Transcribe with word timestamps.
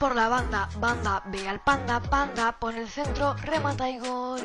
por 0.00 0.16
la 0.16 0.28
banda, 0.28 0.66
banda, 0.80 1.22
ve 1.26 1.46
al 1.46 1.60
panda, 1.60 2.00
panda, 2.00 2.58
pone 2.58 2.80
el 2.80 2.88
centro, 2.88 3.34
remata 3.34 3.90
y 3.90 3.98
gol. 3.98 4.40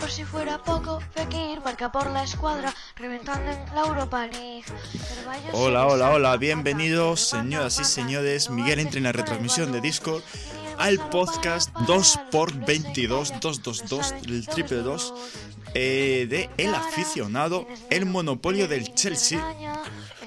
Por 0.00 0.10
si 0.10 0.24
fuera 0.24 0.56
poco, 0.62 1.00
Fekir 1.14 1.60
marca 1.60 1.92
por 1.92 2.10
la 2.10 2.24
escuadra, 2.24 2.74
reventando 2.96 3.50
en 3.50 3.74
la 3.74 3.82
Europa 3.82 4.26
League. 4.26 4.64
Hola, 5.52 5.86
hola, 5.86 6.10
hola, 6.12 6.36
bienvenidos 6.38 7.20
señoras 7.20 7.78
y 7.78 7.84
señores, 7.84 8.48
Miguel 8.48 8.78
entra 8.78 8.96
en 8.96 9.04
la 9.04 9.12
retransmisión 9.12 9.70
de 9.70 9.82
Discord 9.82 10.22
al 10.78 10.98
podcast 11.10 11.70
para 11.72 11.86
2 11.86 12.16
parar, 12.16 12.30
por 12.30 12.54
no 12.54 12.66
se 12.66 12.72
22 12.72 13.30
calla, 13.32 13.40
222 13.40 14.12
no 14.12 14.34
el 14.34 14.46
triple 14.46 14.78
2 14.78 15.14
eh, 15.78 16.26
de 16.26 16.48
El 16.56 16.74
Aficionado, 16.74 17.66
el 17.90 18.06
monopolio 18.06 18.66
del 18.66 18.94
Chelsea, 18.94 19.38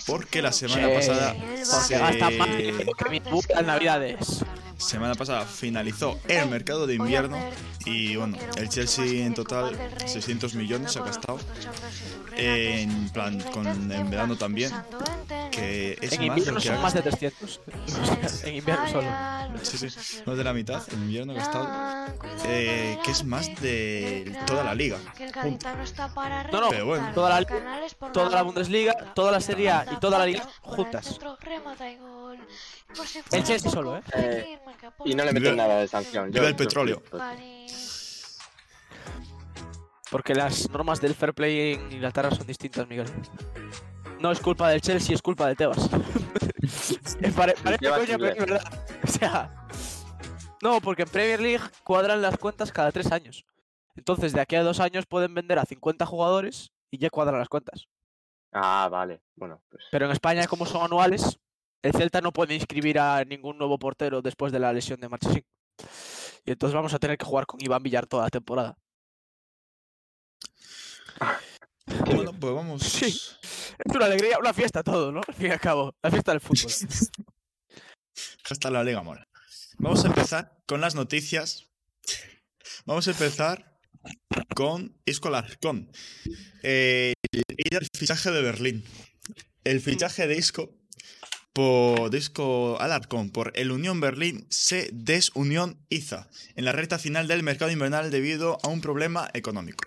porque 0.05 0.41
la 0.41 0.51
semana 0.51 0.87
Sí. 0.87 0.93
pasada 0.93 1.33
Porque 1.33 1.65
se, 1.65 1.97
gasta 1.97 2.29
más 2.31 2.55
dinero 2.57 2.91
que 2.93 3.09
mi 3.09 3.19
buca 3.19 3.59
en 3.59 3.65
Navidades. 3.65 4.43
Semana 4.79 5.15
pasada 5.15 5.45
finalizó 5.45 6.19
el 6.27 6.49
mercado 6.49 6.87
de 6.87 6.95
invierno 6.95 7.37
y 7.85 8.15
bueno, 8.15 8.37
el 8.57 8.69
Chelsea 8.69 9.25
en 9.25 9.33
total 9.33 9.77
600 10.05 10.55
millones 10.55 10.95
ha 10.97 11.03
gastado 11.03 11.39
en 12.35 13.09
plan 13.09 13.39
con 13.51 13.67
en 13.67 14.09
verano 14.09 14.37
también 14.37 14.71
que 15.51 15.97
es 16.01 16.13
En 16.13 16.27
más 16.27 16.35
de 16.35 16.41
invierno 16.41 16.59
que 16.59 16.67
son 16.67 16.81
más 16.81 16.93
de 16.93 17.01
300. 17.01 17.61
en 18.45 18.55
invierno 18.55 18.87
solo. 18.87 19.07
Sí, 19.61 19.77
sí, 19.77 20.21
más 20.25 20.37
de 20.37 20.43
la 20.43 20.53
mitad 20.53 20.81
en 20.93 21.01
invierno 21.03 21.33
gastado, 21.33 21.67
eh, 22.45 22.97
que 23.03 23.11
es 23.11 23.23
más 23.23 23.47
de 23.61 24.37
toda 24.45 24.63
la 24.63 24.75
liga. 24.75 24.97
No, 26.51 26.61
no, 26.61 26.69
Pero 26.69 26.85
bueno. 26.85 27.11
toda 27.13 27.41
la, 27.41 27.47
toda 28.13 28.29
la 28.29 28.41
Bundesliga, 28.43 28.93
toda 29.13 29.31
la 29.31 29.41
Serie 29.41 29.71
A 29.71 29.85
y 29.91 29.99
toda 29.99 30.19
la 30.19 30.25
Liga 30.25 30.47
juntas. 30.61 31.19
El 33.31 33.43
Chelsea 33.43 33.71
solo, 33.71 33.97
¿eh? 33.97 34.01
Eh, 34.13 34.59
Y 35.05 35.15
no 35.15 35.23
le 35.25 35.33
meten 35.33 35.55
nada 35.55 35.79
de 35.79 35.87
sanción. 35.87 36.31
viva 36.31 36.47
el 36.47 36.55
petróleo. 36.55 37.01
pues, 37.09 38.37
Porque 40.11 40.33
las 40.33 40.69
normas 40.69 40.99
del 41.01 41.13
fair 41.15 41.33
play 41.33 41.73
en 41.73 41.91
Inglaterra 41.93 42.31
son 42.31 42.47
distintas, 42.47 42.87
Miguel. 42.87 43.07
No 44.19 44.31
es 44.31 44.39
culpa 44.39 44.69
del 44.69 44.81
Chelsea, 44.81 45.15
es 45.15 45.21
culpa 45.21 45.47
de 45.47 45.55
Tebas. 45.55 45.89
Eh, 47.21 47.31
pare- 47.35 47.55
parece 47.63 47.79
Tebas 47.79 47.99
coña, 47.99 48.17
pero 48.17 48.31
es 48.31 48.37
verdad. 48.39 48.83
O 49.03 49.07
sea. 49.07 49.67
No, 50.61 50.79
porque 50.81 51.03
en 51.03 51.09
Premier 51.09 51.39
League 51.41 51.63
cuadran 51.83 52.21
las 52.21 52.37
cuentas 52.37 52.71
cada 52.71 52.91
tres 52.91 53.11
años. 53.11 53.45
Entonces, 53.95 54.33
de 54.33 54.41
aquí 54.41 54.55
a 54.55 54.63
dos 54.63 54.79
años 54.79 55.05
pueden 55.05 55.33
vender 55.33 55.57
a 55.59 55.65
50 55.65 56.05
jugadores 56.05 56.71
y 56.91 56.97
ya 56.97 57.09
cuadran 57.09 57.39
las 57.39 57.49
cuentas. 57.49 57.87
Ah, 58.53 58.87
vale. 58.91 59.21
Bueno, 59.35 59.61
pues. 59.69 59.85
Pero 59.91 60.05
en 60.05 60.11
España, 60.11 60.47
como 60.47 60.65
son 60.65 60.83
anuales, 60.83 61.39
el 61.81 61.93
Celta 61.93 62.21
no 62.21 62.31
puede 62.31 62.55
inscribir 62.55 62.99
a 62.99 63.23
ningún 63.23 63.57
nuevo 63.57 63.79
portero 63.79 64.21
después 64.21 64.51
de 64.51 64.59
la 64.59 64.73
lesión 64.73 64.99
de 64.99 65.09
Marchesín. 65.09 65.45
Y 66.45 66.51
entonces 66.51 66.75
vamos 66.75 66.93
a 66.93 66.99
tener 66.99 67.17
que 67.17 67.25
jugar 67.25 67.45
con 67.45 67.61
Iván 67.61 67.83
Villar 67.83 68.07
toda 68.07 68.23
la 68.23 68.29
temporada. 68.29 68.77
Bueno, 72.05 72.33
pues 72.39 72.53
vamos. 72.53 72.83
Sí. 72.83 73.07
Es 73.07 73.95
una 73.95 74.05
alegría, 74.05 74.37
una 74.39 74.53
fiesta 74.53 74.83
todo, 74.83 75.11
¿no? 75.11 75.21
Al 75.25 75.33
fin 75.33 75.47
y 75.47 75.51
al 75.51 75.59
cabo, 75.59 75.95
la 76.01 76.11
fiesta 76.11 76.31
del 76.31 76.41
fútbol. 76.41 76.71
Hasta 78.49 78.69
la 78.69 78.83
liga 78.83 79.01
mola. 79.01 79.27
Vamos 79.77 80.03
a 80.03 80.07
empezar 80.07 80.57
con 80.65 80.81
las 80.81 80.95
noticias. 80.95 81.69
Vamos 82.85 83.07
a 83.07 83.11
empezar 83.11 83.79
con 84.55 84.99
Isco 85.05 85.29
Alarcón. 85.29 85.91
Eh, 86.63 87.13
el, 87.31 87.43
el 87.57 87.87
fichaje 87.97 88.31
de 88.31 88.41
Berlín. 88.41 88.83
El 89.63 89.79
fichaje 89.81 90.27
de 90.27 90.37
Isco 90.37 90.79
por 91.53 92.09
Disco 92.09 92.79
Alarcón 92.79 93.31
por 93.31 93.51
el 93.55 93.71
Unión 93.71 93.99
Berlín 93.99 94.45
se 94.49 94.89
desunión 94.93 95.77
Iza 95.89 96.29
en 96.55 96.65
la 96.65 96.71
recta 96.71 96.99
final 96.99 97.27
del 97.27 97.43
mercado 97.43 97.71
invernal 97.71 98.11
debido 98.11 98.57
a 98.63 98.67
un 98.67 98.81
problema 98.81 99.29
económico. 99.33 99.83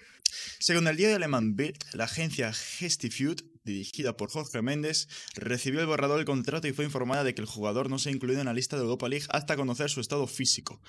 Según 0.59 0.87
el 0.87 0.97
diario 0.97 1.17
alemán 1.17 1.57
Bild, 1.57 1.77
la 1.93 2.05
agencia 2.05 2.53
Gestifood, 2.53 3.41
dirigida 3.65 4.17
por 4.17 4.31
Jorge 4.31 4.63
Méndez, 4.63 5.09
recibió 5.35 5.81
el 5.81 5.87
borrador 5.87 6.17
del 6.17 6.27
contrato 6.27 6.67
y 6.67 6.73
fue 6.73 6.85
informada 6.85 7.25
de 7.25 7.35
que 7.35 7.41
el 7.41 7.47
jugador 7.47 7.91
no 7.91 7.99
se 7.99 8.09
ha 8.09 8.13
incluido 8.13 8.41
en 8.41 8.47
la 8.47 8.55
lista 8.55 8.77
de 8.77 8.83
Europa 8.83 9.09
League 9.09 9.27
hasta 9.31 9.57
conocer 9.57 9.91
su 9.91 10.01
estado 10.01 10.27
físico. 10.27 10.81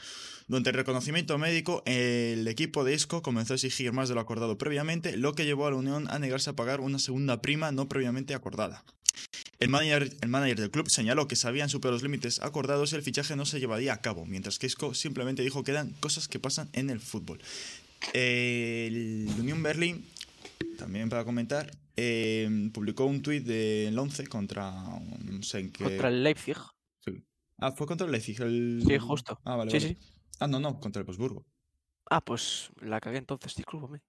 Durante 0.47 0.72
el 0.72 0.75
reconocimiento 0.75 1.38
médico, 1.38 1.84
el 1.85 2.47
equipo 2.47 2.84
de 2.84 2.94
Isco 2.94 3.22
comenzó 3.22 3.53
a 3.53 3.55
exigir 3.55 3.94
más 3.94 4.09
de 4.09 4.16
lo 4.16 4.22
acordado 4.22 4.57
previamente, 4.57 5.17
lo 5.17 5.34
que 5.34 5.45
llevó 5.45 5.67
a 5.67 5.72
la 5.72 5.78
Unión 5.78 6.07
a 6.09 6.19
negarse 6.19 6.50
a 6.50 6.55
pagar 6.55 6.79
una 6.79 7.00
segunda 7.00 7.41
prima 7.41 7.72
no 7.72 7.88
previamente 7.88 8.34
acordada. 8.34 8.84
El 9.59 9.69
manager, 9.69 10.16
el 10.22 10.29
manager 10.29 10.59
del 10.59 10.72
club 10.72 10.90
señaló 10.90 11.28
que 11.28 11.35
se 11.35 11.47
habían 11.47 11.69
superado 11.69 11.94
los 11.94 12.03
límites 12.03 12.41
acordados 12.41 12.91
y 12.91 12.96
el 12.96 13.03
fichaje 13.03 13.35
no 13.35 13.46
se 13.46 13.59
llevaría 13.59 13.94
a 13.94 14.01
cabo, 14.01 14.25
mientras 14.25 14.59
que 14.59 14.68
Isco 14.68 14.94
simplemente 14.94 15.41
dijo 15.41 15.63
que 15.63 15.72
eran 15.72 15.91
cosas 16.00 16.28
que 16.28 16.40
pasan 16.40 16.69
en 16.74 16.90
el 16.90 17.00
fútbol. 17.00 17.40
El 18.13 19.28
Unión 19.40 19.63
Berlín, 19.63 20.06
también 20.78 21.09
para 21.09 21.23
comentar, 21.23 21.72
eh, 21.96 22.69
publicó 22.73 23.06
un 23.06 23.22
tuit 23.22 23.46
del 23.46 23.97
11 23.97 24.28
contra, 24.28 24.72
no 25.23 25.44
sé 25.44 25.59
en 25.59 25.72
qué... 25.72 25.84
Contra 25.85 26.09
el 26.09 26.23
Leipzig. 26.23 26.57
Ah, 27.59 27.72
fue 27.72 27.88
contra 27.88 28.06
el 28.06 28.12
Leipzig. 28.12 28.41
El... 28.41 28.84
Sí, 28.85 28.97
justo. 28.97 29.40
Ah, 29.46 29.56
vale, 29.56 29.72
Sí, 29.72 29.78
vale. 29.78 29.90
sí. 30.00 30.07
Ah, 30.40 30.47
no, 30.47 30.59
no, 30.59 30.79
contra 30.79 31.00
el 31.00 31.06
Wolfsburgo. 31.06 31.46
Ah, 32.09 32.19
pues 32.19 32.69
la 32.81 33.00
cagué 33.00 33.19
entonces, 33.19 33.56
discúlpame. 33.56 34.02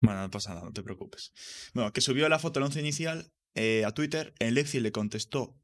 Bueno, 0.00 0.22
no 0.22 0.30
pasa 0.30 0.54
nada, 0.54 0.66
no 0.66 0.72
te 0.72 0.82
preocupes. 0.82 1.32
Bueno, 1.74 1.92
que 1.92 2.00
subió 2.00 2.28
la 2.28 2.38
foto 2.38 2.58
del 2.58 2.66
once 2.66 2.80
inicial 2.80 3.30
eh, 3.56 3.82
a 3.84 3.90
Twitter, 3.92 4.32
el 4.38 4.54
Leipzig 4.54 4.80
le 4.80 4.92
contestó 4.92 5.56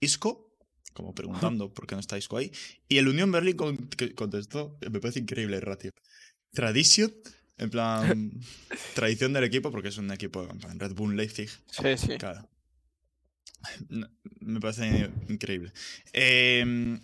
Isco, 0.00 0.54
como 0.92 1.14
preguntando 1.14 1.72
por 1.74 1.86
qué 1.86 1.94
no 1.96 2.00
está 2.00 2.16
Isco 2.18 2.36
ahí, 2.36 2.52
y 2.88 2.98
el 2.98 3.08
Unión 3.08 3.32
Berlín 3.32 3.56
con- 3.56 3.88
contestó, 4.14 4.78
me 4.90 5.00
parece 5.00 5.18
increíble 5.20 5.56
el 5.56 5.62
ratio, 5.62 5.90
Tradition, 6.52 7.12
en 7.58 7.70
plan, 7.70 8.32
tradición 8.94 9.32
del 9.32 9.44
equipo, 9.44 9.70
porque 9.70 9.88
es 9.88 9.98
un 9.98 10.10
equipo, 10.12 10.48
en 10.48 10.58
plan, 10.58 10.78
Red 10.78 10.92
Bull 10.94 11.16
Leipzig, 11.16 11.48
Sí, 11.70 11.96
sí. 11.96 12.16
Claro. 12.18 12.48
No, 13.88 14.08
Me 14.40 14.58
parece 14.60 15.10
increíble. 15.28 15.70
Eh, 16.14 16.98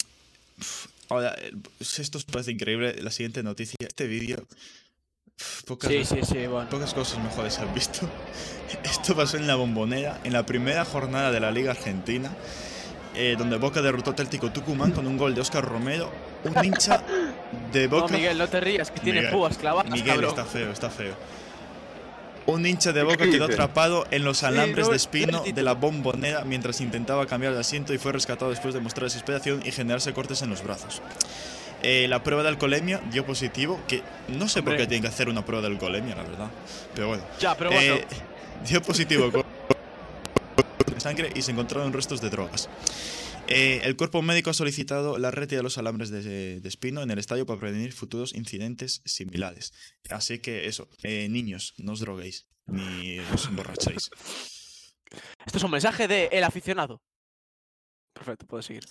uf, 0.58 0.86
ahora, 1.10 1.34
eh, 1.38 1.52
esto 1.80 2.16
os 2.18 2.24
parece 2.24 2.50
increíble. 2.52 2.96
La 3.02 3.10
siguiente 3.10 3.42
noticia. 3.42 3.76
Este 3.78 4.06
vídeo. 4.06 4.46
Pocas, 5.66 5.90
Sí, 5.90 6.04
sí, 6.04 6.20
sí, 6.22 6.46
bueno. 6.46 6.68
pocas 6.70 6.94
cosas 6.94 7.22
mejores 7.22 7.54
se 7.54 7.60
han 7.60 7.74
visto. 7.74 8.08
Esto 8.84 9.14
pasó 9.14 9.36
en 9.36 9.46
la 9.46 9.54
bombonera, 9.56 10.18
en 10.24 10.32
la 10.32 10.46
primera 10.46 10.84
jornada 10.84 11.30
de 11.30 11.40
la 11.40 11.50
Liga 11.50 11.72
Argentina, 11.72 12.30
eh, 13.14 13.34
donde 13.36 13.56
Boca 13.58 13.82
derrotó 13.82 14.10
a 14.10 14.12
Atlético 14.14 14.50
Tucumán 14.50 14.92
con 14.92 15.06
un 15.06 15.16
gol 15.16 15.34
de 15.34 15.40
Oscar 15.42 15.64
Romero. 15.64 16.10
Un 16.44 16.64
hincha 16.64 17.02
de 17.72 17.88
No, 17.88 18.00
Boca. 18.00 18.14
Miguel, 18.14 18.38
no 18.38 18.48
te 18.48 18.60
rías, 18.60 18.90
que 18.90 19.00
tiene 19.00 19.20
Miguel, 19.20 19.34
púas 19.34 19.58
clavadas, 19.58 19.90
Miguel, 19.90 20.14
cabrón. 20.14 20.30
está 20.30 20.44
feo, 20.44 20.70
está 20.70 20.90
feo. 20.90 21.14
Un 22.46 22.64
hincha 22.64 22.92
de 22.92 23.02
Boca 23.02 23.24
¿Qué 23.24 23.30
quedó 23.32 23.46
atrapado 23.46 24.06
en 24.12 24.24
los 24.24 24.44
alambres 24.44 24.86
no, 24.86 24.92
de 24.92 24.96
espino 24.96 25.42
de 25.42 25.62
la 25.62 25.74
bombonera 25.74 26.44
mientras 26.44 26.80
intentaba 26.80 27.26
cambiar 27.26 27.52
de 27.54 27.60
asiento 27.60 27.92
y 27.92 27.98
fue 27.98 28.12
rescatado 28.12 28.52
después 28.52 28.72
de 28.72 28.80
mostrar 28.80 29.04
desesperación 29.04 29.62
y 29.66 29.72
generarse 29.72 30.12
cortes 30.14 30.42
en 30.42 30.50
los 30.50 30.62
brazos. 30.62 31.02
Eh, 31.82 32.06
la 32.08 32.22
prueba 32.22 32.42
de 32.42 32.48
alcoholemia 32.48 32.98
dio 33.10 33.24
positivo, 33.26 33.80
que 33.86 34.02
no 34.28 34.48
sé 34.48 34.62
por 34.62 34.70
Hombre. 34.72 34.84
qué 34.84 34.88
tienen 34.88 35.02
que 35.02 35.08
hacer 35.08 35.28
una 35.28 35.44
prueba 35.44 35.62
de 35.68 35.74
alcoholemia, 35.74 36.16
la 36.16 36.22
verdad. 36.22 36.50
Pero 36.94 37.08
bueno. 37.08 37.24
Ya, 37.38 37.56
pero 37.56 37.70
bueno. 37.70 37.94
Eh, 37.94 38.06
dio 38.68 38.82
positivo 38.82 39.30
con 39.30 39.44
con 40.86 41.00
sangre 41.00 41.30
y 41.34 41.42
se 41.42 41.52
encontraron 41.52 41.92
restos 41.92 42.20
de 42.20 42.30
drogas. 42.30 42.68
Eh, 43.48 43.80
el 43.84 43.96
cuerpo 43.96 44.22
médico 44.22 44.50
ha 44.50 44.54
solicitado 44.54 45.18
la 45.18 45.30
retirada 45.30 45.60
de 45.60 45.64
los 45.64 45.78
alambres 45.78 46.10
de, 46.10 46.60
de 46.60 46.68
espino 46.68 47.02
en 47.02 47.10
el 47.12 47.18
estadio 47.18 47.46
para 47.46 47.60
prevenir 47.60 47.92
futuros 47.92 48.34
incidentes 48.34 49.02
similares. 49.04 49.72
Así 50.10 50.40
que 50.40 50.66
eso, 50.66 50.88
eh, 51.04 51.28
niños, 51.28 51.74
no 51.78 51.92
os 51.92 52.00
droguéis 52.00 52.48
ni 52.66 53.20
os 53.20 53.46
emborrachéis. 53.46 54.10
Esto 55.44 55.58
es 55.58 55.62
un 55.62 55.70
mensaje 55.70 56.08
de 56.08 56.28
el 56.32 56.42
aficionado. 56.42 57.00
Perfecto, 58.12 58.46
puedes 58.46 58.66
seguir. 58.66 58.84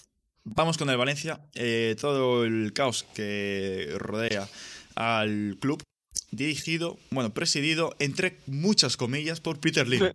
Vamos 0.46 0.78
con 0.78 0.90
el 0.92 0.98
Valencia. 0.98 1.42
Eh, 1.56 1.96
todo 2.00 2.46
el 2.46 2.72
caos 2.72 3.04
que 3.16 3.92
rodea 3.98 4.48
al 4.94 5.58
club, 5.60 5.82
dirigido, 6.30 7.00
bueno, 7.10 7.34
presidido, 7.34 7.96
entre 7.98 8.38
muchas 8.46 8.96
comillas, 8.96 9.42
por 9.42 9.60
Peter 9.60 9.88
Lim, 9.88 10.12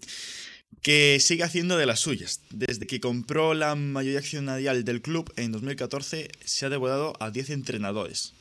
que 0.83 1.19
sigue 1.21 1.43
haciendo 1.43 1.77
de 1.77 1.87
las 1.87 1.99
suyas. 1.99 2.43
Desde 2.51 2.87
que 2.87 3.01
compró 3.01 3.55
la 3.55 3.75
mayoría 3.75 4.21
accionarial 4.21 4.85
del 4.85 5.03
club 5.03 5.33
en 5.37 5.51
2014, 5.51 6.31
se 6.45 6.67
ha 6.67 6.69
devorado 6.71 7.13
a 7.19 7.33
10 7.33 7.51
entrenadores. 7.51 8.33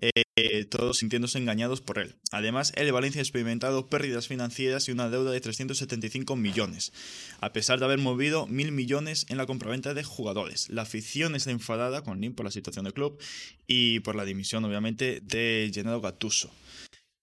Eh, 0.00 0.64
todos 0.64 0.98
sintiéndose 0.98 1.38
engañados 1.38 1.80
por 1.80 1.98
él. 1.98 2.16
Además, 2.32 2.72
el 2.76 2.90
Valencia 2.92 3.20
ha 3.20 3.22
experimentado 3.22 3.88
pérdidas 3.88 4.28
financieras 4.28 4.88
y 4.88 4.92
una 4.92 5.10
deuda 5.10 5.30
de 5.30 5.40
375 5.40 6.36
millones, 6.36 6.92
a 7.40 7.52
pesar 7.52 7.78
de 7.78 7.84
haber 7.84 7.98
movido 7.98 8.46
mil 8.46 8.72
millones 8.72 9.26
en 9.28 9.36
la 9.36 9.46
compraventa 9.46 9.92
de 9.94 10.02
jugadores. 10.02 10.68
La 10.70 10.82
afición 10.82 11.34
está 11.34 11.50
enfadada 11.50 12.02
con 12.02 12.20
Lim 12.20 12.34
por 12.34 12.44
la 12.44 12.50
situación 12.50 12.84
del 12.84 12.94
club 12.94 13.18
y 13.66 14.00
por 14.00 14.16
la 14.16 14.24
dimisión, 14.24 14.64
obviamente, 14.64 15.20
de 15.22 15.70
Gennaro 15.74 16.00
Gattuso. 16.00 16.50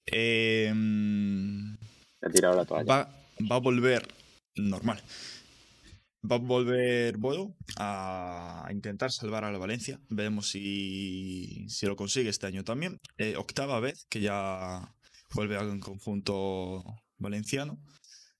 Eh, 0.06 0.71
Le 0.74 2.29
he 2.29 2.31
tirado 2.31 2.56
la 2.56 2.65
toalla. 2.65 2.85
va, 2.85 3.09
va 3.51 3.56
a 3.56 3.59
volver 3.59 4.07
normal. 4.56 5.01
Va 6.23 6.37
a 6.37 6.39
volver 6.39 7.17
a 7.77 8.67
intentar 8.71 9.11
salvar 9.11 9.43
a 9.43 9.51
la 9.51 9.57
Valencia. 9.57 9.99
Veremos 10.09 10.49
si, 10.49 11.65
si 11.69 11.85
lo 11.85 11.95
consigue 11.95 12.29
este 12.29 12.47
año 12.47 12.63
también. 12.63 12.99
Eh, 13.17 13.35
octava 13.37 13.79
vez 13.79 14.05
que 14.09 14.21
ya 14.21 14.93
vuelve 15.33 15.57
al 15.57 15.79
conjunto 15.79 16.83
valenciano. 17.17 17.79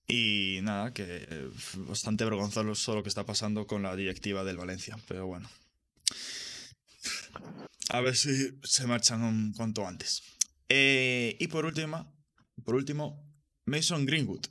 Y 0.08 0.60
nada, 0.64 0.94
que 0.94 1.28
eh, 1.30 1.50
bastante 1.90 2.24
vergonzoso 2.24 2.96
lo 2.96 3.04
que 3.04 3.10
está 3.10 3.26
pasando 3.26 3.68
con 3.68 3.84
la 3.84 3.96
directiva 3.96 4.44
del 4.44 4.58
Valencia. 4.58 4.98
Pero 5.08 5.28
bueno. 5.28 5.50
A 7.90 8.02
ver 8.02 8.16
si 8.16 8.58
se 8.64 8.88
marchan 8.88 9.24
un 9.24 9.54
cuanto 9.54 9.86
antes. 9.86 10.24
Eh, 10.70 11.36
y 11.40 11.48
por 11.48 11.66
último, 11.66 12.14
por 12.64 12.76
último, 12.76 13.24
Mason 13.66 14.06
Greenwood. 14.06 14.46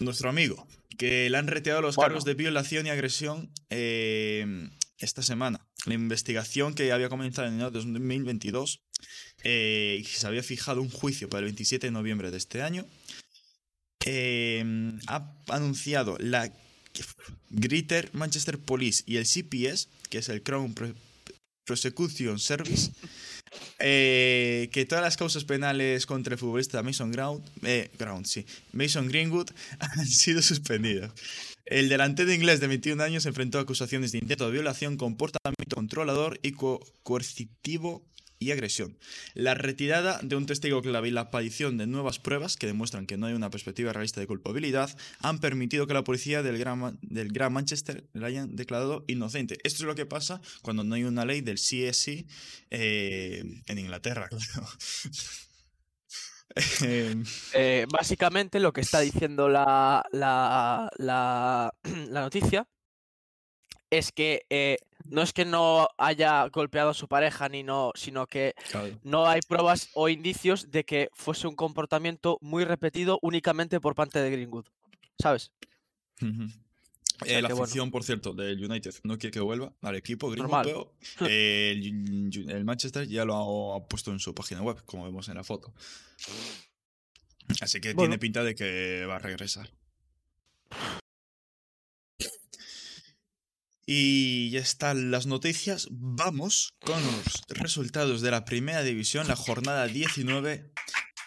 Nuestro 0.00 0.30
amigo, 0.30 0.66
que 0.98 1.30
le 1.30 1.38
han 1.38 1.46
retirado 1.46 1.80
los 1.80 1.96
Bueno. 1.96 2.08
cargos 2.10 2.24
de 2.26 2.34
violación 2.34 2.86
y 2.86 2.90
agresión 2.90 3.50
eh, 3.70 4.68
esta 4.98 5.22
semana. 5.22 5.66
La 5.86 5.94
investigación 5.94 6.74
que 6.74 6.92
había 6.92 7.08
comenzado 7.08 7.48
en 7.48 7.54
enero 7.54 7.70
de 7.70 7.78
2022 7.78 8.80
eh, 9.44 10.02
se 10.06 10.26
había 10.26 10.42
fijado 10.42 10.82
un 10.82 10.90
juicio 10.90 11.28
para 11.30 11.38
el 11.40 11.44
27 11.46 11.86
de 11.86 11.90
noviembre 11.92 12.30
de 12.30 12.36
este 12.36 12.60
año. 12.62 12.84
eh, 14.04 14.64
ha 15.06 15.34
anunciado 15.48 16.16
la 16.18 16.52
Greater 17.50 18.10
Manchester 18.12 18.58
Police 18.58 19.04
y 19.06 19.16
el 19.16 19.24
CPS, 19.26 19.88
que 20.10 20.18
es 20.18 20.28
el 20.28 20.42
Crown 20.42 20.74
Pro- 20.74 20.94
Prosecution 21.64 22.38
Service, 22.38 22.90
eh, 23.78 24.68
que 24.72 24.84
todas 24.84 25.02
las 25.04 25.16
causas 25.16 25.44
penales 25.44 26.06
contra 26.06 26.34
el 26.34 26.38
futbolista 26.38 26.82
Mason 26.82 27.10
Ground, 27.12 27.44
eh, 27.62 27.90
Ground, 27.98 28.26
sí, 28.26 28.44
Mason 28.72 29.08
Greenwood 29.08 29.48
han 29.78 30.06
sido 30.06 30.42
suspendidas. 30.42 31.12
El 31.64 31.88
delantero 31.88 32.32
inglés 32.32 32.60
de 32.60 32.66
21 32.66 33.02
años 33.02 33.26
enfrentó 33.26 33.58
acusaciones 33.58 34.12
de 34.12 34.18
intento 34.18 34.46
de 34.46 34.52
violación, 34.52 34.96
comportamiento 34.96 35.76
controlador 35.76 36.38
y 36.42 36.52
co- 36.52 36.80
coercitivo 37.02 38.02
y 38.38 38.50
agresión. 38.50 38.98
La 39.34 39.54
retirada 39.54 40.20
de 40.22 40.36
un 40.36 40.46
testigo 40.46 40.82
clave 40.82 41.08
y 41.08 41.10
la 41.10 41.22
aparición 41.22 41.76
de 41.78 41.86
nuevas 41.86 42.18
pruebas 42.18 42.56
que 42.56 42.66
demuestran 42.66 43.06
que 43.06 43.16
no 43.16 43.26
hay 43.26 43.34
una 43.34 43.50
perspectiva 43.50 43.92
realista 43.92 44.20
de 44.20 44.26
culpabilidad 44.26 44.96
han 45.20 45.40
permitido 45.40 45.86
que 45.86 45.94
la 45.94 46.04
policía 46.04 46.42
del 46.42 46.58
Gran, 46.58 47.52
Manchester 47.52 48.08
le 48.12 48.26
hayan 48.26 48.56
declarado 48.56 49.04
inocente. 49.08 49.58
Esto 49.64 49.82
es 49.82 49.86
lo 49.86 49.94
que 49.94 50.06
pasa 50.06 50.40
cuando 50.62 50.84
no 50.84 50.94
hay 50.94 51.04
una 51.04 51.24
ley 51.24 51.40
del 51.40 51.56
CSI 51.56 52.26
eh, 52.70 53.44
en 53.66 53.78
Inglaterra, 53.78 54.28
claro. 54.28 54.68
Eh, 56.82 57.14
Eh, 57.52 57.86
básicamente 57.90 58.58
lo 58.60 58.72
que 58.72 58.80
está 58.80 59.00
diciendo 59.00 59.48
la, 59.48 60.04
la, 60.12 60.90
la, 60.96 61.72
la 62.08 62.20
noticia 62.20 62.66
es 63.90 64.12
que 64.12 64.46
eh, 64.50 64.78
no 65.10 65.22
es 65.22 65.32
que 65.32 65.44
no 65.44 65.88
haya 65.98 66.46
golpeado 66.48 66.90
a 66.90 66.94
su 66.94 67.08
pareja 67.08 67.48
ni 67.48 67.62
no, 67.62 67.92
sino 67.94 68.26
que 68.26 68.54
claro. 68.70 68.98
no 69.02 69.26
hay 69.26 69.40
pruebas 69.46 69.88
o 69.94 70.08
indicios 70.08 70.70
de 70.70 70.84
que 70.84 71.08
fuese 71.12 71.46
un 71.46 71.56
comportamiento 71.56 72.38
muy 72.40 72.64
repetido 72.64 73.18
únicamente 73.22 73.80
por 73.80 73.94
parte 73.94 74.20
de 74.20 74.30
Greenwood. 74.30 74.66
¿Sabes? 75.20 75.50
O 76.20 77.24
Eh, 77.24 77.42
la 77.42 77.48
bueno. 77.48 77.64
afición, 77.64 77.90
por 77.90 78.04
cierto, 78.04 78.32
del 78.32 78.64
United 78.64 78.94
no 79.02 79.18
quiere 79.18 79.32
que 79.32 79.40
vuelva 79.40 79.72
al 79.82 79.96
equipo 79.96 80.32
Normal. 80.36 80.64
pero 80.64 80.94
eh, 81.28 81.72
el, 81.76 82.48
el 82.50 82.64
Manchester 82.64 83.08
ya 83.08 83.24
lo 83.24 83.74
ha, 83.74 83.76
ha 83.78 83.86
puesto 83.88 84.12
en 84.12 84.20
su 84.20 84.32
página 84.34 84.62
web, 84.62 84.80
como 84.84 85.04
vemos 85.04 85.28
en 85.28 85.34
la 85.34 85.42
foto. 85.42 85.74
Así 87.60 87.80
que 87.80 87.94
Bueno. 87.94 88.10
tiene 88.10 88.18
pinta 88.20 88.44
de 88.44 88.54
que 88.54 89.04
va 89.06 89.16
a 89.16 89.18
regresar. 89.18 89.68
Y 93.90 94.50
ya 94.50 94.60
están 94.60 95.10
las 95.10 95.24
noticias. 95.26 95.88
Vamos 95.90 96.74
con 96.84 97.02
los 97.02 97.42
resultados 97.48 98.20
de 98.20 98.30
la 98.30 98.44
primera 98.44 98.82
división, 98.82 99.28
la 99.28 99.34
jornada 99.34 99.86
19, 99.86 100.74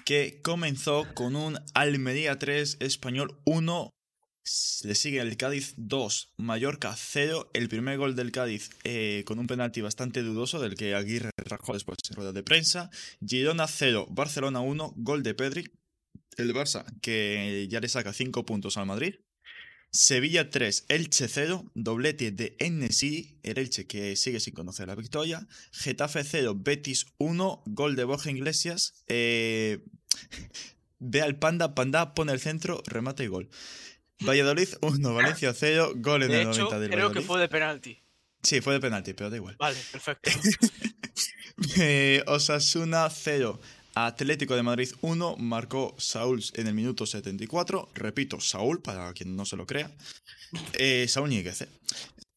que 0.06 0.42
comenzó 0.44 1.08
con 1.16 1.36
un 1.36 1.58
Almería 1.74 2.38
3, 2.38 2.78
Español 2.80 3.42
1. 3.46 3.90
Le 4.84 4.94
sigue 4.94 5.22
el 5.22 5.38
Cádiz 5.38 5.74
2, 5.78 6.34
Mallorca 6.38 6.96
0. 6.96 7.50
El 7.56 7.68
primer 7.68 7.98
gol 7.98 8.16
del 8.16 8.32
Cádiz 8.32 8.70
eh, 8.84 9.24
con 9.26 9.40
un 9.40 9.48
penalti 9.48 9.82
bastante 9.82 10.22
dudoso, 10.22 10.60
del 10.60 10.76
que 10.76 10.94
Aguirre 10.94 11.32
rajó 11.38 11.74
después 11.74 11.98
en 12.12 12.16
rueda 12.16 12.32
de 12.32 12.44
prensa. 12.44 12.92
Girona 13.26 13.68
0, 13.68 14.06
Barcelona 14.12 14.60
1, 14.60 14.94
gol 14.98 15.24
de 15.24 15.34
Pedri. 15.34 15.72
El 16.38 16.54
Barça, 16.54 16.86
que 17.02 17.68
ya 17.72 17.80
le 17.80 17.90
saca 17.90 18.14
5 18.14 18.46
puntos 18.46 18.78
al 18.78 18.86
Madrid. 18.86 19.16
Sevilla 19.92 20.50
3, 20.50 20.86
Elche 20.88 21.28
0, 21.28 21.70
doblete 21.74 22.32
de 22.32 22.56
Enesiri, 22.60 23.38
el 23.44 23.58
Elche 23.58 23.88
que 23.88 24.16
sigue 24.16 24.40
sin 24.40 24.54
conocer 24.54 24.88
la 24.88 24.96
victoria. 24.96 25.46
Getafe 25.74 26.24
0, 26.24 26.56
Betis 26.56 27.08
1, 27.18 27.64
gol 27.66 27.98
de 27.98 28.06
Borja 28.06 28.32
Iglesias. 28.32 29.04
Eh, 29.08 29.84
ve 31.00 31.22
al 31.22 31.38
Panda, 31.38 31.76
Panda 31.76 32.14
pone 32.14 32.32
el 32.32 32.40
centro, 32.40 32.82
remate 32.86 33.26
y 33.26 33.28
gol. 33.28 33.50
Valladolid 34.22 34.70
1, 34.82 35.14
Valencia 35.14 35.54
0, 35.54 35.94
gol 35.98 36.24
en 36.24 36.30
De 36.30 36.42
el 36.42 36.48
hecho, 36.50 36.62
90 36.62 36.80
del 36.80 36.92
creo 36.92 37.12
que 37.12 37.22
fue 37.22 37.42
de 37.42 37.50
penalti. 37.50 38.00
Sí, 38.44 38.62
fue 38.62 38.74
de 38.74 38.80
penalti, 38.80 39.14
pero 39.14 39.30
da 39.30 39.36
igual. 39.36 39.56
Vale, 39.60 39.78
perfecto. 39.92 40.32
Eh, 41.78 42.24
Osasuna 42.26 43.08
0. 43.08 43.60
Atlético 43.96 44.56
de 44.56 44.64
Madrid 44.64 44.90
1. 45.02 45.36
Marcó 45.38 45.96
Saúl 45.98 46.44
en 46.56 46.68
el 46.68 46.74
minuto 46.74 47.06
74. 47.06 47.90
Repito, 47.94 48.40
Saúl, 48.40 48.82
para 48.82 49.12
quien 49.14 49.36
no 49.36 49.46
se 49.46 49.58
lo 49.58 49.66
crea. 49.66 49.92
Eh, 50.74 51.08
Saúl 51.08 51.30
Ñíguez. 51.30 51.62
eh. 51.62 51.68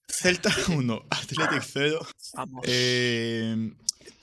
Celta 0.08 0.54
1. 0.68 1.06
Atlético 1.10 1.56
0. 1.72 2.06
Vamos. 2.34 2.64
Eh, 2.66 3.72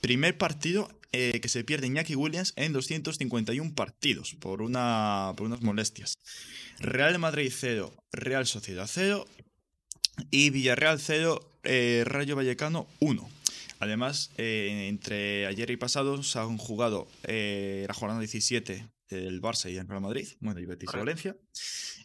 primer 0.00 0.36
partido 0.38 0.88
eh, 1.12 1.40
que 1.40 1.48
se 1.48 1.64
pierde 1.64 1.86
Iñaki 1.86 2.14
Williams 2.16 2.52
en 2.56 2.72
251 2.72 3.74
partidos 3.74 4.34
por, 4.34 4.62
una, 4.62 5.32
por 5.36 5.46
unas 5.46 5.60
molestias. 5.62 6.14
Real 6.78 7.18
Madrid 7.18 7.52
0. 7.54 7.92
Real 8.12 8.46
Sociedad 8.46 8.88
0. 8.90 9.26
Y 10.30 10.50
Villarreal 10.50 11.00
0. 11.00 11.40
eh, 11.64 12.02
Rayo 12.06 12.36
Vallecano 12.36 12.86
1. 13.00 13.28
Además, 13.82 14.30
eh, 14.36 14.86
entre 14.88 15.44
ayer 15.46 15.68
y 15.70 15.76
pasado 15.76 16.22
se 16.22 16.38
han 16.38 16.56
jugado 16.56 17.08
eh, 17.24 17.84
la 17.88 17.92
jornada 17.92 18.20
17 18.20 18.86
del 19.10 19.42
Barça 19.42 19.72
y 19.72 19.76
el 19.76 19.88
Real 19.88 20.00
Madrid, 20.00 20.28
bueno, 20.38 20.60
y 20.60 20.66
Betis 20.66 20.88
y. 20.94 20.96
Valencia. 20.96 21.36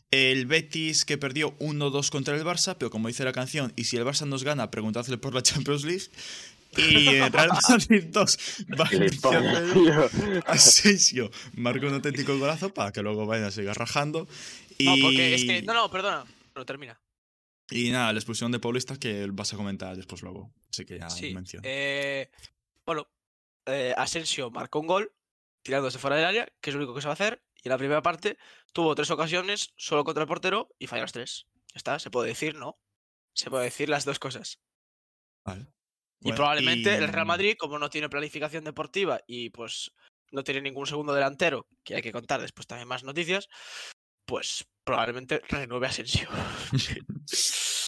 El 0.09 0.47
Betis 0.47 1.06
que 1.06 1.19
perdió 1.19 1.56
1-2 1.59 2.09
contra 2.09 2.35
el 2.35 2.44
Barça, 2.44 2.77
pero 2.79 2.89
como 2.89 3.09
dice 3.09 3.24
la 3.25 3.31
canción, 3.31 3.74
y 3.75 3.83
si 3.83 3.95
el 3.95 4.06
Barça 4.06 4.25
nos 4.25 4.44
gana, 4.44 4.71
preguntadle 4.71 5.19
por 5.19 5.35
la 5.35 5.44
Champions 5.44 5.85
League. 5.85 6.06
Y 6.77 7.09
el 7.09 7.31
Real 7.31 7.49
Madrid 7.69 8.06
2, 8.07 8.37
Valencia 8.69 9.07
Gilipollas, 9.09 9.63
0. 9.71 10.09
tío. 10.09 10.42
Asensio 10.47 11.31
marcó 11.54 11.85
un 11.85 11.94
auténtico 11.94 12.40
golazo 12.40 12.73
para 12.73 12.92
que 12.92 13.04
luego 13.04 13.28
vayan 13.28 13.45
a 13.45 13.51
seguir 13.51 13.73
rajando. 13.73 14.28
Y, 14.80 14.85
No, 14.85 14.95
porque 14.99 15.35
es 15.35 15.44
que. 15.44 15.61
No, 15.61 15.75
no, 15.75 15.92
perdona. 15.92 16.25
No, 16.56 16.66
termina. 16.66 16.99
Y 17.71 17.92
nada, 17.92 18.14
la 18.14 18.19
expulsión 18.19 18.52
de 18.52 18.59
Paulista 18.59 18.97
que 18.97 19.28
vas 19.31 19.54
a 19.54 19.57
comentar 19.57 19.95
después 19.95 20.21
luego. 20.21 20.54
Así 20.69 20.86
que 20.86 21.00
ya 21.00 21.09
Sí. 21.09 21.33
menciono. 21.33 21.64
eh, 21.68 22.30
bueno, 22.86 23.07
eh, 23.66 23.94
Asensio 23.97 24.50
marcó 24.52 24.80
un 24.80 24.88
gol 24.88 25.14
tirándose 25.64 26.00
fuera 26.00 26.16
del 26.16 26.26
área, 26.26 26.47
que 26.62 26.69
es 26.69 26.76
lo 26.76 26.80
único 26.81 26.94
que 26.95 27.02
se 27.02 27.07
va 27.07 27.12
a 27.12 27.16
hacer. 27.16 27.44
Y 27.64 27.68
en 27.68 27.71
la 27.71 27.78
primera 27.78 28.02
parte 28.02 28.38
tuvo 28.71 28.95
tres 28.95 29.12
ocasiones 29.12 29.74
solo 29.76 30.04
contra 30.04 30.21
el 30.24 30.28
portero 30.28 30.69
y 30.80 30.88
falló 30.88 31.02
las 31.02 31.12
tres. 31.12 31.47
Ya 31.74 31.78
está, 31.78 32.00
se 32.00 32.09
puede 32.09 32.30
decir, 32.30 32.56
¿no? 32.56 32.80
Se 33.33 33.50
puede 33.50 33.66
decir 33.66 33.90
las 33.90 34.06
dos 34.06 34.19
cosas. 34.19 34.59
Vale. 35.44 35.68
Y 36.21 36.31
probablemente 36.33 36.95
el 36.95 37.07
Real 37.09 37.26
Madrid, 37.26 37.56
como 37.59 37.78
no 37.78 37.90
tiene 37.90 38.09
planificación 38.09 38.64
deportiva 38.64 39.21
y 39.28 39.50
pues 39.52 39.92
no 40.31 40.44
tiene 40.44 40.62
ningún 40.62 40.88
segundo 40.88 41.14
delantero, 41.14 41.68
que 41.83 41.95
hay 41.95 42.02
que 42.02 42.12
contar 42.12 42.42
después 42.42 42.66
también 42.68 42.88
más 42.88 43.04
noticias, 43.04 43.47
pues 44.26 44.68
probablemente 44.87 45.41
renueve 45.49 45.85
Asensio. 45.87 46.27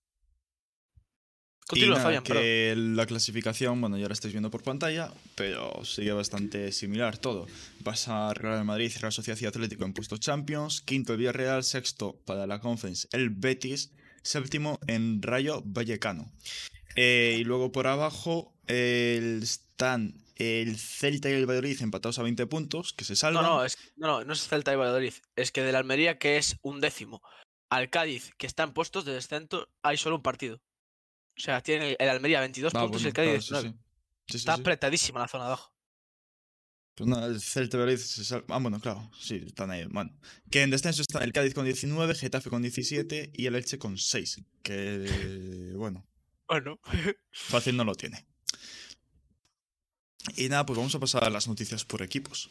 Continúa, 1.68 1.98
perdón. 2.04 2.24
que 2.24 2.74
la 2.76 3.06
clasificación, 3.06 3.80
bueno, 3.80 3.96
ya 3.98 4.08
la 4.08 4.14
estáis 4.14 4.34
viendo 4.34 4.50
por 4.50 4.64
pantalla, 4.64 5.14
pero 5.36 5.86
sigue 5.86 6.12
bastante 6.14 6.72
similar 6.72 7.18
todo. 7.20 7.46
Pasa 7.84 8.34
Real 8.34 8.66
Madrid, 8.66 8.92
Real 9.00 9.12
Sociedad 9.14 9.38
y 9.40 9.46
Atlético 9.46 9.86
en 9.86 9.94
puestos 9.94 10.20
Champions, 10.20 10.82
quinto 10.82 11.14
el 11.14 11.20
Villarreal, 11.20 11.64
sexto 11.64 12.20
para 12.26 12.48
la 12.48 12.60
Conference 12.60 13.08
el 13.12 13.30
Betis, 13.30 13.92
séptimo 14.24 14.80
en 14.88 15.22
Rayo 15.22 15.62
Vallecano. 15.64 16.32
Eh, 16.96 17.38
y 17.40 17.44
luego 17.44 17.72
por 17.72 17.86
abajo 17.86 18.52
el- 18.66 19.44
están 19.44 20.16
el 20.40 20.78
Celta 20.80 21.30
y 21.30 21.34
el 21.34 21.46
Valladolid 21.46 21.82
empatados 21.82 22.18
a 22.20 22.24
20 22.24 22.48
puntos, 22.48 22.94
que 22.94 23.04
se 23.06 23.16
salvan. 23.16 23.44
no, 23.44 23.64
es, 23.66 23.78
no, 23.98 24.08
no, 24.08 24.24
no 24.26 24.34
es 24.34 24.48
Celta 24.48 24.74
y 24.74 24.76
Valladolid. 24.78 25.14
Es 25.36 25.52
que 25.52 25.62
del 25.62 25.76
Almería, 25.76 26.18
que 26.18 26.38
es 26.38 26.58
un 26.62 26.80
décimo, 26.82 27.22
al 27.70 27.90
Cádiz, 27.90 28.32
que 28.38 28.48
está 28.48 28.64
en 28.64 28.74
puestos 28.74 29.06
de 29.06 29.14
descenso, 29.14 29.70
hay 29.84 29.98
solo 29.98 30.16
un 30.18 30.24
partido. 30.24 30.58
O 31.38 31.42
sea, 31.42 31.62
tiene 31.62 31.96
el 32.00 32.10
Almería 32.10 32.40
22 32.42 32.74
Ah, 32.76 32.82
puntos 32.82 33.04
y 33.04 33.08
el 33.08 33.14
Cádiz 33.14 33.48
claro, 33.48 33.64
sí, 33.64 33.68
19. 33.70 33.70
sí. 33.70 33.84
Sí, 34.28 34.34
sí, 34.34 34.38
Está 34.38 34.54
apretadísima 34.54 35.20
la 35.22 35.28
zona 35.28 35.44
de 35.46 35.48
abajo. 35.50 35.74
Pues 36.96 37.10
nada, 37.10 37.28
el 37.28 37.40
Celta 37.42 37.78
de 37.78 37.86
Vigo 37.86 37.98
se 37.98 38.24
sal- 38.26 38.44
Ah, 38.50 38.60
bueno, 38.60 38.80
claro, 38.82 39.10
sí, 39.18 39.42
están 39.46 39.72
ahí. 39.72 39.86
Bueno, 39.86 40.12
que 40.52 40.62
en 40.64 40.70
descenso 40.70 41.02
están 41.02 41.24
el 41.24 41.32
Cádiz 41.32 41.54
con 41.54 41.64
19, 41.66 42.14
Getafe 42.14 42.50
con 42.50 42.62
17 42.62 43.32
y 43.34 43.46
el 43.46 43.56
Elche 43.56 43.78
con 43.80 43.98
6. 43.98 44.42
Que, 44.62 45.06
bueno, 45.78 46.06
Bueno, 46.48 46.80
fácil 47.32 47.78
no 47.78 47.86
lo 47.86 47.96
tiene. 47.96 48.28
Y 50.38 50.50
nada, 50.50 50.66
pues 50.66 50.78
vamos 50.78 50.96
a 50.96 51.00
pasar 51.00 51.24
a 51.24 51.30
las 51.30 51.48
noticias 51.48 51.86
por 51.86 52.02
equipos. 52.02 52.50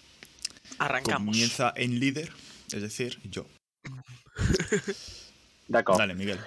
arrancamos. 0.79 1.35
Comienza 1.35 1.73
en 1.77 1.99
líder, 2.01 2.31
es 2.73 2.83
decir, 2.83 3.19
yo. 3.25 3.47
De 5.69 5.79
acuerdo. 5.79 5.99
Dale, 5.99 6.15
Miguel. 6.15 6.39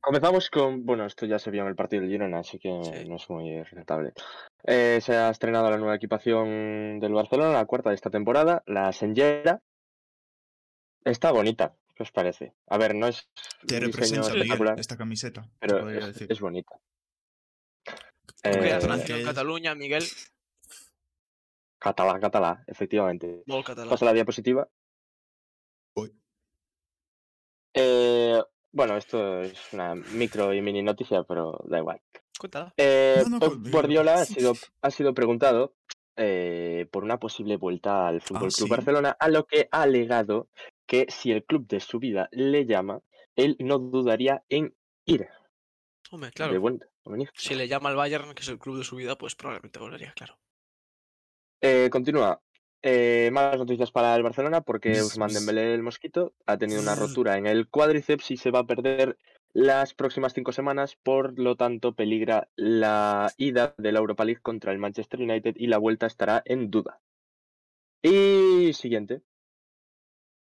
Comenzamos 0.00 0.50
con. 0.50 0.84
Bueno, 0.86 1.06
esto 1.06 1.26
ya 1.26 1.38
se 1.38 1.50
vio 1.50 1.62
en 1.62 1.68
el 1.68 1.74
partido 1.74 2.02
del 2.02 2.10
Girona, 2.10 2.38
así 2.40 2.58
que 2.58 2.68
Sí. 2.84 3.08
no 3.08 3.16
es 3.16 3.28
muy 3.28 3.62
rentable. 3.64 4.12
Eh, 4.64 5.00
se 5.02 5.16
ha 5.16 5.30
estrenado 5.30 5.70
la 5.70 5.78
nueva 5.78 5.96
equipación 5.96 7.00
del 7.00 7.12
Barcelona, 7.12 7.52
la 7.52 7.66
cuarta 7.66 7.90
de 7.90 7.96
esta 7.96 8.10
temporada, 8.10 8.62
la 8.66 8.92
Senllera. 8.92 9.60
Está 11.04 11.30
bonita, 11.32 11.74
¿qué 11.94 12.02
os 12.02 12.12
parece? 12.12 12.52
A 12.68 12.78
ver, 12.78 12.94
no 12.94 13.08
es. 13.08 13.28
Te 13.66 13.80
representa, 13.80 14.22
Miguel, 14.28 14.36
espectacular, 14.42 14.78
esta 14.80 14.96
camiseta. 14.96 15.48
pero 15.58 15.88
es, 15.90 16.06
decir. 16.06 16.26
es 16.30 16.40
bonita. 16.40 16.74
¿Qué 17.84 18.50
Eh, 18.50 19.22
Cataluña, 19.24 19.74
Miguel? 19.74 20.04
Catalá, 21.78 22.18
catalá, 22.20 22.64
efectivamente. 22.66 23.42
Vol 23.46 23.64
catalán. 23.64 23.90
Pasa 23.90 24.04
la 24.04 24.12
diapositiva. 24.12 24.68
Voy. 25.94 26.12
Eh, 27.74 28.42
bueno, 28.72 28.96
esto 28.96 29.40
es 29.42 29.72
una 29.72 29.94
micro 29.94 30.52
y 30.54 30.60
mini 30.60 30.82
noticia, 30.82 31.22
pero 31.24 31.58
da 31.64 31.78
igual. 31.78 32.00
Cuéntala. 32.38 32.74
Eh, 32.76 33.22
No, 33.24 33.28
no, 33.30 33.40
Pep 33.40 33.48
con- 33.50 33.70
Guardiola 33.70 34.14
ha 34.14 34.24
sido, 34.24 34.52
ha 34.82 34.90
sido 34.90 35.14
preguntado 35.14 35.74
eh, 36.16 36.86
por 36.90 37.04
una 37.04 37.18
posible 37.18 37.56
vuelta 37.56 38.08
al 38.08 38.20
Fútbol 38.20 38.50
Club 38.52 38.68
sí. 38.68 38.70
Barcelona, 38.70 39.16
a 39.18 39.28
lo 39.28 39.46
que 39.46 39.68
ha 39.70 39.82
alegado 39.82 40.48
que 40.86 41.06
si 41.08 41.32
el 41.32 41.44
club 41.44 41.66
de 41.66 41.80
su 41.80 41.98
vida 41.98 42.28
le 42.32 42.64
llama, 42.66 43.00
él 43.34 43.56
no 43.58 43.78
dudaría 43.78 44.42
en 44.48 44.74
ir 45.04 45.28
Hombre, 46.10 46.28
de 46.28 46.32
claro. 46.32 46.60
vuelta. 46.60 46.86
a 47.04 47.10
venir. 47.10 47.30
Si 47.34 47.54
le 47.54 47.68
llama 47.68 47.88
al 47.90 47.96
Bayern, 47.96 48.34
que 48.34 48.42
es 48.42 48.48
el 48.48 48.58
club 48.58 48.78
de 48.78 48.84
su 48.84 48.96
vida, 48.96 49.16
pues 49.18 49.34
probablemente 49.34 49.78
volvería, 49.78 50.12
claro. 50.14 50.38
Eh, 51.60 51.88
continúa. 51.90 52.40
Eh, 52.82 53.30
malas 53.32 53.58
noticias 53.58 53.90
para 53.90 54.14
el 54.14 54.22
Barcelona 54.22 54.60
porque 54.60 54.90
bzz. 54.90 55.34
Dembélé 55.34 55.74
el 55.74 55.82
mosquito 55.82 56.34
ha 56.46 56.56
tenido 56.56 56.80
una 56.80 56.94
rotura 56.94 57.36
en 57.36 57.46
el 57.46 57.68
cuádriceps 57.68 58.30
y 58.30 58.36
se 58.36 58.50
va 58.50 58.60
a 58.60 58.66
perder 58.66 59.18
las 59.52 59.94
próximas 59.94 60.34
cinco 60.34 60.52
semanas, 60.52 60.96
por 61.02 61.38
lo 61.38 61.56
tanto 61.56 61.94
peligra 61.94 62.48
la 62.56 63.32
ida 63.38 63.74
de 63.78 63.90
la 63.90 64.00
Europa 64.00 64.24
League 64.24 64.42
contra 64.42 64.70
el 64.70 64.78
Manchester 64.78 65.20
United 65.20 65.54
y 65.56 65.66
la 65.66 65.78
vuelta 65.78 66.06
estará 66.06 66.42
en 66.44 66.70
duda. 66.70 67.00
Y 68.02 68.72
siguiente. 68.74 69.22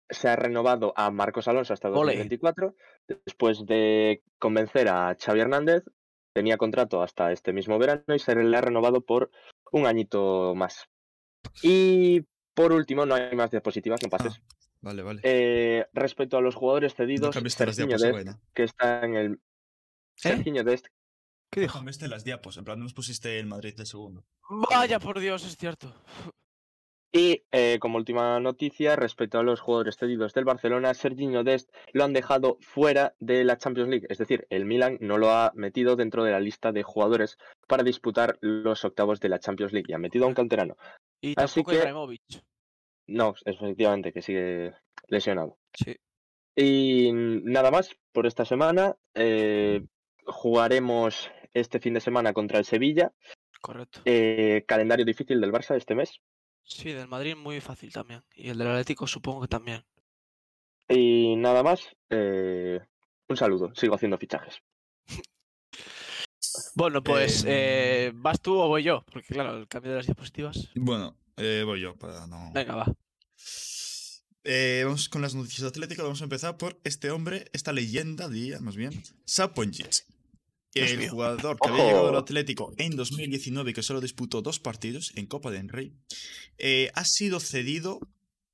Se 0.08 0.28
ha 0.28 0.36
renovado 0.36 0.92
a 0.96 1.10
Marcos 1.10 1.48
Alonso 1.48 1.74
hasta 1.74 1.88
Ole. 1.88 2.16
2024 2.16 2.76
después 3.08 3.66
de 3.66 4.22
convencer 4.38 4.88
a 4.88 5.16
Xavi 5.20 5.40
Hernández. 5.40 5.84
Tenía 6.32 6.56
contrato 6.56 7.02
hasta 7.02 7.32
este 7.32 7.52
mismo 7.52 7.78
verano 7.78 8.14
y 8.14 8.18
se 8.18 8.34
le 8.34 8.56
ha 8.56 8.60
renovado 8.60 9.00
por 9.00 9.30
un 9.72 9.86
añito 9.86 10.54
más. 10.54 10.88
Y 11.62 12.24
por 12.54 12.72
último, 12.72 13.06
no 13.06 13.14
hay 13.14 13.34
más 13.34 13.50
diapositivas, 13.50 14.02
no 14.02 14.08
pases. 14.08 14.40
Ah, 14.40 14.56
vale, 14.80 15.02
vale. 15.02 15.20
Eh, 15.24 15.86
respecto 15.92 16.36
a 16.36 16.40
los 16.40 16.54
jugadores 16.54 16.94
cedidos, 16.94 17.34
Dest, 17.34 18.10
buena. 18.10 18.40
que 18.54 18.64
está 18.64 19.04
en 19.04 19.16
el. 19.16 19.32
¿Eh? 19.34 19.38
Serginho 20.14 20.62
Dest, 20.62 20.86
¿Qué 21.50 21.60
dijo? 21.60 21.74
cambiaste 21.78 22.08
las 22.08 22.24
diapos, 22.24 22.56
en 22.56 22.64
plan, 22.64 22.78
no 22.78 22.84
nos 22.84 22.94
pusiste 22.94 23.38
el 23.38 23.46
Madrid 23.46 23.74
de 23.76 23.86
segundo. 23.86 24.24
Vaya 24.70 24.98
por 24.98 25.20
Dios, 25.20 25.44
es 25.44 25.56
cierto. 25.56 25.94
Y 27.14 27.44
eh, 27.52 27.78
como 27.78 27.98
última 27.98 28.40
noticia, 28.40 28.96
respecto 28.96 29.38
a 29.38 29.42
los 29.42 29.60
jugadores 29.60 29.98
cedidos 29.98 30.32
del 30.32 30.46
Barcelona, 30.46 30.94
Serginho 30.94 31.44
Dest 31.44 31.70
lo 31.92 32.04
han 32.04 32.14
dejado 32.14 32.56
fuera 32.62 33.14
de 33.20 33.44
la 33.44 33.58
Champions 33.58 33.90
League. 33.90 34.06
Es 34.08 34.16
decir, 34.16 34.46
el 34.48 34.64
Milan 34.64 34.96
no 35.02 35.18
lo 35.18 35.30
ha 35.30 35.52
metido 35.54 35.94
dentro 35.94 36.24
de 36.24 36.30
la 36.30 36.40
lista 36.40 36.72
de 36.72 36.82
jugadores 36.82 37.36
para 37.68 37.82
disputar 37.82 38.38
los 38.40 38.86
octavos 38.86 39.20
de 39.20 39.28
la 39.28 39.40
Champions 39.40 39.74
League. 39.74 39.88
Y 39.90 39.92
ha 39.92 39.98
metido 39.98 40.24
a 40.24 40.28
un 40.28 40.34
canterano. 40.34 40.78
Y 41.22 41.30
Así 41.38 41.54
tampoco 41.62 41.70
que- 41.70 41.76
Ibrahimovic. 41.78 42.22
No, 43.06 43.34
efectivamente, 43.44 44.12
que 44.12 44.20
sigue 44.22 44.74
lesionado. 45.08 45.58
Sí. 45.72 45.96
Y 46.54 47.10
nada 47.12 47.70
más 47.70 47.96
por 48.12 48.26
esta 48.26 48.44
semana. 48.44 48.94
Eh, 49.14 49.82
jugaremos 50.26 51.30
este 51.54 51.80
fin 51.80 51.94
de 51.94 52.00
semana 52.00 52.32
contra 52.34 52.58
el 52.58 52.64
Sevilla. 52.64 53.12
Correcto. 53.60 54.00
Eh, 54.04 54.64
calendario 54.66 55.04
difícil 55.04 55.40
del 55.40 55.52
Barça 55.52 55.76
este 55.76 55.94
mes. 55.94 56.20
Sí, 56.64 56.92
del 56.92 57.08
Madrid 57.08 57.36
muy 57.36 57.60
fácil 57.60 57.92
también. 57.92 58.22
Y 58.34 58.50
el 58.50 58.58
del 58.58 58.68
Atlético 58.68 59.06
supongo 59.06 59.42
que 59.42 59.48
también. 59.48 59.84
Y 60.88 61.36
nada 61.36 61.62
más. 61.62 61.96
eh, 62.10 62.80
un 63.28 63.36
saludo. 63.36 63.74
Sigo 63.74 63.94
haciendo 63.94 64.18
fichajes. 64.18 64.60
Bueno, 66.74 67.02
pues, 67.02 67.42
Em. 67.42 67.48
eh, 67.50 68.12
¿vas 68.14 68.40
tú 68.40 68.58
o 68.58 68.68
voy 68.68 68.82
yo? 68.82 69.04
Porque 69.12 69.34
claro, 69.34 69.56
el 69.58 69.68
cambio 69.68 69.90
de 69.92 69.98
las 69.98 70.06
diapositivas. 70.06 70.68
Bueno, 70.74 71.16
eh, 71.36 71.62
voy 71.66 71.80
yo 71.80 71.96
para 71.96 72.26
no. 72.26 72.50
Venga, 72.52 72.74
va. 72.76 72.86
Eh, 74.44 74.82
vamos 74.84 75.08
con 75.08 75.22
las 75.22 75.34
noticias 75.34 75.62
de 75.62 75.68
Atlético. 75.68 76.02
Vamos 76.02 76.20
a 76.20 76.24
empezar 76.24 76.56
por 76.56 76.80
este 76.84 77.10
hombre, 77.10 77.48
esta 77.52 77.72
leyenda, 77.72 78.28
diría 78.28 78.58
más 78.60 78.76
bien, 78.76 79.02
Saponjic. 79.24 80.04
El 80.74 80.96
mío. 80.98 81.10
jugador 81.10 81.58
que 81.60 81.68
había 81.68 81.84
llegado 81.84 82.08
al 82.08 82.16
Atlético 82.16 82.72
en 82.78 82.96
2019 82.96 83.70
y 83.70 83.74
que 83.74 83.82
solo 83.82 84.00
disputó 84.00 84.40
dos 84.40 84.58
partidos 84.58 85.12
en 85.16 85.26
Copa 85.26 85.50
del 85.50 85.68
Rey, 85.68 85.92
eh, 86.56 86.90
ha 86.94 87.04
sido 87.04 87.40
cedido 87.40 88.00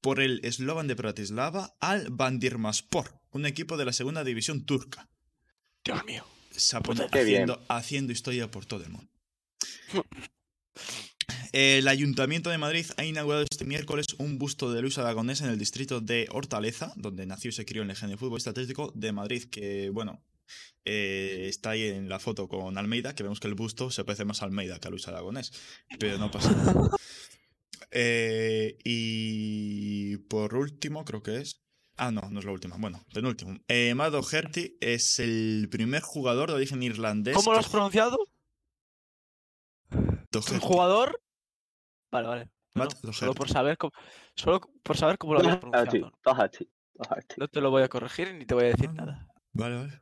por 0.00 0.18
el 0.20 0.40
Slovan 0.52 0.88
de 0.88 0.94
Bratislava 0.94 1.76
al 1.80 2.08
Bandirmaspor, 2.10 3.20
un 3.30 3.46
equipo 3.46 3.76
de 3.76 3.84
la 3.84 3.92
segunda 3.92 4.24
división 4.24 4.64
turca. 4.64 5.08
Dios 5.84 6.04
mío. 6.06 6.24
Saponjic 6.58 7.10
Qué 7.10 7.24
bien. 7.24 7.42
haciendo, 7.42 7.66
haciendo 7.68 8.12
historia 8.12 8.50
por 8.50 8.66
todo 8.66 8.84
el 8.84 8.90
mundo. 8.90 9.10
El 11.52 11.88
Ayuntamiento 11.88 12.50
de 12.50 12.58
Madrid 12.58 12.86
ha 12.96 13.04
inaugurado 13.04 13.44
este 13.50 13.64
miércoles 13.64 14.06
un 14.18 14.38
busto 14.38 14.72
de 14.72 14.82
Luis 14.82 14.98
Aragonés 14.98 15.40
en 15.40 15.48
el 15.48 15.58
distrito 15.58 16.00
de 16.00 16.28
Hortaleza, 16.30 16.92
donde 16.96 17.26
nació 17.26 17.48
y 17.50 17.52
se 17.52 17.64
crió 17.64 17.82
el 17.82 17.88
legendario 17.88 18.18
futbolista 18.18 18.50
atlético 18.50 18.92
de 18.94 19.12
Madrid, 19.12 19.44
que, 19.50 19.88
bueno, 19.90 20.22
eh, 20.84 21.46
está 21.48 21.70
ahí 21.70 21.84
en 21.84 22.08
la 22.08 22.18
foto 22.18 22.48
con 22.48 22.76
Almeida, 22.76 23.14
que 23.14 23.22
vemos 23.22 23.40
que 23.40 23.48
el 23.48 23.54
busto 23.54 23.90
se 23.90 24.04
parece 24.04 24.24
más 24.24 24.42
a 24.42 24.46
Almeida 24.46 24.78
que 24.78 24.88
a 24.88 24.90
Luis 24.90 25.08
Aragonés, 25.08 25.52
pero 25.98 26.18
no 26.18 26.30
pasa 26.30 26.52
nada. 26.52 26.90
Eh, 27.90 28.76
y 28.84 30.18
por 30.28 30.54
último, 30.54 31.06
creo 31.06 31.22
que 31.22 31.38
es... 31.38 31.62
Ah, 31.98 32.10
no, 32.12 32.22
no 32.30 32.38
es 32.38 32.44
la 32.44 32.52
última. 32.52 32.76
Bueno, 32.78 33.04
penúltimo. 33.12 33.58
Eh, 33.68 33.92
Mado 33.94 34.20
Herty 34.30 34.76
es 34.80 35.18
el 35.18 35.68
primer 35.70 36.00
jugador 36.02 36.48
de 36.50 36.54
origen 36.54 36.82
irlandés. 36.82 37.34
¿Cómo 37.36 37.52
lo 37.52 37.58
has 37.58 37.68
pronunciado? 37.68 38.18
¿Un 39.90 40.60
jugador? 40.60 41.20
Vale, 42.12 42.28
vale. 42.28 42.44
No, 42.74 42.84
Matt 42.84 42.94
no, 43.02 43.12
solo 43.12 43.32
Doherty. 43.32 43.38
por 43.38 43.48
saber 43.48 43.76
cómo, 43.78 43.92
solo 44.36 44.60
por 44.82 44.96
saber 44.96 45.18
cómo 45.18 45.34
lo 45.34 45.40
habías 45.40 45.56
pronunciado. 45.58 46.12
Doherty, 46.24 46.68
Doherty. 46.94 47.34
No 47.38 47.48
te 47.48 47.60
lo 47.60 47.70
voy 47.70 47.82
a 47.82 47.88
corregir 47.88 48.34
ni 48.34 48.44
te 48.46 48.54
voy 48.54 48.64
a 48.64 48.68
decir 48.68 48.88
no. 48.90 49.04
nada. 49.06 49.26
Vale, 49.52 49.76
vale. 49.76 50.00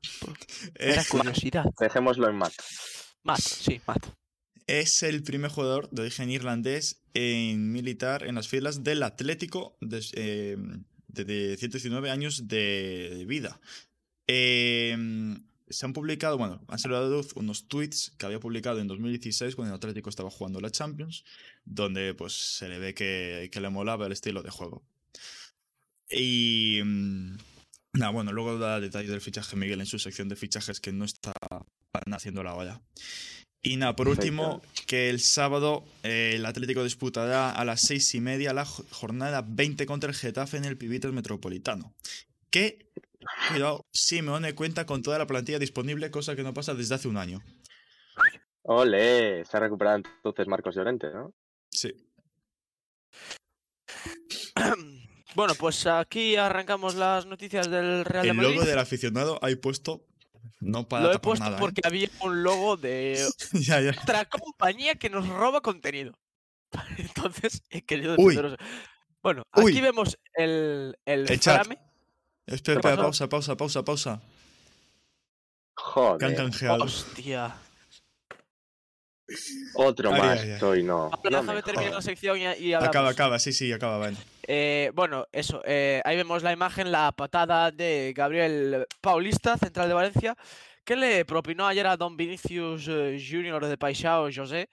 Era 0.75 1.01
Eh, 1.01 1.05
curiosidad. 1.09 1.65
Dejémoslo 1.81 2.29
en 2.29 2.37
Matt. 2.37 2.53
Matt, 3.23 3.41
sí, 3.41 3.81
Matt. 3.87 4.07
Es 4.67 5.03
el 5.05 5.23
primer 5.23 5.51
jugador 5.51 5.89
de 5.91 6.03
origen 6.03 6.29
irlandés 6.29 7.05
en 7.15 7.71
militar 7.73 8.25
en 8.25 8.35
las 8.35 8.49
filas 8.49 8.83
del 8.83 9.03
Atlético 9.05 9.79
eh, 10.15 10.57
desde 11.25 11.57
119 11.57 12.11
años 12.11 12.49
de 12.49 13.25
vida. 13.27 13.61
Eh, 14.27 14.97
se 15.69 15.85
han 15.85 15.93
publicado, 15.93 16.39
bueno, 16.39 16.63
han 16.69 16.79
salido 16.79 17.05
a 17.05 17.09
luz 17.09 17.33
unos 17.35 17.67
tweets 17.69 18.13
que 18.19 18.27
había 18.27 18.39
publicado 18.39 18.81
en 18.81 18.87
2016 18.87 19.57
cuando 19.57 19.75
el 19.75 19.79
Atlético 19.79 20.11
estaba 20.11 20.31
jugando 20.31 20.61
la 20.61 20.71
Champions, 20.71 21.25
donde 21.65 22.15
pues 22.15 22.33
se 22.33 22.69
le 22.69 22.79
ve 22.79 22.95
que, 22.95 23.49
que 23.51 23.61
le 23.61 23.71
molaba 23.71 24.07
el 24.07 24.13
estilo 24.13 24.43
de 24.43 24.51
juego. 24.51 24.85
Y 26.09 26.81
mm, 26.85 27.37
nada, 27.95 28.13
bueno, 28.13 28.33
luego 28.33 28.59
da 28.59 28.81
detalles 28.81 29.11
del 29.11 29.21
fichaje 29.21 29.57
Miguel 29.57 29.81
en 29.81 29.87
su 29.87 29.99
sección 29.99 30.29
de 30.29 30.37
fichajes 30.37 30.81
que 30.81 30.93
no 30.93 31.05
está 31.05 31.33
haciendo 32.13 32.45
la 32.45 32.55
olla. 32.55 32.81
Y 33.69 33.77
nada, 33.77 33.97
por 33.97 34.07
último, 34.09 34.63
que 34.87 35.11
el 35.11 35.19
sábado 35.19 35.85
eh, 36.05 36.35
el 36.37 36.47
Atlético 36.47 36.85
disputará 36.85 37.51
a 37.51 37.65
las 37.65 37.81
seis 37.81 38.15
y 38.15 38.21
media 38.21 38.53
la 38.53 38.65
jo- 38.65 38.85
jornada 38.91 39.43
20 39.47 39.87
contra 39.87 40.09
el 40.11 40.15
Getafe 40.17 40.57
en 40.57 40.65
el 40.65 40.79
Pibitos 40.79 41.13
Metropolitano. 41.13 41.93
Que, 42.51 42.93
cuidado, 43.49 43.85
Simeone 43.93 44.55
cuenta 44.55 44.87
con 44.87 45.03
toda 45.03 45.19
la 45.19 45.27
plantilla 45.27 45.59
disponible, 45.59 46.13
cosa 46.13 46.37
que 46.37 46.45
no 46.45 46.55
pasa 46.55 46.75
desde 46.75 46.95
hace 46.95 47.09
un 47.09 47.17
año. 47.17 47.43
Ole, 48.63 49.45
se 49.45 49.57
ha 49.57 49.61
recuperado 49.61 49.97
entonces 49.97 50.47
Marcos 50.47 50.77
Llorente, 50.77 51.09
¿no? 51.13 51.35
Sí. 51.71 51.93
Bueno, 55.35 55.53
pues 55.59 55.87
aquí 55.87 56.37
arrancamos 56.37 56.95
las 56.95 57.27
noticias 57.27 57.71
del 57.71 58.07
Real 58.07 58.23
de 58.25 58.31
El 58.31 58.37
Madrid. 58.39 58.55
logo 58.55 58.65
del 58.65 58.79
aficionado 58.79 59.39
hay 59.43 59.57
puesto. 59.57 60.07
No 60.61 60.89
para 60.89 61.05
Lo 61.05 61.13
he 61.13 61.19
puesto 61.19 61.45
nada, 61.45 61.57
¿eh? 61.57 61.61
porque 61.61 61.81
había 61.85 62.09
un 62.21 62.43
logo 62.43 62.77
de 62.77 63.27
ya, 63.53 63.81
ya. 63.81 63.91
otra 64.03 64.25
compañía 64.27 64.95
que 64.97 65.11
nos 65.11 65.29
roba 65.29 65.61
contenido. 65.61 66.13
Entonces, 66.99 67.63
he 67.71 67.83
querido 67.85 68.15
Uy. 68.19 68.35
defenderos. 68.35 68.57
Bueno, 69.23 69.43
Uy. 69.57 69.73
aquí 69.73 69.81
vemos 69.81 70.19
el, 70.35 70.97
el, 71.05 71.31
El 71.31 71.41
frame. 71.41 71.79
Espera, 72.47 72.81
pausa, 72.81 73.29
pausa, 73.29 73.57
pausa, 73.57 73.85
pausa. 73.85 74.21
Que 75.77 76.01
han 76.01 76.17
Joder, 76.19 76.37
canjeado. 76.37 76.85
Hostia. 76.85 77.57
Otro 79.75 80.13
Ay, 80.13 80.21
más 80.21 80.41
ay, 80.41 80.51
ay. 80.53 80.63
hoy 80.63 80.83
no. 80.83 81.05
Ahora 81.05 81.19
no 81.25 81.31
déjame 81.41 81.55
me 81.55 81.63
terminar 81.63 81.85
la 81.87 81.91
jodas. 81.91 82.05
sección 82.05 82.39
y, 82.39 82.43
y 82.43 82.73
hablamos. 82.73 82.89
Acaba, 82.89 83.09
acaba, 83.11 83.39
sí, 83.39 83.53
sí, 83.53 83.73
acaba, 83.73 83.99
vale. 83.99 84.17
Eh, 84.47 84.91
bueno, 84.95 85.27
eso. 85.33 85.63
eh, 85.65 86.01
ahí 86.05 86.17
vemos 86.17 86.43
la 86.43 86.53
imagen, 86.53 86.93
la 86.93 87.13
patada 87.13 87.71
de 87.71 88.13
Gabriel 88.17 88.87
Paulista, 89.01 89.57
central 89.59 89.89
de 89.89 89.95
Valencia, 89.95 90.35
que 90.85 90.95
le 90.97 91.25
propinó 91.25 91.67
ayer 91.67 91.87
a 91.87 91.97
Don 91.97 92.17
Vinicius 92.17 92.87
eh, 92.89 93.19
Junior 93.21 93.67
de 93.67 93.77
Paixao 93.77 94.29
José. 94.33 94.69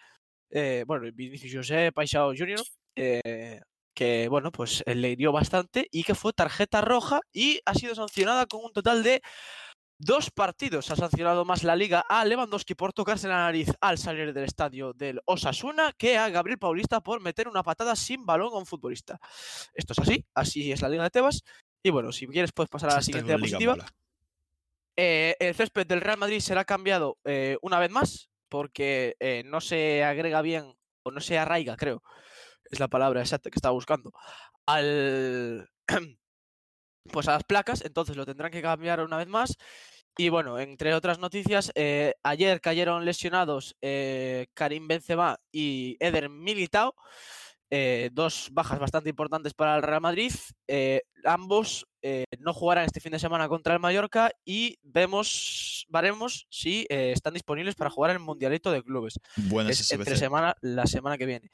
eh, 0.51 0.83
bueno, 0.85 1.09
Vinicius 1.13 1.53
José 1.55 1.91
Paixao 1.91 2.33
Junior. 2.37 2.61
eh, 2.95 3.59
que, 3.95 4.27
bueno, 4.27 4.51
pues 4.51 4.83
eh, 4.87 4.95
le 4.95 5.11
hirió 5.11 5.31
bastante 5.31 5.87
y 5.91 6.03
que 6.03 6.15
fue 6.15 6.33
tarjeta 6.33 6.81
roja 6.81 7.19
y 7.31 7.59
ha 7.65 7.75
sido 7.75 7.93
sancionada 7.93 8.47
con 8.47 8.61
un 8.65 8.73
total 8.73 9.03
de 9.03 9.21
dos 10.03 10.31
partidos. 10.31 10.89
Ha 10.91 10.95
sancionado 10.95 11.45
más 11.45 11.63
la 11.63 11.75
liga 11.75 12.05
a 12.07 12.23
Lewandowski 12.25 12.75
por 12.75 12.93
tocarse 12.93 13.27
la 13.27 13.37
nariz 13.37 13.69
al 13.81 13.97
salir 13.97 14.33
del 14.33 14.45
estadio 14.45 14.93
del 14.93 15.21
Osasuna 15.25 15.93
que 15.97 16.17
a 16.17 16.29
Gabriel 16.29 16.59
Paulista 16.59 17.01
por 17.01 17.21
meter 17.21 17.47
una 17.47 17.63
patada 17.63 17.95
sin 17.95 18.25
balón 18.25 18.53
a 18.53 18.57
un 18.57 18.65
futbolista. 18.65 19.19
Esto 19.73 19.93
es 19.93 19.99
así, 19.99 20.25
así 20.33 20.71
es 20.71 20.81
la 20.81 20.89
liga 20.89 21.03
de 21.03 21.09
Tebas. 21.09 21.43
Y 21.81 21.89
bueno, 21.89 22.11
si 22.11 22.27
quieres 22.27 22.51
puedes 22.51 22.69
pasar 22.69 22.91
a 22.91 22.95
la 22.95 23.01
siguiente 23.01 23.31
diapositiva. 23.31 23.77
Eh, 24.95 25.35
el 25.39 25.55
césped 25.55 25.87
del 25.87 26.01
Real 26.01 26.19
Madrid 26.19 26.39
será 26.39 26.65
cambiado 26.65 27.17
eh, 27.25 27.57
una 27.61 27.79
vez 27.79 27.89
más 27.89 28.29
porque 28.47 29.15
eh, 29.19 29.41
no 29.45 29.59
se 29.59 30.03
agrega 30.03 30.43
bien 30.43 30.75
o 31.01 31.11
no 31.11 31.19
se 31.19 31.37
arraiga, 31.37 31.75
creo. 31.75 32.03
Es 32.69 32.79
la 32.79 32.87
palabra 32.87 33.21
exacta 33.21 33.49
que 33.49 33.57
estaba 33.57 33.73
buscando. 33.73 34.11
Al. 34.65 35.69
Pues 37.11 37.27
a 37.27 37.33
las 37.33 37.43
placas, 37.43 37.83
entonces 37.83 38.15
lo 38.15 38.25
tendrán 38.25 38.49
que 38.49 38.61
cambiar 38.61 39.01
una 39.01 39.17
vez 39.17 39.27
más. 39.27 39.57
Y 40.17 40.29
bueno, 40.29 40.59
entre 40.59 40.93
otras 40.93 41.19
noticias, 41.19 41.71
eh, 41.75 42.13
ayer 42.23 42.61
cayeron 42.61 43.03
lesionados 43.03 43.75
eh, 43.81 44.47
Karim 44.53 44.87
Benzema 44.87 45.39
y 45.51 45.97
Eder 45.99 46.29
Militao, 46.29 46.95
eh, 47.71 48.11
dos 48.13 48.49
bajas 48.51 48.77
bastante 48.77 49.09
importantes 49.09 49.55
para 49.55 49.75
el 49.75 49.81
Real 49.81 50.01
Madrid. 50.01 50.33
ambos 51.25 51.87
no 52.39 52.53
jugarán 52.53 52.85
este 52.85 52.99
fin 52.99 53.13
de 53.13 53.19
semana 53.19 53.47
contra 53.47 53.73
el 53.73 53.79
Mallorca 53.79 54.29
y 54.43 54.77
vemos, 54.83 55.85
veremos 55.87 56.45
si 56.49 56.85
están 56.89 57.33
disponibles 57.33 57.75
para 57.75 57.89
jugar 57.89 58.11
en 58.11 58.17
el 58.17 58.23
Mundialito 58.23 58.71
de 58.71 58.83
Clubes. 58.83 59.19
Buenas 59.37 59.79
Es 59.79 59.91
entre 59.91 60.17
semana, 60.17 60.53
la 60.61 60.85
semana 60.85 61.17
que 61.17 61.25
viene. 61.25 61.49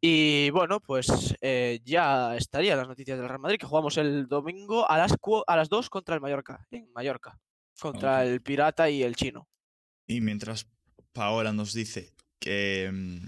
Y 0.00 0.50
bueno, 0.50 0.78
pues 0.78 1.34
eh, 1.40 1.80
ya 1.84 2.36
estarían 2.36 2.78
las 2.78 2.86
noticias 2.86 3.18
del 3.18 3.28
Real 3.28 3.40
Madrid, 3.40 3.58
que 3.58 3.66
jugamos 3.66 3.96
el 3.96 4.28
domingo 4.28 4.88
a 4.88 4.96
las, 4.96 5.16
a 5.46 5.56
las 5.56 5.68
2 5.68 5.90
contra 5.90 6.14
el 6.14 6.20
Mallorca, 6.20 6.64
en 6.70 6.88
Mallorca, 6.92 7.36
contra 7.80 8.24
el 8.24 8.40
Pirata 8.40 8.90
y 8.90 9.02
el 9.02 9.16
Chino. 9.16 9.48
Y 10.06 10.20
mientras 10.20 10.66
Paola 11.12 11.52
nos 11.52 11.72
dice 11.72 12.12
que, 12.38 12.90
mm, 12.92 13.18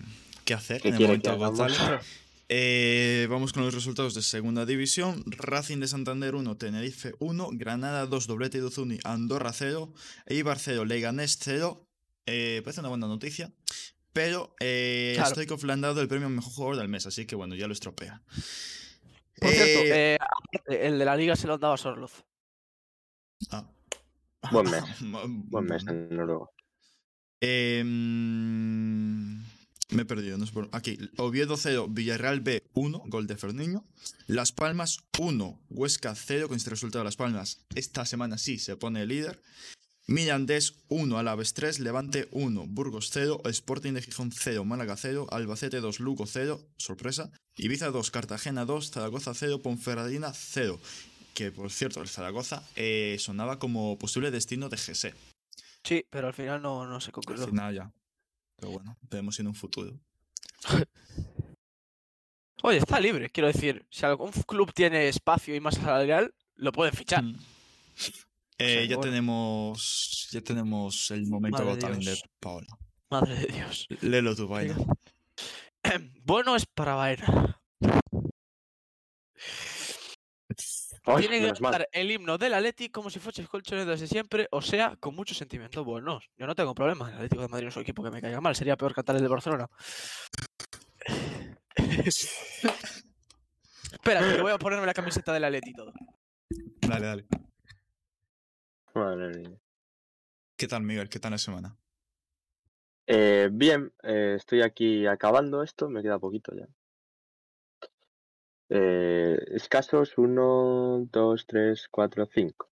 qué 0.45 0.55
hacer 0.55 0.81
¿Qué 0.83 0.89
en 0.89 0.95
el 0.95 1.03
momento? 1.03 1.37
Gonzalo, 1.37 1.75
eh, 2.49 3.27
vamos 3.31 3.53
con 3.53 3.65
los 3.65 3.75
resultados 3.75 4.15
de 4.15 4.23
Segunda 4.23 4.67
División. 4.67 5.23
Racing 5.27 5.79
de 5.79 5.89
Santander 5.89 6.35
1, 6.35 6.57
Tenerife 6.57 7.15
1, 7.19 7.51
Granada 7.53 8.07
2, 8.07 8.27
Doblete 8.27 8.59
de 8.59 8.65
Uzuni, 8.67 8.99
Andorra 9.05 9.53
0, 9.53 9.93
Eibar 10.27 10.59
0, 10.59 10.85
Leganés 10.85 11.39
0. 11.41 11.87
Eh, 12.27 12.61
parece 12.65 12.81
una 12.81 12.89
buena 12.91 13.07
noticia. 13.07 13.53
Pero 14.13 14.55
eh, 14.61 15.13
Claro. 15.15 15.31
Stoikov 15.31 15.65
le 15.65 15.73
han 15.73 15.81
dado 15.81 16.01
el 16.01 16.09
premio 16.09 16.27
a 16.27 16.31
Mejor 16.31 16.53
Jugador 16.53 16.77
del 16.79 16.89
Mes, 16.89 17.07
así 17.07 17.27
que 17.27 17.37
bueno, 17.37 17.55
ya 17.55 17.67
lo 17.69 17.73
estropea. 17.73 18.23
Por 19.41 19.51
cierto, 19.51 19.81
Eh, 19.85 20.15
eh, 20.15 20.19
el 20.67 20.99
de 20.99 21.05
la 21.05 21.17
liga 21.17 21.37
se 21.37 21.47
lo 21.47 21.55
han 21.55 21.61
dado 21.61 21.75
a 21.75 21.79
Sorloz. 21.79 22.25
ah. 23.51 23.65
Buen 24.51 24.71
mes. 24.71 24.83
Bu- 25.01 25.45
Buen 25.51 25.65
mes 25.67 25.87
en 25.87 26.09
Noruega. 26.17 26.47
Eh, 27.43 27.83
mm, 27.85 29.43
me 29.97 30.03
he 30.03 30.05
perdido. 30.05 30.39
No 30.39 30.47
sé 30.47 30.53
por... 30.53 30.69
Aquí. 30.73 30.99
Oviedo 31.17 31.57
0, 31.57 31.87
Villarreal 31.91 32.41
B 32.41 32.63
1, 32.75 33.03
gol 33.07 33.27
de 33.27 33.37
Ferniño. 33.37 33.85
Las 34.27 34.53
Palmas 34.53 34.99
1, 35.19 35.61
Huesca 35.71 36.15
0. 36.15 36.49
Con 36.49 36.57
este 36.57 36.71
resultado, 36.71 37.05
Las 37.05 37.17
Palmas 37.17 37.65
esta 37.75 38.05
semana 38.07 38.39
sí 38.39 38.59
se 38.59 38.77
pone 38.77 39.07
líder. 39.07 39.41
Mirandés 40.07 40.75
1, 40.89 41.19
Alaves 41.19 41.55
3, 41.55 41.79
Levante 41.79 42.29
1, 42.33 42.67
Burgos 42.67 43.11
0, 43.13 43.43
Sporting 43.45 43.93
de 43.93 44.03
Gijón 44.03 44.33
0, 44.33 44.65
Málaga 44.65 44.97
0, 44.97 45.29
Albacete 45.31 45.81
2, 45.81 46.01
Lugo 46.01 46.27
0, 46.27 46.61
sorpresa. 46.79 47.31
Ibiza 47.57 47.91
2, 47.91 48.11
Cartagena 48.11 48.65
2, 48.65 48.91
Zaragoza 48.91 49.35
0, 49.35 49.61
Ponferradina 49.63 50.33
0. 50.35 50.81
Que 51.35 51.51
por 51.53 51.71
cierto, 51.71 52.01
el 52.03 52.09
Zaragoza 52.09 52.63
eh, 52.77 53.17
sonaba 53.19 53.59
como 53.59 53.99
posible 53.99 54.31
destino 54.31 54.69
de 54.69 54.77
GC. 54.77 55.15
Sí, 55.85 56.05
pero 56.11 56.27
al 56.29 56.35
final 56.35 56.61
no, 56.61 56.87
no 56.87 57.01
se 57.01 57.09
Al 57.09 57.13
concluyó. 57.13 57.47
final 57.47 57.75
ya. 57.75 57.93
Pero 58.57 58.73
bueno, 58.73 58.97
veremos 59.11 59.39
en 59.41 59.47
un 59.47 59.55
futuro. 59.55 59.99
Oye, 62.63 62.77
está 62.79 63.01
libre, 63.01 63.31
quiero 63.31 63.47
decir. 63.47 63.87
Si 63.91 64.05
algún 64.05 64.31
club 64.33 64.73
tiene 64.75 65.09
espacio 65.09 65.55
y 65.55 65.61
más 65.61 65.77
salarial, 65.77 66.35
lo 66.57 66.73
pueden 66.73 66.93
fichar. 66.95 67.23
Mm. 67.23 67.39
Eh, 68.59 68.75
sea, 68.75 68.85
ya 68.85 68.97
bueno. 68.97 69.11
tenemos. 69.11 70.29
Ya 70.31 70.43
tenemos 70.43 71.11
el 71.11 71.27
momento 71.27 71.59
Talent 71.79 72.03
de 72.05 72.11
Dios. 72.11 72.25
Paola. 72.39 72.67
Madre 73.11 73.35
de 73.35 73.47
Dios. 73.47 73.87
Léelo 74.03 74.37
tú, 74.37 74.47
baila. 74.47 74.77
bueno 76.25 76.55
es 76.55 76.67
para 76.67 76.95
Baena. 76.95 77.60
Ay, 81.17 81.29
Tiene 81.29 81.47
que 81.47 81.53
cantar 81.61 81.89
el 81.93 82.11
himno 82.11 82.39
del 82.39 82.55
Atleti 82.55 82.89
como 82.91 83.11
si 83.11 83.19
fuese 83.19 83.47
colchonero 83.47 83.91
desde 83.91 84.07
siempre, 84.07 84.49
o 84.51 84.63
sea, 84.63 84.97
con 84.97 85.15
mucho 85.15 85.35
sentimiento. 85.35 85.85
Bueno, 85.85 86.21
yo 86.37 86.47
no 86.47 86.55
tengo 86.55 86.75
problema. 86.75 87.09
El 87.09 87.17
Atlético 87.17 87.43
de 87.43 87.49
Madrid 87.49 87.65
no 87.65 87.71
es 87.71 87.77
un 87.77 87.83
equipo 87.83 88.03
que 88.03 88.11
me 88.11 88.21
caiga 88.21 88.41
mal. 88.41 88.55
Sería 88.55 88.77
peor 88.77 88.95
cantar 88.95 89.17
el 89.17 89.23
de 89.23 89.29
Barcelona. 89.29 89.69
Espera, 93.93 94.21
que 94.21 94.41
voy 94.43 94.53
a 94.53 94.59
ponerme 94.59 94.87
la 94.87 94.95
camiseta 94.95 95.33
del 95.33 95.45
Atleti 95.45 95.71
y 95.71 95.75
todo. 95.75 95.93
Dale, 96.81 97.07
dale. 97.07 97.27
Madre 98.95 99.39
mía. 99.39 99.59
¿Qué 100.57 100.69
tal, 100.69 100.83
Miguel? 100.83 101.09
¿Qué 101.09 101.19
tal 101.19 101.31
la 101.33 101.39
semana? 101.39 101.77
Eh, 103.07 103.49
bien, 103.51 103.93
eh, 104.03 104.35
estoy 104.37 104.63
aquí 104.63 105.07
acabando 105.07 105.63
esto, 105.63 105.89
me 105.89 106.03
queda 106.03 106.19
poquito 106.19 106.55
ya. 106.55 106.69
Eh, 108.73 109.37
escasos 109.51 110.17
1, 110.17 111.09
2, 111.11 111.47
3, 111.47 111.89
4, 111.91 112.29
5. 112.33 112.69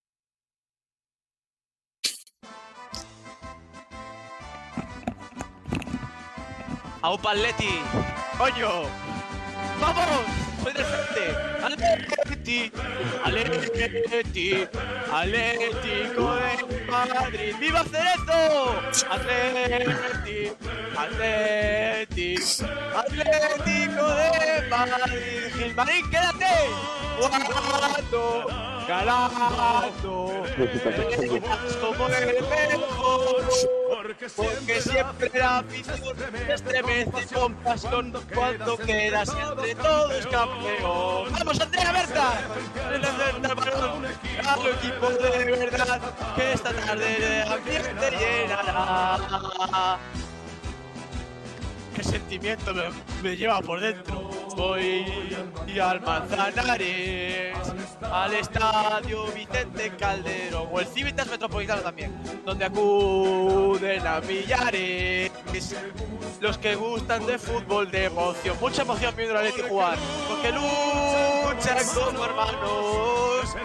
¡Aupa 7.03 7.33
Atleti! 7.33 7.81
¡Coño! 8.39 8.69
¡Vamos! 9.81 10.05
¡Soy 10.63 10.73
del 10.73 10.85
frente! 10.85 12.18
¡Atleti! 13.29 14.67
¡Atlético 15.13 16.35
de 16.37 16.87
Madrid! 16.89 17.55
¡Viva 17.61 17.85
Cerezo! 17.85 18.75
¡Atleti! 19.11 20.53
¡Atleti! 20.97 22.37
¡Atlético 22.97 24.05
de 24.09 24.69
Madrid! 24.71 25.53
¡Gilmarín, 25.59 26.11
quédate! 26.11 26.55
¡Jugando! 27.21 28.78
¡Calando! 28.89 30.45
¡Eres 30.57 31.77
como 31.77 32.09
el 32.09 32.41
mejor! 32.41 33.45
Porque 34.35 34.81
siempre 34.81 35.31
la 35.35 35.59
afición 35.59 36.17
se 36.17 36.53
estremece 36.55 37.35
con 37.35 37.55
pasión 37.57 38.15
cuando 38.35 38.79
quedas 38.79 39.29
entre 39.29 39.75
todos 39.75 40.27
campeón. 40.29 41.33
¡Vamos, 41.33 41.61
Andrea 41.61 41.93
Berta! 41.93 42.33
Del 42.91 43.55
balón 43.55 44.07
al 44.07 44.67
equipo 44.67 45.11
de 45.11 45.45
verdad 45.45 46.01
que 46.35 46.53
esta 46.55 46.73
tarde 46.73 47.19
de 47.19 47.43
ambiente 47.43 48.11
llenará. 48.11 49.99
¿Qué 51.99 52.05
sentimiento 52.05 52.73
me, 53.25 53.37
lleva 53.37 53.61
por 53.61 53.81
dentro? 53.81 54.31
Voy 54.55 55.05
al 55.83 56.01
Manzanares, 56.01 57.57
al 58.01 58.35
estadio 58.35 59.27
Vicente 59.33 59.91
Calderón 59.99 60.69
o 60.71 60.79
el 60.79 60.87
Civitas 60.87 61.27
Metropolitano 61.27 61.83
también, 61.83 62.17
donde 62.45 62.67
acuden 62.67 64.07
a 64.07 64.21
millares 64.21 65.33
los 66.41 66.57
que 66.59 66.77
gustan 66.77 67.27
de 67.27 67.37
fútbol 67.37 67.91
de 67.91 68.05
emoción. 68.05 68.57
Mucha 68.61 68.83
emoción 68.83 69.13
viendo 69.17 69.37
a 69.37 69.43
Leti 69.43 69.63
jugar, 69.63 69.99
porque 70.29 70.53
luchan 70.53 71.85
como 71.95 72.25
hermanos, 72.25 73.57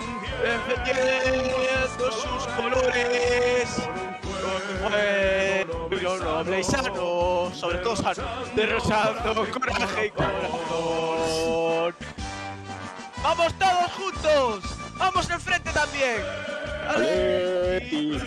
defendiendo 0.42 2.12
sus 2.12 2.48
colores. 2.56 3.84
Estilo 5.94 6.18
noble 6.18 6.60
y 6.60 6.64
sano, 6.64 7.52
sobre 7.54 7.78
todo 7.80 7.96
sano, 7.96 8.24
derrochando 8.56 9.46
coraje 9.52 10.08
y 10.08 10.10
corazón. 10.12 11.96
¡Vamos 13.22 13.54
todos 13.58 13.92
juntos! 13.92 14.64
¡Vamos 14.98 15.30
enfrente 15.30 15.72
también! 15.72 16.22
Atleti, 16.90 18.18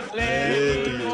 Atlético, 0.00 1.12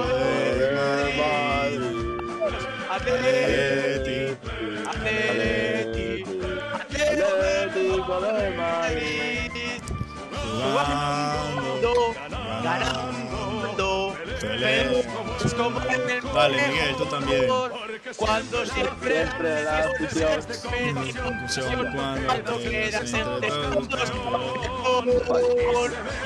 Pelé. 14.40 15.04
Dale, 16.34 16.68
Miguel, 16.68 16.96
tú 16.96 17.04
también. 17.06 17.46
Cuando 18.16 18.64
siempre, 18.66 19.26
Siempre 19.26 19.64
la 19.64 19.78
afición. 19.78 20.40
Cuando 22.26 22.58
quedas 22.58 23.12
entre 23.12 23.48
todos 23.48 23.98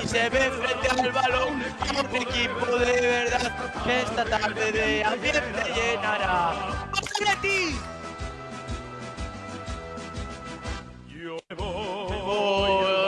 y 0.03 0.07
se 0.07 0.29
ve 0.31 0.51
frente 0.51 0.89
al 0.89 1.13
balón 1.13 1.63
a 1.81 2.01
un 2.01 2.17
equipo 2.17 2.67
de 2.79 3.01
verdad 3.01 3.73
que 3.85 4.01
esta 4.01 4.25
tarde 4.25 4.73
de 4.73 5.05
ambiente 5.05 5.63
llenará. 5.75 6.55
¡Vamos, 6.91 7.11
Atleti! 7.21 7.79
Voy 11.57 12.02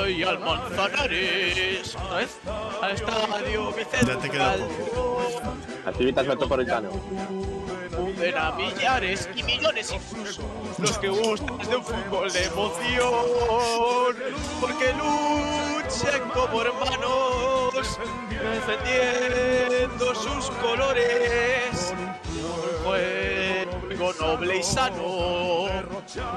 al 0.05 0.39
Manzanares, 0.39 1.97
vez, 2.15 2.39
al 2.83 2.91
estadio 2.91 3.73
Vicente 3.73 4.07
Ya 4.07 4.19
te 4.19 4.31
queda 4.31 4.51
Calderón. 4.51 5.65
Activitas 5.87 6.27
metropolitano. 6.27 6.91
Ven 8.19 8.37
a 8.37 8.53
millares 8.53 9.31
y 9.35 9.43
millones 9.43 9.93
incluso. 9.93 10.43
Los 10.79 10.99
que 10.99 11.09
gustan 11.09 11.57
de 11.57 11.77
un 11.77 11.85
fútbol 11.85 12.31
de 12.31 12.45
emoción. 12.45 14.17
Porque 14.61 14.93
luchen 14.93 16.29
como 16.35 16.61
hermanos 16.61 17.99
defendiendo 18.29 20.15
sus 20.15 20.51
colores. 20.57 21.95
Juego 22.85 24.13
noble 24.21 24.59
y 24.59 24.63
sano 24.63 25.67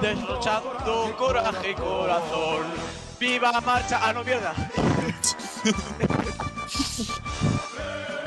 derrochando 0.02 1.14
coraje 1.18 1.72
y 1.72 1.76
corazón 1.76 3.07
viva 3.20 3.52
marcha 3.62 4.00
ah 4.02 4.14
no 4.14 4.24
mierda 4.24 4.54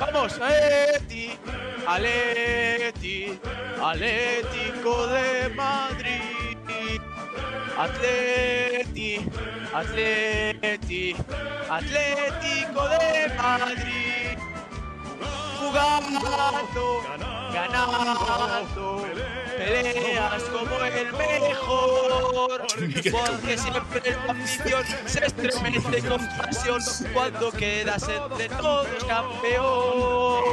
Vamos, 0.00 0.40
Aleti, 0.40 1.38
Aleti, 1.86 3.38
Atlético 3.80 5.06
de 5.08 5.48
Madrid. 5.54 7.00
Atleti, 7.76 9.18
Atleti, 9.72 11.16
Atlético 11.68 12.88
de 12.88 13.32
Madrid. 13.36 14.39
Jugando, 15.60 17.02
ganando, 17.52 19.06
peleas 19.58 20.42
como 20.44 20.84
el 20.84 21.12
mejor. 21.12 22.66
Porque 23.12 23.58
siempre 23.58 24.16
la 24.26 24.32
afición 24.32 24.84
se 25.04 25.26
estremece 25.26 26.08
con 26.08 26.26
pasión 26.38 26.80
cuando 27.12 27.52
quedas 27.52 28.08
entre 28.08 28.48
todos 28.48 29.04
campeón. 29.06 30.44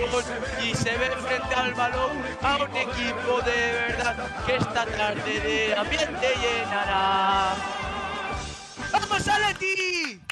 Y 0.61 0.75
se 0.75 0.97
ve 0.97 1.09
frente 1.25 1.55
al 1.55 1.73
balón 1.73 2.21
a 2.43 2.57
un 2.57 2.75
equipo 2.75 3.41
de 3.45 3.71
verdad 3.87 4.45
que 4.45 4.55
esta 4.57 4.85
tarde 4.85 5.39
de 5.39 5.75
ambiente 5.75 6.27
llenará. 6.41 7.55
¡Vamos, 8.91 9.27
Aleti! 9.27 10.26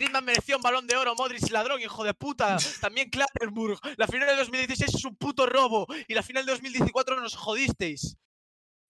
Griezmann 0.00 0.24
mereció 0.24 0.56
un 0.56 0.62
balón 0.62 0.86
de 0.86 0.96
oro, 0.96 1.14
Modric 1.14 1.50
ladrón, 1.50 1.78
hijo 1.78 2.02
de 2.04 2.14
puta. 2.14 2.56
También 2.80 3.10
Klattenburg. 3.10 3.78
La 3.98 4.06
final 4.06 4.28
de 4.28 4.36
2016 4.36 4.94
es 4.94 5.04
un 5.04 5.14
puto 5.14 5.44
robo. 5.44 5.86
Y 6.08 6.14
la 6.14 6.22
final 6.22 6.46
de 6.46 6.52
2014 6.52 7.20
nos 7.20 7.36
jodisteis. 7.36 8.16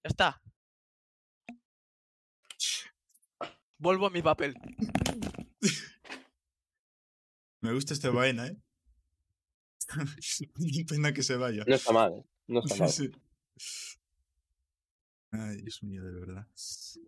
Ya 0.04 0.08
está. 0.08 0.40
Vuelvo 3.78 4.06
a 4.06 4.10
mi 4.10 4.22
papel. 4.22 4.54
Me 7.60 7.72
gusta 7.72 7.92
este 7.92 8.08
vaina, 8.08 8.46
¿eh? 8.46 8.56
Qué 10.74 10.84
pena 10.84 11.12
que 11.12 11.24
se 11.24 11.34
vaya. 11.34 11.64
No 11.66 11.74
está 11.74 11.92
mal, 11.92 12.12
¿eh? 12.12 12.24
no 12.46 12.60
está 12.60 12.76
mal. 12.76 12.88
Sí. 12.88 13.10
Ay, 15.32 15.56
Dios 15.56 15.82
mío, 15.82 16.04
de 16.04 16.12
verdad. 16.12 16.46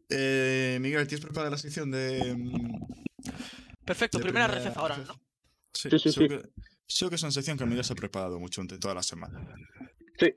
Eh, 0.09 0.79
Miguel, 0.81 1.07
¿tienes 1.07 1.25
preparada 1.25 1.53
la 1.53 1.59
sección 1.59 1.93
de. 1.93 2.37
Perfecto, 3.85 4.19
de 4.19 4.25
primera 4.25 4.47
receta 4.49 4.81
ahora, 4.81 4.97
¿no? 4.99 5.15
Sí, 5.73 5.89
Sí, 5.91 5.99
sí, 5.99 6.13
seguro, 6.13 6.43
Que, 6.43 7.15
es 7.15 7.23
una 7.23 7.31
sección 7.33 7.57
que 7.59 7.65
Miguel 7.65 7.85
se 7.85 7.93
ha 7.95 7.97
preparado 7.97 8.39
mucho 8.39 8.61
durante 8.61 8.79
toda 8.79 8.95
la 8.95 9.03
semana. 9.03 9.41
Sí. 10.19 10.33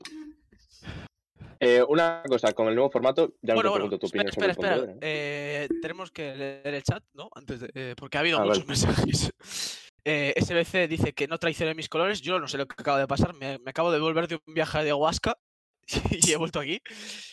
Eh, 1.60 1.84
una 1.88 2.21
cosa, 2.27 2.53
con 2.53 2.67
el 2.67 2.75
nuevo 2.75 2.89
formato, 2.89 3.34
ya 3.41 3.53
no 3.53 3.55
Bueno, 3.55 3.62
te 3.62 3.69
bueno, 3.69 3.73
pregunto 3.89 3.99
tu 3.99 4.05
espera, 4.08 4.29
opinión 4.29 4.49
espera, 4.51 4.75
sobre 4.75 4.91
espera. 4.91 4.93
¿eh? 4.93 4.99
Eh, 5.01 5.69
tenemos 5.81 6.12
que 6.12 6.36
leer 6.36 6.67
el 6.73 6.84
chat, 6.84 7.03
¿no? 7.13 7.29
Antes 7.34 7.62
de, 7.62 7.71
eh, 7.73 7.95
porque 7.97 8.17
ha 8.17 8.21
habido 8.21 8.39
Ah, 8.39 8.45
muchos 8.45 8.65
vale. 8.65 8.67
mensajes. 8.67 9.31
Eh, 10.03 10.34
SBC 10.38 10.88
dice 10.88 11.13
que 11.13 11.27
no 11.27 11.38
traicioné 11.38 11.73
mis 11.73 11.89
colores. 11.89 12.21
Yo 12.21 12.39
no 12.39 12.47
sé 12.47 12.58
lo 12.58 12.67
que 12.67 12.75
acaba 12.77 12.99
de 12.99 13.08
pasar. 13.08 13.34
Me, 13.34 13.58
me 13.60 13.69
acabo 13.71 13.91
de 13.91 13.99
volver 13.99 14.27
de 14.27 14.39
un 14.45 14.53
viaje 14.53 14.77
de 14.79 14.84
ayahuasca 14.86 15.38
y 16.11 16.31
he 16.31 16.35
vuelto 16.37 16.59
aquí. 16.59 16.81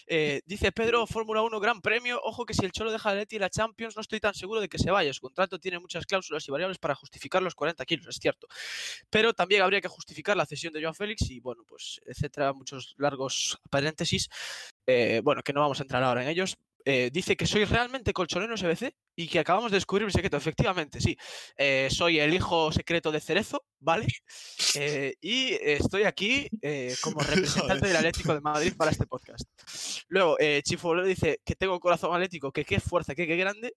Eh, 0.07 0.43
dice 0.45 0.73
Pedro, 0.73 1.07
Fórmula 1.07 1.43
1 1.43 1.61
Gran 1.61 1.81
Premio. 1.81 2.21
Ojo 2.23 2.45
que 2.45 2.55
si 2.55 2.65
el 2.65 2.73
Cholo 2.73 2.93
deja 2.93 3.11
a 3.11 3.15
Leti 3.15 3.39
la 3.39 3.51
Champions, 3.51 3.97
no 3.97 4.03
estoy 4.03 4.21
tan 4.21 4.35
seguro 4.35 4.61
de 4.61 4.69
que 4.69 4.79
se 4.79 4.91
vaya. 4.91 5.13
Su 5.13 5.21
contrato 5.21 5.59
tiene 5.59 5.79
muchas 5.79 6.07
cláusulas 6.07 6.47
y 6.47 6.51
variables 6.51 6.79
para 6.79 6.95
justificar 6.95 7.43
los 7.43 7.55
40 7.55 7.85
kilos, 7.87 8.07
es 8.09 8.17
cierto. 8.17 8.47
Pero 9.11 9.33
también 9.33 9.63
habría 9.63 9.81
que 9.81 9.89
justificar 9.89 10.37
la 10.37 10.47
cesión 10.47 10.73
de 10.73 10.83
Joao 10.83 10.95
Félix 10.95 11.31
y, 11.31 11.41
bueno, 11.41 11.65
pues, 11.67 12.01
etcétera, 12.07 12.53
muchos 12.53 12.95
largos 12.99 13.59
paréntesis. 13.71 14.29
Eh, 14.87 15.21
bueno, 15.25 15.43
que 15.43 15.53
no 15.53 15.61
vamos 15.61 15.81
a 15.81 15.85
entrar 15.85 16.03
ahora 16.03 16.23
en 16.23 16.29
ellos. 16.29 16.57
Eh, 16.85 17.11
dice 17.13 17.37
que 17.37 17.47
soy 17.47 17.65
realmente 17.65 18.13
colchonero 18.13 18.57
SBC 18.57 18.93
y 19.17 19.29
que 19.29 19.39
acabamos 19.39 19.71
de 19.71 19.77
descubrir 19.77 20.07
mi 20.07 20.13
secreto. 20.13 20.37
Efectivamente, 20.37 21.01
sí. 21.01 21.17
Eh, 21.57 21.89
soy 21.91 22.19
el 22.19 22.33
hijo 22.35 22.73
secreto 22.73 23.13
de 23.13 23.21
Cerezo, 23.21 23.65
¿vale? 23.81 24.07
Eh, 24.75 25.15
y 25.21 25.53
estoy 25.61 26.05
aquí 26.05 26.49
eh, 26.61 26.95
como 27.03 27.21
representante 27.77 27.87
del 27.89 27.97
Atlético 27.97 28.35
de 28.35 28.41
Madrid 28.41 28.73
para 28.77 28.91
este 28.91 29.07
podcast. 29.07 29.45
Luego, 30.09 30.37
eh, 30.39 30.63
Chifolero 30.65 31.07
dice 31.07 31.41
que 31.45 31.55
tengo 31.55 31.79
corazón 31.81 32.15
atlético, 32.15 32.53
que 32.53 32.65
qué 32.65 32.81
fuerza, 32.81 33.15
que 33.15 33.27
qué 33.27 33.37
grande. 33.37 33.75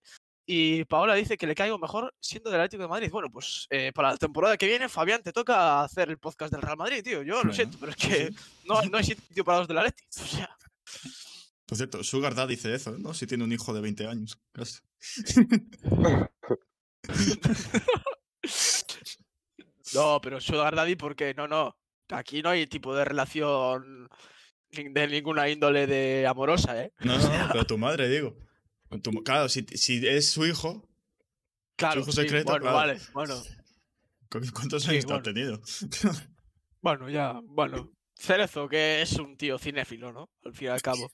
Y 0.47 0.85
Paola 0.85 1.15
dice 1.15 1.37
que 1.37 1.47
le 1.47 1.55
caigo 1.55 1.79
mejor 1.79 2.13
siendo 2.19 2.51
del 2.51 2.61
Atlético 2.61 2.83
de 2.83 2.89
Madrid. 2.89 3.09
Bueno, 3.11 3.31
pues 3.31 3.65
eh, 3.71 3.91
para 3.95 4.11
la 4.11 4.17
temporada 4.17 4.57
que 4.57 4.67
viene, 4.67 4.87
Fabián, 4.89 5.23
te 5.23 5.33
toca 5.33 5.81
hacer 5.83 6.09
el 6.09 6.19
podcast 6.19 6.51
del 6.53 6.61
Real 6.61 6.77
Madrid, 6.77 7.03
tío. 7.03 7.23
Yo 7.23 7.33
lo 7.33 7.39
Bueno. 7.39 7.53
siento, 7.53 7.77
pero 7.79 7.91
es 7.91 7.97
que 7.97 8.29
no, 8.65 8.79
no 8.83 8.97
hay 8.99 9.03
sitio 9.03 9.43
para 9.43 9.57
los 9.59 9.67
del 9.67 9.79
Atlético. 9.79 10.07
O 10.21 10.27
sea, 10.27 10.55
Por 11.65 11.77
cierto, 11.77 12.03
Sugar 12.03 12.35
Dad 12.35 12.47
dice 12.47 12.73
eso, 12.75 12.97
¿no? 12.97 13.13
Si 13.13 13.25
tiene 13.27 13.43
un 13.43 13.51
hijo 13.51 13.73
de 13.73 13.81
20 13.81 14.07
años. 14.07 14.39
casi. 14.51 14.79
No, 19.93 20.19
pero 20.21 20.41
Sugar 20.41 20.75
Daddy, 20.75 20.95
porque 20.95 21.33
no, 21.33 21.47
no. 21.47 21.77
Aquí 22.09 22.41
no 22.41 22.49
hay 22.49 22.67
tipo 22.67 22.95
de 22.95 23.05
relación 23.05 24.09
de 24.71 25.07
ninguna 25.07 25.47
índole 25.49 25.87
de 25.87 26.27
amorosa, 26.27 26.81
¿eh? 26.83 26.91
No, 26.99 27.17
no, 27.19 27.37
no, 27.37 27.47
pero 27.51 27.65
tu 27.65 27.77
madre, 27.77 28.09
digo. 28.09 28.35
Tu- 29.01 29.23
claro, 29.23 29.47
si, 29.49 29.63
si 29.73 30.05
es 30.07 30.29
su 30.31 30.45
hijo, 30.45 30.87
Claro, 31.77 32.01
hijo 32.01 32.11
sí, 32.11 32.21
secreto, 32.21 32.51
bueno, 32.51 32.61
claro. 32.63 32.77
vale, 32.77 32.99
bueno, 33.13 33.41
¿cu- 34.29 34.39
¿cuántos 34.53 34.83
Sí, 34.83 34.91
años 34.91 35.05
te 35.05 35.13
ha 35.13 35.17
bueno. 35.17 35.23
tenido? 35.23 35.61
bueno, 36.81 37.09
ya, 37.09 37.39
bueno. 37.43 37.91
Cerezo, 38.17 38.69
que 38.69 39.01
es 39.01 39.13
un 39.13 39.35
tío 39.35 39.57
cinéfilo, 39.57 40.13
¿no? 40.13 40.29
Al 40.45 40.53
fin 40.53 40.67
y 40.67 40.71
al 40.71 40.81
cabo. 40.81 41.11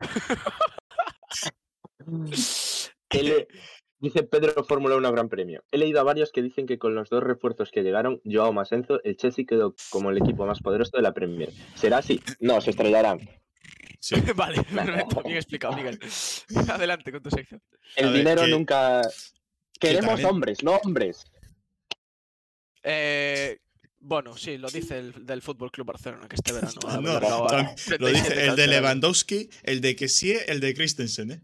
Dice 4.00 4.22
Pedro 4.22 4.62
Fórmula 4.64 4.94
1 4.96 5.12
Gran 5.12 5.28
Premio. 5.28 5.64
He 5.72 5.78
leído 5.78 6.00
a 6.00 6.04
varios 6.04 6.30
que 6.30 6.40
dicen 6.40 6.66
que 6.66 6.78
con 6.78 6.94
los 6.94 7.10
dos 7.10 7.22
refuerzos 7.22 7.72
que 7.72 7.82
llegaron, 7.82 8.20
Joao 8.24 8.52
más 8.52 8.70
Enzo, 8.70 9.00
el 9.02 9.16
Chelsea 9.16 9.44
quedó 9.44 9.74
como 9.90 10.10
el 10.10 10.18
equipo 10.18 10.46
más 10.46 10.60
poderoso 10.60 10.96
de 10.96 11.02
la 11.02 11.12
Premier. 11.12 11.50
¿Será 11.74 11.98
así? 11.98 12.20
No, 12.38 12.60
se 12.60 12.70
estrellarán. 12.70 13.18
Sí, 13.98 14.14
vale, 14.36 14.62
perfecto, 14.74 15.22
bien 15.24 15.36
explicado, 15.38 15.74
Miguel. 15.74 15.98
Adelante 16.70 17.10
con 17.10 17.22
tu 17.22 17.30
sección. 17.30 17.60
El 17.96 18.06
A 18.06 18.10
ver, 18.10 18.18
dinero 18.18 18.42
que- 18.42 18.48
nunca... 18.50 19.02
Queremos 19.80 20.22
hombres, 20.24 20.62
no 20.64 20.72
hombres. 20.84 21.24
Eh, 22.82 23.58
bueno, 24.00 24.36
sí, 24.36 24.58
lo 24.58 24.68
dice 24.68 24.98
el 24.98 25.26
del 25.26 25.42
Fútbol 25.42 25.70
Club 25.70 25.86
Barcelona, 25.86 26.28
que 26.28 26.36
este 26.36 26.52
verano 26.52 26.72
ha 26.86 26.96
No, 27.00 27.20
tam- 27.20 27.98
lo 27.98 28.06
37 28.06 28.08
dice 28.12 28.46
el 28.46 28.56
de. 28.56 28.66
Lewandowski, 28.68 29.50
el 29.62 29.80
de 29.80 29.96
Kessie, 29.96 30.44
el 30.50 30.60
de 30.60 30.74
Christensen, 30.74 31.30
¿eh? 31.32 31.42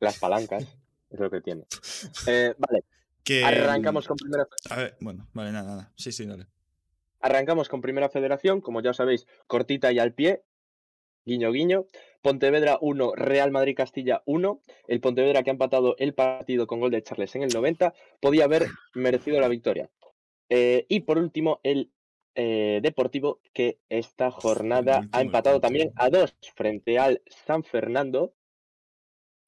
Las 0.00 0.18
palancas. 0.18 0.64
Es 1.10 1.20
lo 1.20 1.30
que 1.30 1.40
tiene. 1.40 1.64
Eh, 2.26 2.54
vale. 2.58 2.84
Que, 3.22 3.42
Arrancamos 3.44 4.06
con 4.06 4.16
primera 4.16 4.46
A 4.70 4.76
ver, 4.76 4.96
bueno, 5.00 5.26
vale, 5.32 5.50
nada, 5.50 5.68
nada. 5.68 5.92
Sí, 5.96 6.12
sí, 6.12 6.26
dale. 6.26 6.46
Arrancamos 7.20 7.68
con 7.68 7.80
Primera 7.80 8.08
Federación, 8.08 8.60
como 8.60 8.80
ya 8.82 8.92
sabéis, 8.92 9.26
cortita 9.48 9.90
y 9.92 9.98
al 9.98 10.12
pie. 10.12 10.42
Guiño, 11.24 11.50
guiño. 11.50 11.86
Pontevedra 12.22 12.78
1, 12.80 13.14
Real 13.16 13.50
Madrid 13.50 13.74
Castilla 13.76 14.22
1. 14.26 14.60
El 14.86 15.00
Pontevedra 15.00 15.42
que 15.42 15.50
ha 15.50 15.52
empatado 15.52 15.96
el 15.98 16.14
partido 16.14 16.68
con 16.68 16.78
gol 16.78 16.92
de 16.92 17.02
Charles 17.02 17.34
en 17.34 17.42
el 17.42 17.52
90, 17.52 17.94
podía 18.20 18.44
haber 18.44 18.68
merecido 18.94 19.40
la 19.40 19.48
victoria. 19.48 19.90
Eh, 20.48 20.86
y 20.88 21.00
por 21.00 21.18
último, 21.18 21.60
el 21.62 21.92
eh, 22.34 22.80
Deportivo 22.82 23.40
que 23.52 23.78
esta 23.88 24.30
jornada 24.30 24.98
último, 24.98 25.10
ha 25.12 25.20
empatado 25.22 25.60
también 25.60 25.92
a 25.96 26.10
dos 26.10 26.36
frente 26.54 26.98
al 26.98 27.22
San 27.26 27.64
Fernando. 27.64 28.34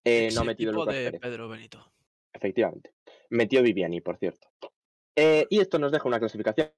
Eh, 0.05 0.31
no 0.35 0.41
ha 0.41 0.45
metido 0.45 0.73
Lucas 0.73 0.95
de 0.95 1.05
Pérez. 1.05 1.21
Pedro 1.21 1.49
Benito. 1.49 1.93
Efectivamente. 2.33 2.93
Metió 3.31 3.63
Viviani, 3.63 4.01
por 4.01 4.17
cierto. 4.17 4.49
Y 5.17 5.59
esto 5.59 5.81
nos 5.81 5.91
deja 5.91 6.07
una 6.07 6.21
clasificación 6.21 6.71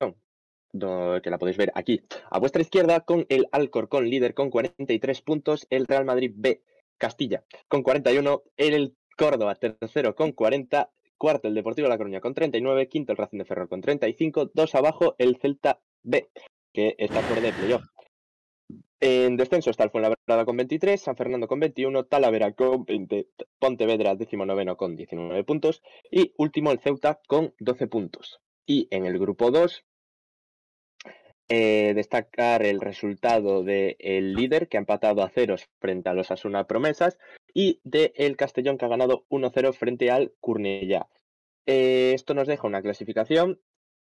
que 0.72 1.30
la 1.30 1.38
podéis 1.38 1.58
ver 1.58 1.72
aquí. 1.74 2.00
A 2.30 2.38
vuestra 2.38 2.62
izquierda, 2.62 3.00
con 3.00 3.26
el 3.28 3.46
Alcorcón 3.52 4.08
líder 4.08 4.32
con 4.32 4.50
43 4.50 5.20
puntos, 5.20 5.66
el 5.68 5.86
Real 5.86 6.06
Madrid 6.06 6.32
B, 6.34 6.62
Castilla 6.96 7.44
con 7.68 7.82
41, 7.82 8.42
el 8.56 8.96
Córdoba 9.16 9.54
tercero 9.56 10.14
con 10.14 10.32
40, 10.32 10.90
cuarto 11.20 11.48
el 11.48 11.54
Deportivo 11.54 11.86
La 11.86 11.98
Coruña 11.98 12.20
con 12.20 12.32
39, 12.32 12.88
quinto 12.88 13.12
el 13.12 13.18
Racing 13.18 13.38
de 13.38 13.44
Ferrol 13.44 13.68
con 13.68 13.82
35, 13.82 14.52
dos 14.54 14.74
abajo 14.74 15.14
el 15.18 15.36
Celta 15.36 15.78
B, 16.02 16.30
que 16.72 16.96
está 16.98 17.20
fuera 17.20 17.42
de 17.42 17.52
playoff. 17.52 17.84
En 19.00 19.36
descenso 19.36 19.70
está 19.70 19.84
el 19.84 19.90
Fuenlabrada 19.90 20.44
con 20.46 20.56
23, 20.56 21.00
San 21.00 21.16
Fernando 21.16 21.46
con 21.46 21.60
21, 21.60 22.04
Talavera 22.04 22.52
con 22.52 22.84
20, 22.84 23.28
Pontevedra 23.58 24.14
19 24.14 24.76
con 24.76 24.96
19 24.96 25.44
puntos 25.44 25.82
y 26.10 26.32
último 26.38 26.72
el 26.72 26.80
Ceuta 26.80 27.20
con 27.28 27.54
12 27.58 27.86
puntos. 27.86 28.40
Y 28.66 28.88
en 28.90 29.04
el 29.04 29.18
grupo 29.18 29.50
2, 29.50 29.84
eh, 31.50 31.92
destacar 31.94 32.62
el 32.62 32.80
resultado 32.80 33.62
del 33.62 34.34
líder 34.34 34.68
que 34.68 34.78
ha 34.78 34.80
empatado 34.80 35.22
a 35.22 35.28
ceros 35.28 35.68
frente 35.80 36.08
a 36.08 36.14
los 36.14 36.30
Asuna 36.30 36.66
Promesas 36.66 37.18
y 37.54 37.80
de 37.84 38.12
el 38.16 38.36
Castellón 38.36 38.78
que 38.78 38.84
ha 38.84 38.88
ganado 38.88 39.24
1-0 39.30 39.72
frente 39.72 40.10
al 40.10 40.32
Curnellá. 40.40 41.08
Eh, 41.66 42.12
esto 42.14 42.34
nos 42.34 42.48
deja 42.48 42.66
una 42.66 42.82
clasificación 42.82 43.60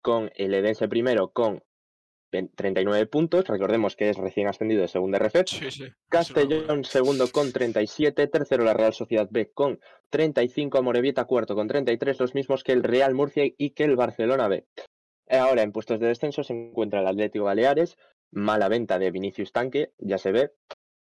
con 0.03 0.31
el 0.35 0.55
Edense 0.55 0.89
primero 0.89 1.33
con 1.33 1.63
20 2.33 2.55
39 2.57 3.07
puntos, 3.07 3.47
recordemos 3.47 3.95
que 3.95 4.11
es 4.11 4.17
recién 4.17 4.49
ascendido 4.49 4.83
de 4.83 4.89
segunda 4.89 5.19
RF, 5.19 5.45
Sí, 5.47 5.71
sí. 5.71 5.85
Castellón 6.09 6.85
segundo 6.85 7.29
con 7.31 7.53
37, 7.53 8.27
tercero 8.27 8.65
la 8.65 8.75
Real 8.75 8.93
Sociedad 8.93 9.29
B 9.31 9.53
con 9.53 9.79
35, 10.11 10.83
Morevieta 10.83 11.27
cuarto 11.27 11.55
con 11.55 11.69
33, 11.69 12.19
los 12.19 12.35
mismos 12.35 12.65
que 12.65 12.73
el 12.73 12.83
Real 12.83 13.15
Murcia 13.15 13.45
y 13.57 13.71
que 13.71 13.85
el 13.85 13.95
Barcelona 13.95 14.49
B. 14.49 14.67
Ahora 15.31 15.63
en 15.63 15.73
puestos 15.73 16.01
de 16.01 16.09
descenso 16.09 16.43
se 16.43 16.53
encuentra 16.53 17.01
el 17.01 17.07
Atlético 17.07 17.45
Baleares, 17.45 17.97
mala 18.33 18.69
venta 18.69 18.99
de 18.99 19.11
Vinicius 19.11 19.53
Tanque, 19.53 19.93
ya 19.99 20.19
se 20.19 20.33
ve. 20.33 20.51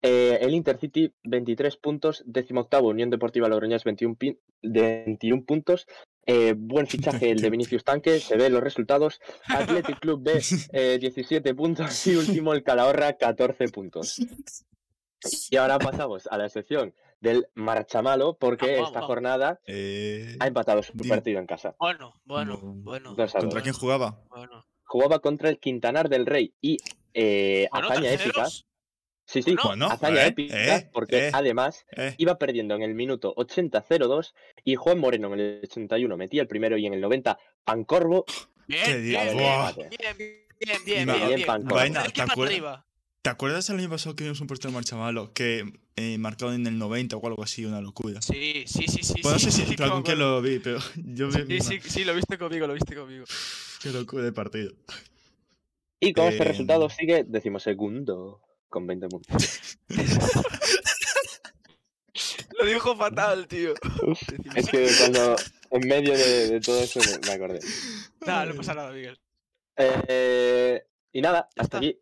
Eh, 0.02 0.38
el 0.42 0.54
Intercity 0.54 1.12
23 1.24 1.76
puntos, 1.76 2.22
décimo 2.24 2.60
octavo 2.60 2.88
Unión 2.88 3.10
Deportiva 3.10 3.48
Logroñés 3.48 3.82
21, 3.84 4.14
pin- 4.16 4.38
de 4.62 5.02
21 5.06 5.44
puntos. 5.44 5.86
Eh, 6.26 6.54
buen 6.56 6.86
fichaje 7.22 7.30
el 7.30 7.40
de 7.40 7.50
Vinicius 7.50 7.82
Tanque, 7.84 8.20
se 8.20 8.36
ven 8.36 8.52
los 8.52 8.62
resultados. 8.62 9.20
Athletic 9.48 9.98
Club 9.98 10.22
B 10.22 10.40
eh, 10.72 10.98
17 11.00 11.54
puntos 11.54 12.06
y 12.06 12.14
último 12.16 12.52
el 12.54 12.62
Calahorra 12.62 13.14
14 13.14 13.68
puntos. 13.68 14.20
Y 15.50 15.56
ahora 15.56 15.78
pasamos 15.80 16.28
a 16.28 16.38
la 16.38 16.48
sección 16.48 16.94
del 17.20 17.48
Marchamalo 17.54 18.36
porque 18.38 18.74
Vamos, 18.76 18.88
esta 18.90 19.02
jornada 19.02 19.58
Eh, 19.66 20.36
ha 20.38 20.46
empatado 20.46 20.80
su 20.84 20.92
partido 20.96 21.40
en 21.40 21.46
casa. 21.46 21.74
Bueno, 21.80 22.14
bueno, 22.24 22.52
No. 22.62 22.74
bueno. 22.74 23.16
¿Contra 23.16 23.60
quién 23.62 23.74
jugaba? 23.74 24.22
Bueno. 24.28 24.64
Jugaba 24.84 25.18
contra 25.18 25.48
el 25.50 25.58
Quintanar 25.58 26.08
del 26.08 26.24
Rey 26.24 26.54
y 26.60 26.76
eh, 27.14 27.66
Bueno, 27.72 27.88
épica. 28.06 28.46
Sí, 29.28 29.42
sí, 29.42 29.54
Bueno, 29.62 29.88
hazaña 29.88 30.24
eh, 30.24 30.28
épica 30.28 30.56
eh, 30.78 30.88
porque 30.90 31.18
eh. 31.18 31.30
además 31.34 31.84
Eh, 31.92 32.14
iba 32.16 32.38
perdiendo 32.38 32.74
en 32.74 32.80
el 32.82 32.94
minuto 32.94 33.34
80-02 33.36 34.32
y 34.64 34.74
Juan 34.76 34.98
Moreno 34.98 35.32
en 35.34 35.40
el 35.40 35.60
81 35.62 36.16
metía 36.16 36.40
el 36.40 36.48
primero 36.48 36.78
y 36.78 36.86
en 36.86 36.94
el 36.94 37.00
90 37.02 37.38
Pancorvo 37.62 38.24
Bien, 38.66 38.84
¿Qué 38.84 38.96
bien, 38.98 39.28
digo? 39.28 39.38
bien, 39.38 39.90
bien, 39.90 40.16
bien, 40.16 40.38
bien, 40.58 40.78
bien, 40.86 41.02
Ima- 41.02 41.14
bien, 41.16 41.36
bien. 41.36 41.46
Pancorvo. 41.46 41.74
Vaina, 41.76 42.04
¿te 42.04 42.22
acuerdas? 42.22 42.80
¿Te 43.20 43.30
acuerdas 43.30 43.68
el 43.68 43.78
año 43.78 43.90
pasado 43.90 44.16
que 44.16 44.24
vimos 44.24 44.40
un 44.40 44.46
portero 44.46 44.72
marchamalo 44.72 45.32
que 45.34 45.64
eh, 45.96 46.16
marcado 46.16 46.54
en 46.54 46.66
el 46.66 46.78
90 46.78 47.16
o 47.18 47.26
algo 47.26 47.42
así, 47.42 47.66
una 47.66 47.82
locura? 47.82 48.22
Sí, 48.22 48.64
sí, 48.66 48.86
sí, 48.88 49.02
sí. 49.02 49.20
Pues 49.20 49.34
no 49.34 49.38
sé 49.38 49.50
sí, 49.50 49.62
si 49.62 49.66
sí, 49.66 49.76
con 49.76 50.02
quién 50.02 50.18
lo 50.18 50.40
vi, 50.40 50.58
pero 50.58 50.78
yo 50.96 51.28
vi 51.28 51.60
Sí, 51.60 51.80
sí, 51.80 51.90
sí, 51.90 52.04
lo 52.04 52.14
viste 52.14 52.38
conmigo, 52.38 52.66
lo 52.66 52.72
viste 52.72 52.94
conmigo. 52.94 53.26
qué 53.82 53.90
locura 53.90 54.24
de 54.24 54.32
partido. 54.32 54.72
y 56.00 56.12
con 56.14 56.26
este 56.26 56.44
Eh, 56.44 56.46
resultado 56.48 56.88
sigue 56.88 57.24
decimosegundo 57.24 58.40
con 58.68 58.86
20 58.86 59.08
puntos. 59.08 59.78
Lo 62.58 62.66
dijo 62.66 62.96
fatal, 62.96 63.46
tío. 63.46 63.74
Es 64.54 64.68
que 64.68 64.90
cuando 64.98 65.36
en 65.70 65.88
medio 65.88 66.12
de, 66.16 66.48
de 66.48 66.60
todo 66.60 66.82
eso 66.82 67.00
me, 67.00 67.26
me 67.26 67.32
acordé. 67.32 67.60
Nada, 68.26 68.46
no 68.46 68.54
pasa 68.54 68.74
nada, 68.74 68.90
Miguel. 68.90 69.18
Eh, 69.76 70.84
y 71.12 71.20
nada, 71.20 71.48
hasta 71.56 71.62
está. 71.62 71.78
aquí. 71.78 72.00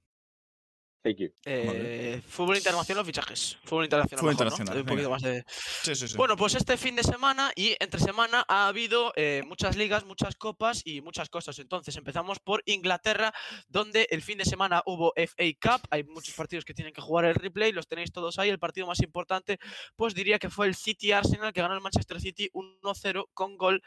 Thank 1.07 1.19
you. 1.19 1.31
Eh, 1.45 2.21
fútbol 2.27 2.57
internacional 2.57 3.05
fichajes. 3.05 3.59
Fútbol 3.62 3.85
internacional. 3.85 4.19
Fútbol 4.19 4.33
mejor, 4.33 4.47
¿no? 4.47 4.51
internacional, 4.51 4.81
Un 4.81 4.87
poquito 4.87 5.11
más 5.11 5.23
de. 5.23 5.45
Sí, 5.47 5.95
sí, 5.95 6.09
sí. 6.09 6.16
Bueno, 6.16 6.37
pues 6.37 6.57
este 6.57 6.77
fin 6.77 6.97
de 6.97 7.05
semana 7.05 7.53
y 7.55 7.77
entre 7.79 8.01
semana 8.01 8.45
ha 8.49 8.66
habido 8.66 9.12
eh, 9.14 9.45
muchas 9.47 9.77
ligas, 9.77 10.05
muchas 10.05 10.35
copas 10.35 10.83
y 10.85 11.03
muchas 11.03 11.29
cosas. 11.29 11.61
Entonces 11.61 11.97
empezamos 11.97 12.40
por 12.40 12.61
Inglaterra, 12.66 13.33
donde 13.69 14.09
el 14.11 14.21
fin 14.21 14.37
de 14.37 14.45
semana 14.45 14.83
hubo 14.85 15.12
FA 15.14 15.45
Cup. 15.61 15.87
Hay 15.90 16.03
muchos 16.03 16.35
partidos 16.35 16.64
que 16.64 16.75
tienen 16.75 16.92
que 16.92 17.01
jugar 17.01 17.25
el 17.27 17.37
replay, 17.37 17.71
los 17.71 17.87
tenéis 17.87 18.11
todos 18.11 18.40
ahí. 18.40 18.51
El 18.51 18.59
partido 18.59 18.88
más 18.88 19.01
importante, 19.01 19.61
pues 19.95 20.12
diría 20.12 20.40
que 20.40 20.51
fue 20.51 20.66
el 20.66 20.75
City 20.75 21.12
Arsenal, 21.12 21.53
que 21.53 21.61
ganó 21.61 21.75
el 21.75 21.83
Manchester 21.83 22.21
City 22.21 22.51
1-0 22.53 23.27
con 23.33 23.57
gol 23.57 23.81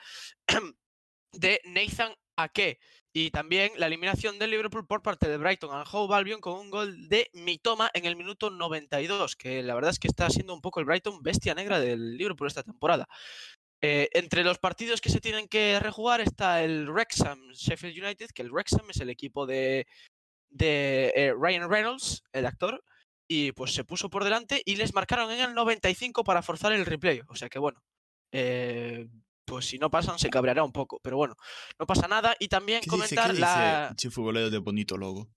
de 1.34 1.60
Nathan 1.66 2.16
Ake. 2.44 2.80
Y 3.12 3.32
también 3.32 3.72
la 3.78 3.88
eliminación 3.88 4.38
del 4.38 4.52
Liverpool 4.52 4.86
por 4.86 5.02
parte 5.02 5.28
de 5.28 5.38
Brighton 5.38 5.76
and 5.76 5.88
Hove 5.92 6.16
Albion 6.16 6.42
con 6.42 6.60
un 6.60 6.70
gol 6.70 7.10
de 7.10 7.30
Mitoma 7.34 7.90
en 7.94 8.06
el 8.06 8.16
minuto 8.16 8.52
92, 8.52 9.36
que 9.36 9.64
la 9.64 9.74
verdad 9.74 9.92
es 9.92 10.00
que 10.00 10.08
está 10.08 10.30
siendo 10.30 10.54
un 10.54 10.62
poco 10.62 10.80
el 10.80 10.86
Brighton 10.86 11.24
bestia 11.24 11.56
negra 11.56 11.80
del 11.80 12.18
Liverpool 12.18 12.48
esta 12.48 12.64
temporada. 12.64 13.08
Eh, 13.82 14.10
entre 14.14 14.44
los 14.44 14.60
partidos 14.60 15.02
que 15.02 15.10
se 15.10 15.22
tienen 15.22 15.48
que 15.48 15.80
rejugar 15.80 16.22
está 16.22 16.64
el 16.64 16.90
Wrexham 16.90 17.40
Sheffield 17.54 18.04
United, 18.04 18.30
que 18.32 18.42
el 18.42 18.52
Wrexham 18.52 18.90
es 18.90 19.00
el 19.00 19.10
equipo 19.10 19.46
de, 19.48 19.88
de 20.50 21.12
eh, 21.16 21.34
Ryan 21.34 21.70
Reynolds, 21.70 22.24
el 22.34 22.46
actor, 22.46 22.84
y 23.28 23.54
pues 23.54 23.74
se 23.74 23.86
puso 23.86 24.10
por 24.10 24.24
delante 24.24 24.62
y 24.66 24.76
les 24.76 24.94
marcaron 24.94 25.32
en 25.32 25.40
el 25.40 25.54
95 25.54 26.24
para 26.24 26.42
forzar 26.42 26.74
el 26.74 26.86
replay. 26.86 27.22
O 27.28 27.36
sea 27.36 27.50
que 27.50 27.60
bueno, 27.60 27.82
eh, 28.32 29.08
pues 29.50 29.66
si 29.66 29.80
no 29.80 29.90
pasan 29.90 30.20
se 30.20 30.30
cabreará 30.30 30.64
un 30.64 30.72
poco, 30.72 31.00
pero 31.02 31.18
bueno, 31.18 31.36
no 31.80 31.86
pasa 31.88 32.08
nada. 32.08 32.36
Y 32.40 32.48
también 32.48 32.82
¿Qué 32.82 32.90
dice, 32.96 33.16
comentar 33.16 33.34
qué 33.34 33.40
la... 33.40 33.82
dice 33.90 33.96
Chifugolero 33.96 34.50
de 34.50 34.60
bonito 34.60 34.96
logo? 34.96 35.28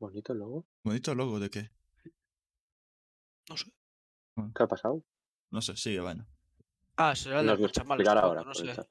Bonito 0.00 0.34
logo. 0.34 0.66
¿Bonito 0.82 1.14
logo 1.14 1.38
de 1.38 1.50
qué? 1.50 1.70
No 3.48 3.56
sé. 3.56 3.70
¿Qué 4.56 4.62
ha 4.62 4.66
pasado? 4.66 5.04
No 5.50 5.60
sé, 5.60 5.76
sigue, 5.76 6.00
bueno. 6.00 6.26
Ah, 6.96 7.14
será 7.14 7.40
el 7.40 7.46
Nos 7.46 7.58
del 7.58 7.62
lo 7.62 7.66
Manchamalos, 7.66 8.00
explicará 8.00 8.20
supongo, 8.22 8.40
ahora. 8.40 8.44
no 8.44 8.54
sé. 8.54 8.74
chat. 8.74 8.88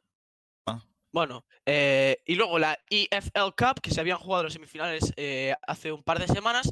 Bueno, 1.13 1.45
eh, 1.65 2.23
y 2.25 2.35
luego 2.35 2.57
la 2.57 2.79
EFL 2.89 3.53
Cup, 3.57 3.81
que 3.81 3.91
se 3.91 3.99
habían 3.99 4.17
jugado 4.17 4.43
las 4.43 4.53
semifinales 4.53 5.11
eh, 5.17 5.53
hace 5.67 5.91
un 5.91 6.03
par 6.03 6.19
de 6.19 6.27
semanas. 6.27 6.71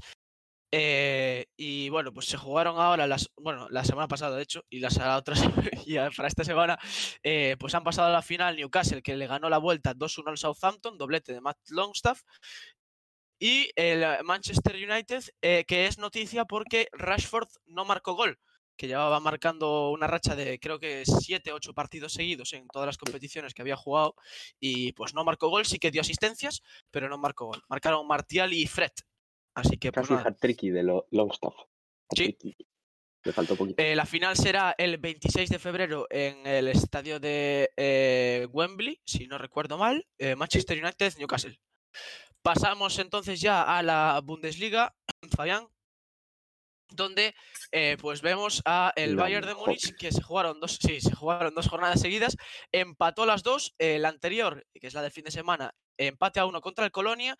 Eh, 0.71 1.47
y 1.57 1.89
bueno, 1.89 2.13
pues 2.13 2.27
se 2.27 2.37
jugaron 2.37 2.79
ahora 2.79 3.07
las, 3.07 3.29
bueno, 3.37 3.67
la 3.69 3.83
semana 3.83 4.07
pasada, 4.07 4.35
de 4.37 4.43
hecho, 4.43 4.63
y 4.69 4.79
las 4.79 4.97
la 4.97 5.17
otra 5.17 5.35
se- 5.35 5.49
y 5.85 5.95
para 6.15 6.27
esta 6.27 6.43
semana, 6.43 6.77
eh, 7.23 7.55
pues 7.59 7.73
han 7.75 7.83
pasado 7.83 8.09
a 8.09 8.11
la 8.11 8.21
final 8.21 8.55
Newcastle, 8.55 9.01
que 9.01 9.15
le 9.15 9.27
ganó 9.27 9.49
la 9.49 9.57
vuelta 9.57 9.93
2-1 9.93 10.29
al 10.31 10.37
Southampton, 10.37 10.97
doblete 10.97 11.33
de 11.33 11.41
Matt 11.41 11.57
Longstaff. 11.69 12.21
Y 13.39 13.69
el 13.75 14.03
eh, 14.03 14.17
Manchester 14.23 14.75
United, 14.75 15.23
eh, 15.41 15.63
que 15.67 15.87
es 15.87 15.97
noticia 15.97 16.45
porque 16.45 16.87
Rashford 16.91 17.47
no 17.65 17.85
marcó 17.85 18.13
gol, 18.13 18.37
que 18.77 18.87
llevaba 18.87 19.19
marcando 19.19 19.91
una 19.91 20.07
racha 20.07 20.35
de 20.35 20.59
creo 20.59 20.79
que 20.79 21.03
7, 21.05 21.53
8 21.53 21.73
partidos 21.73 22.13
seguidos 22.13 22.53
en 22.53 22.67
todas 22.67 22.85
las 22.87 22.97
competiciones 22.97 23.53
que 23.53 23.61
había 23.61 23.75
jugado 23.77 24.15
y 24.59 24.93
pues 24.93 25.13
no 25.13 25.23
marcó 25.23 25.49
gol, 25.49 25.65
sí 25.65 25.79
que 25.79 25.91
dio 25.91 26.01
asistencias, 26.01 26.61
pero 26.91 27.09
no 27.09 27.17
marcó 27.17 27.45
gol. 27.47 27.63
Marcaron 27.69 28.07
Martial 28.07 28.53
y 28.53 28.67
Fred. 28.67 28.91
Así 29.55 29.77
que 29.77 29.91
pues 29.91 30.07
Casi 30.07 30.13
nada. 30.13 30.29
hat-tricky 30.29 30.69
de 30.69 30.83
lo, 30.83 31.07
Longstaff. 31.11 31.55
Sí. 32.15 32.37
Le 33.23 33.33
faltó 33.33 33.55
poquito. 33.55 33.81
Eh, 33.81 33.95
la 33.95 34.05
final 34.05 34.35
será 34.37 34.73
el 34.77 34.97
26 34.97 35.49
de 35.49 35.59
febrero 35.59 36.07
en 36.09 36.47
el 36.47 36.69
estadio 36.69 37.19
de 37.19 37.69
eh, 37.75 38.47
Wembley, 38.51 39.01
si 39.05 39.27
no 39.27 39.37
recuerdo 39.37 39.77
mal, 39.77 40.07
eh, 40.17 40.35
Manchester 40.35 40.81
United, 40.81 41.13
Newcastle. 41.17 41.59
Pasamos 42.41 42.97
entonces 42.99 43.41
ya 43.41 43.63
a 43.63 43.83
la 43.83 44.21
Bundesliga, 44.23 44.95
Fabián. 45.35 45.67
donde 46.91 47.35
pues 48.01 48.21
vemos 48.21 48.61
a 48.65 48.93
el 48.95 49.15
Bayern 49.15 49.45
de. 49.45 49.53
Múnich 49.53 49.95
que 49.95 50.11
se 50.11 50.23
jugaron 50.23 50.59
dos, 50.59 50.79
sí, 50.81 51.01
se 51.01 51.13
jugaron 51.13 51.53
dos 51.53 51.67
jornadas 51.67 51.99
seguidas, 51.99 52.37
empató 52.71 53.25
las 53.25 53.43
dos, 53.43 53.75
la 53.77 54.07
anterior, 54.09 54.65
que 54.73 54.87
es 54.87 54.93
la 54.93 55.01
del 55.01 55.11
fin 55.11 55.25
de 55.25 55.31
semana, 55.31 55.75
empate 55.97 56.39
a 56.39 56.45
uno 56.45 56.61
contra 56.61 56.85
el 56.85 56.91
Colonia 56.91 57.37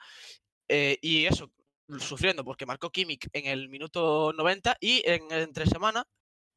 eh, 0.69 1.00
y 1.02 1.26
eso, 1.26 1.52
sufriendo 1.97 2.43
porque 2.43 2.65
marcó 2.65 2.91
Kimmich 2.91 3.28
en 3.34 3.45
el 3.45 3.69
minuto 3.69 4.34
90 4.34 4.78
y 4.80 5.02
en 5.06 5.32
entre 5.32 5.65
semana 5.65 6.06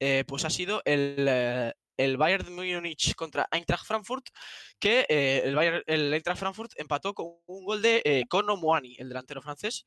eh, 0.01 0.25
pues 0.27 0.45
ha 0.45 0.51
sido 0.51 0.83
el, 0.85 1.27
eh, 1.29 1.73
el 1.97 2.17
Bayern 2.17 2.55
Múnich 2.55 3.15
contra 3.15 3.49
Eintracht 3.51 3.87
Frankfurt 3.87 4.27
que 4.79 5.07
eh, 5.09 5.43
el, 5.45 5.55
Bayern, 5.55 5.83
el 5.87 6.13
Eintracht 6.13 6.41
Frankfurt 6.41 6.73
empató 6.77 7.15
con 7.15 7.27
un 7.47 7.65
gol 7.65 7.81
de 7.83 8.03
eh, 8.05 8.25
Kono 8.29 8.61
el 8.99 9.09
delantero 9.09 9.43
francés 9.43 9.87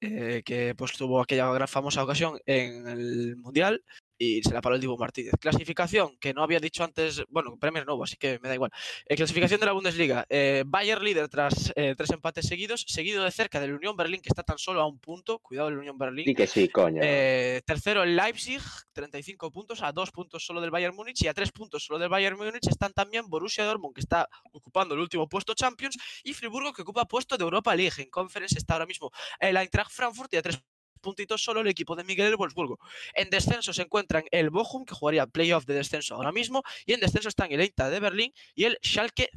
que 0.00 0.74
pues 0.78 0.92
tuvo 0.92 1.20
aquella 1.20 1.52
gran 1.52 1.66
famosa 1.66 2.04
ocasión 2.04 2.38
en 2.46 2.86
el 2.86 3.36
Mundial 3.36 3.82
y 4.18 4.42
se 4.42 4.52
la 4.52 4.60
paró 4.60 4.74
el 4.74 4.80
Dibu 4.80 4.98
Martínez. 4.98 5.32
Clasificación 5.40 6.16
que 6.18 6.34
no 6.34 6.42
había 6.42 6.58
dicho 6.58 6.82
antes, 6.82 7.22
bueno, 7.28 7.56
Premier 7.56 7.86
nuevo, 7.86 8.04
así 8.04 8.16
que 8.16 8.38
me 8.42 8.48
da 8.48 8.54
igual. 8.54 8.72
Eh, 9.06 9.16
clasificación 9.16 9.60
de 9.60 9.66
la 9.66 9.72
Bundesliga. 9.72 10.26
Eh, 10.28 10.64
Bayern 10.66 11.04
líder 11.04 11.28
tras 11.28 11.72
eh, 11.76 11.94
tres 11.96 12.10
empates 12.10 12.46
seguidos, 12.46 12.84
seguido 12.88 13.24
de 13.24 13.30
cerca 13.30 13.60
del 13.60 13.74
Unión 13.74 13.96
Berlín, 13.96 14.20
que 14.20 14.28
está 14.28 14.42
tan 14.42 14.58
solo 14.58 14.80
a 14.80 14.86
un 14.86 14.98
punto. 14.98 15.38
Cuidado 15.38 15.68
el 15.68 15.78
Unión 15.78 15.96
Berlín. 15.96 16.24
Di 16.26 16.34
que 16.34 16.46
sí, 16.46 16.68
coño. 16.68 17.00
Tercero 17.00 18.02
el 18.02 18.16
Leipzig, 18.16 18.60
35 18.92 19.50
puntos, 19.52 19.82
a 19.82 19.92
dos 19.92 20.10
puntos 20.10 20.44
solo 20.44 20.60
del 20.60 20.70
Bayern 20.70 20.94
Múnich 20.94 21.22
y 21.22 21.28
a 21.28 21.34
tres 21.34 21.52
puntos 21.52 21.84
solo 21.84 21.98
del 21.98 22.08
Bayern 22.08 22.36
Múnich 22.36 22.66
están 22.68 22.92
también 22.92 23.28
Borussia 23.28 23.64
Dortmund, 23.64 23.94
que 23.94 24.00
está 24.00 24.28
ocupando 24.52 24.94
el 24.94 25.00
último 25.00 25.28
puesto 25.28 25.54
Champions, 25.54 25.96
y 26.24 26.34
Friburgo, 26.34 26.72
que 26.72 26.82
ocupa 26.82 27.04
puesto 27.06 27.36
de 27.36 27.44
Europa 27.44 27.74
League. 27.74 28.02
En 28.02 28.10
Conference 28.10 28.58
está 28.58 28.74
ahora 28.74 28.86
mismo 28.86 29.10
el 29.38 29.56
Eintracht 29.56 29.92
Frankfurt 29.92 30.32
y 30.34 30.36
a 30.38 30.42
tres 30.42 30.60
puntitos 30.98 31.42
solo 31.42 31.60
el 31.60 31.68
equipo 31.68 31.96
de 31.96 32.04
Miguel 32.04 32.36
Wolfsburgo. 32.36 32.78
En 33.14 33.30
descenso 33.30 33.72
se 33.72 33.82
encuentran 33.82 34.24
el 34.30 34.50
Bochum, 34.50 34.84
que 34.84 34.94
jugaría 34.94 35.26
playoff 35.26 35.64
de 35.66 35.74
descenso 35.74 36.14
ahora 36.14 36.32
mismo, 36.32 36.62
y 36.86 36.92
en 36.92 37.00
descenso 37.00 37.28
están 37.28 37.52
el 37.52 37.60
Eintracht 37.60 37.92
de 37.92 38.00
Berlín 38.00 38.32
y 38.54 38.64
el 38.64 38.78
Schalke 38.82 39.30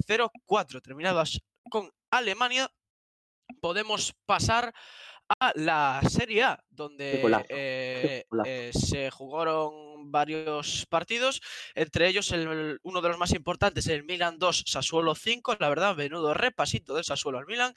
04. 0.45 0.81
Terminadas 0.81 1.39
con 1.69 1.91
Alemania, 2.09 2.71
podemos 3.59 4.13
pasar 4.25 4.73
a 5.39 5.53
la 5.55 6.01
Serie 6.09 6.43
A, 6.43 6.63
donde 6.69 7.21
eh, 7.49 8.25
eh, 8.45 8.71
se 8.73 9.09
jugaron 9.11 9.90
varios 10.09 10.85
partidos, 10.87 11.41
entre 11.75 12.07
ellos 12.07 12.31
el- 12.31 12.79
uno 12.81 13.01
de 13.01 13.09
los 13.09 13.17
más 13.17 13.33
importantes, 13.33 13.85
el 13.87 14.03
Milan 14.05 14.39
2, 14.39 14.63
Sassuolo 14.65 15.13
5, 15.13 15.57
la 15.59 15.69
verdad, 15.69 15.95
menudo 15.95 16.33
repasito 16.33 16.95
del 16.95 17.03
Sassuolo 17.03 17.37
al 17.37 17.45
Milan, 17.45 17.73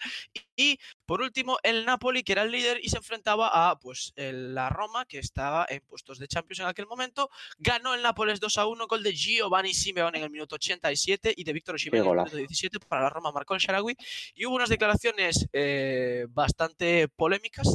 y 0.56 0.78
por 1.04 1.20
último 1.20 1.58
el 1.62 1.84
Napoli, 1.84 2.22
que 2.22 2.32
era 2.32 2.42
el 2.42 2.52
líder 2.52 2.78
y 2.82 2.88
se 2.88 2.96
enfrentaba 2.98 3.68
a 3.70 3.78
pues 3.78 4.12
el- 4.16 4.54
la 4.54 4.68
Roma, 4.70 5.04
que 5.04 5.18
estaba 5.18 5.66
en 5.68 5.80
puestos 5.82 6.18
de 6.18 6.28
Champions 6.28 6.60
en 6.60 6.66
aquel 6.66 6.86
momento, 6.86 7.28
ganó 7.58 7.94
el 7.94 8.02
Nápoles 8.02 8.38
2 8.40 8.56
a 8.58 8.66
1, 8.66 8.86
gol 8.86 9.02
de 9.02 9.12
Giovanni 9.12 9.74
Simeone 9.74 10.18
en 10.18 10.24
el 10.24 10.30
minuto 10.30 10.54
87 10.54 11.34
y 11.36 11.42
de 11.44 11.52
Víctor 11.52 11.74
Osimhen 11.74 12.00
en 12.00 12.06
el 12.06 12.16
minuto 12.24 12.36
17 12.36 12.78
para 12.80 13.02
la 13.02 13.10
Roma, 13.10 13.32
marcó 13.32 13.54
el 13.54 13.60
Sharawi, 13.60 13.96
y 14.34 14.46
hubo 14.46 14.54
unas 14.54 14.68
declaraciones 14.68 15.48
eh, 15.52 16.26
bastante 16.30 17.08
polémicas 17.08 17.74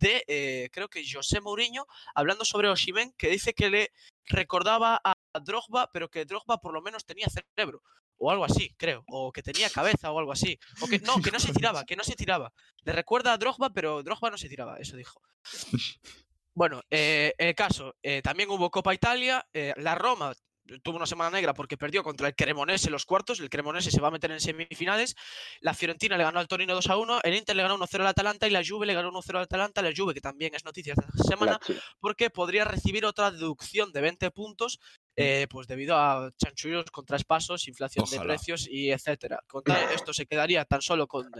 de, 0.00 0.24
eh, 0.26 0.68
creo 0.72 0.88
que 0.88 1.04
José 1.08 1.40
Mourinho, 1.40 1.86
hablando 2.14 2.44
sobre 2.44 2.68
Osimhen, 2.68 3.12
que 3.16 3.28
dice 3.28 3.54
que 3.54 3.70
le 3.70 3.92
recordaba 4.24 5.00
a 5.04 5.14
Drogba, 5.40 5.90
pero 5.92 6.10
que 6.10 6.24
Drogba 6.24 6.58
por 6.58 6.72
lo 6.72 6.82
menos 6.82 7.06
tenía 7.06 7.28
cerebro, 7.28 7.82
o 8.18 8.30
algo 8.30 8.44
así, 8.44 8.74
creo, 8.76 9.04
o 9.08 9.32
que 9.32 9.42
tenía 9.42 9.70
cabeza 9.70 10.10
o 10.10 10.18
algo 10.18 10.32
así, 10.32 10.58
o 10.80 10.86
que 10.86 10.98
no, 10.98 11.20
que 11.22 11.30
no 11.30 11.38
se 11.38 11.52
tiraba, 11.52 11.84
que 11.84 11.96
no 11.96 12.04
se 12.04 12.16
tiraba. 12.16 12.52
Le 12.82 12.92
recuerda 12.92 13.32
a 13.32 13.38
Drogba, 13.38 13.70
pero 13.70 14.02
Drogba 14.02 14.30
no 14.30 14.38
se 14.38 14.48
tiraba, 14.48 14.76
eso 14.78 14.96
dijo. 14.96 15.20
Bueno, 16.52 16.82
eh, 16.90 17.32
el 17.38 17.54
caso, 17.54 17.94
eh, 18.02 18.20
también 18.22 18.50
hubo 18.50 18.70
Copa 18.70 18.92
Italia, 18.92 19.46
eh, 19.52 19.72
la 19.76 19.94
Roma 19.94 20.34
tuvo 20.82 20.96
una 20.96 21.06
semana 21.06 21.30
negra 21.30 21.54
porque 21.54 21.76
perdió 21.76 22.02
contra 22.02 22.28
el 22.28 22.34
Cremonese 22.34 22.86
en 22.88 22.92
los 22.92 23.04
cuartos, 23.06 23.40
el 23.40 23.50
Cremonese 23.50 23.90
se 23.90 24.00
va 24.00 24.08
a 24.08 24.10
meter 24.10 24.30
en 24.30 24.40
semifinales, 24.40 25.16
la 25.60 25.74
Fiorentina 25.74 26.16
le 26.16 26.24
ganó 26.24 26.38
al 26.38 26.48
Torino 26.48 26.74
2 26.74 26.86
a 26.88 26.96
1, 26.96 27.20
el 27.24 27.34
Inter 27.34 27.56
le 27.56 27.62
ganó 27.62 27.76
1-0 27.78 28.00
al 28.00 28.06
Atalanta 28.06 28.46
y 28.46 28.50
la 28.50 28.62
Juve 28.66 28.86
le 28.86 28.94
ganó 28.94 29.10
1-0 29.10 29.36
al 29.36 29.42
Atalanta, 29.42 29.82
la 29.82 29.92
Juve 29.96 30.14
que 30.14 30.20
también 30.20 30.54
es 30.54 30.64
noticia 30.64 30.94
esta 30.96 31.24
semana, 31.24 31.58
porque 31.98 32.30
podría 32.30 32.64
recibir 32.64 33.04
otra 33.04 33.30
deducción 33.30 33.92
de 33.92 34.00
20 34.00 34.30
puntos, 34.30 34.78
eh, 35.16 35.46
pues 35.50 35.66
debido 35.66 35.96
a 35.96 36.30
chanchullos 36.36 36.84
traspasos, 37.06 37.66
inflación 37.68 38.04
de 38.04 38.16
precios 38.34 38.68
y 38.70 38.90
etcétera. 38.90 39.42
Con 39.48 39.62
tal- 39.64 39.76
esto 40.04 40.12
se 40.12 40.26
quedaría 40.26 40.64
tan 40.64 40.82
solo 40.82 41.06
con 41.06 41.30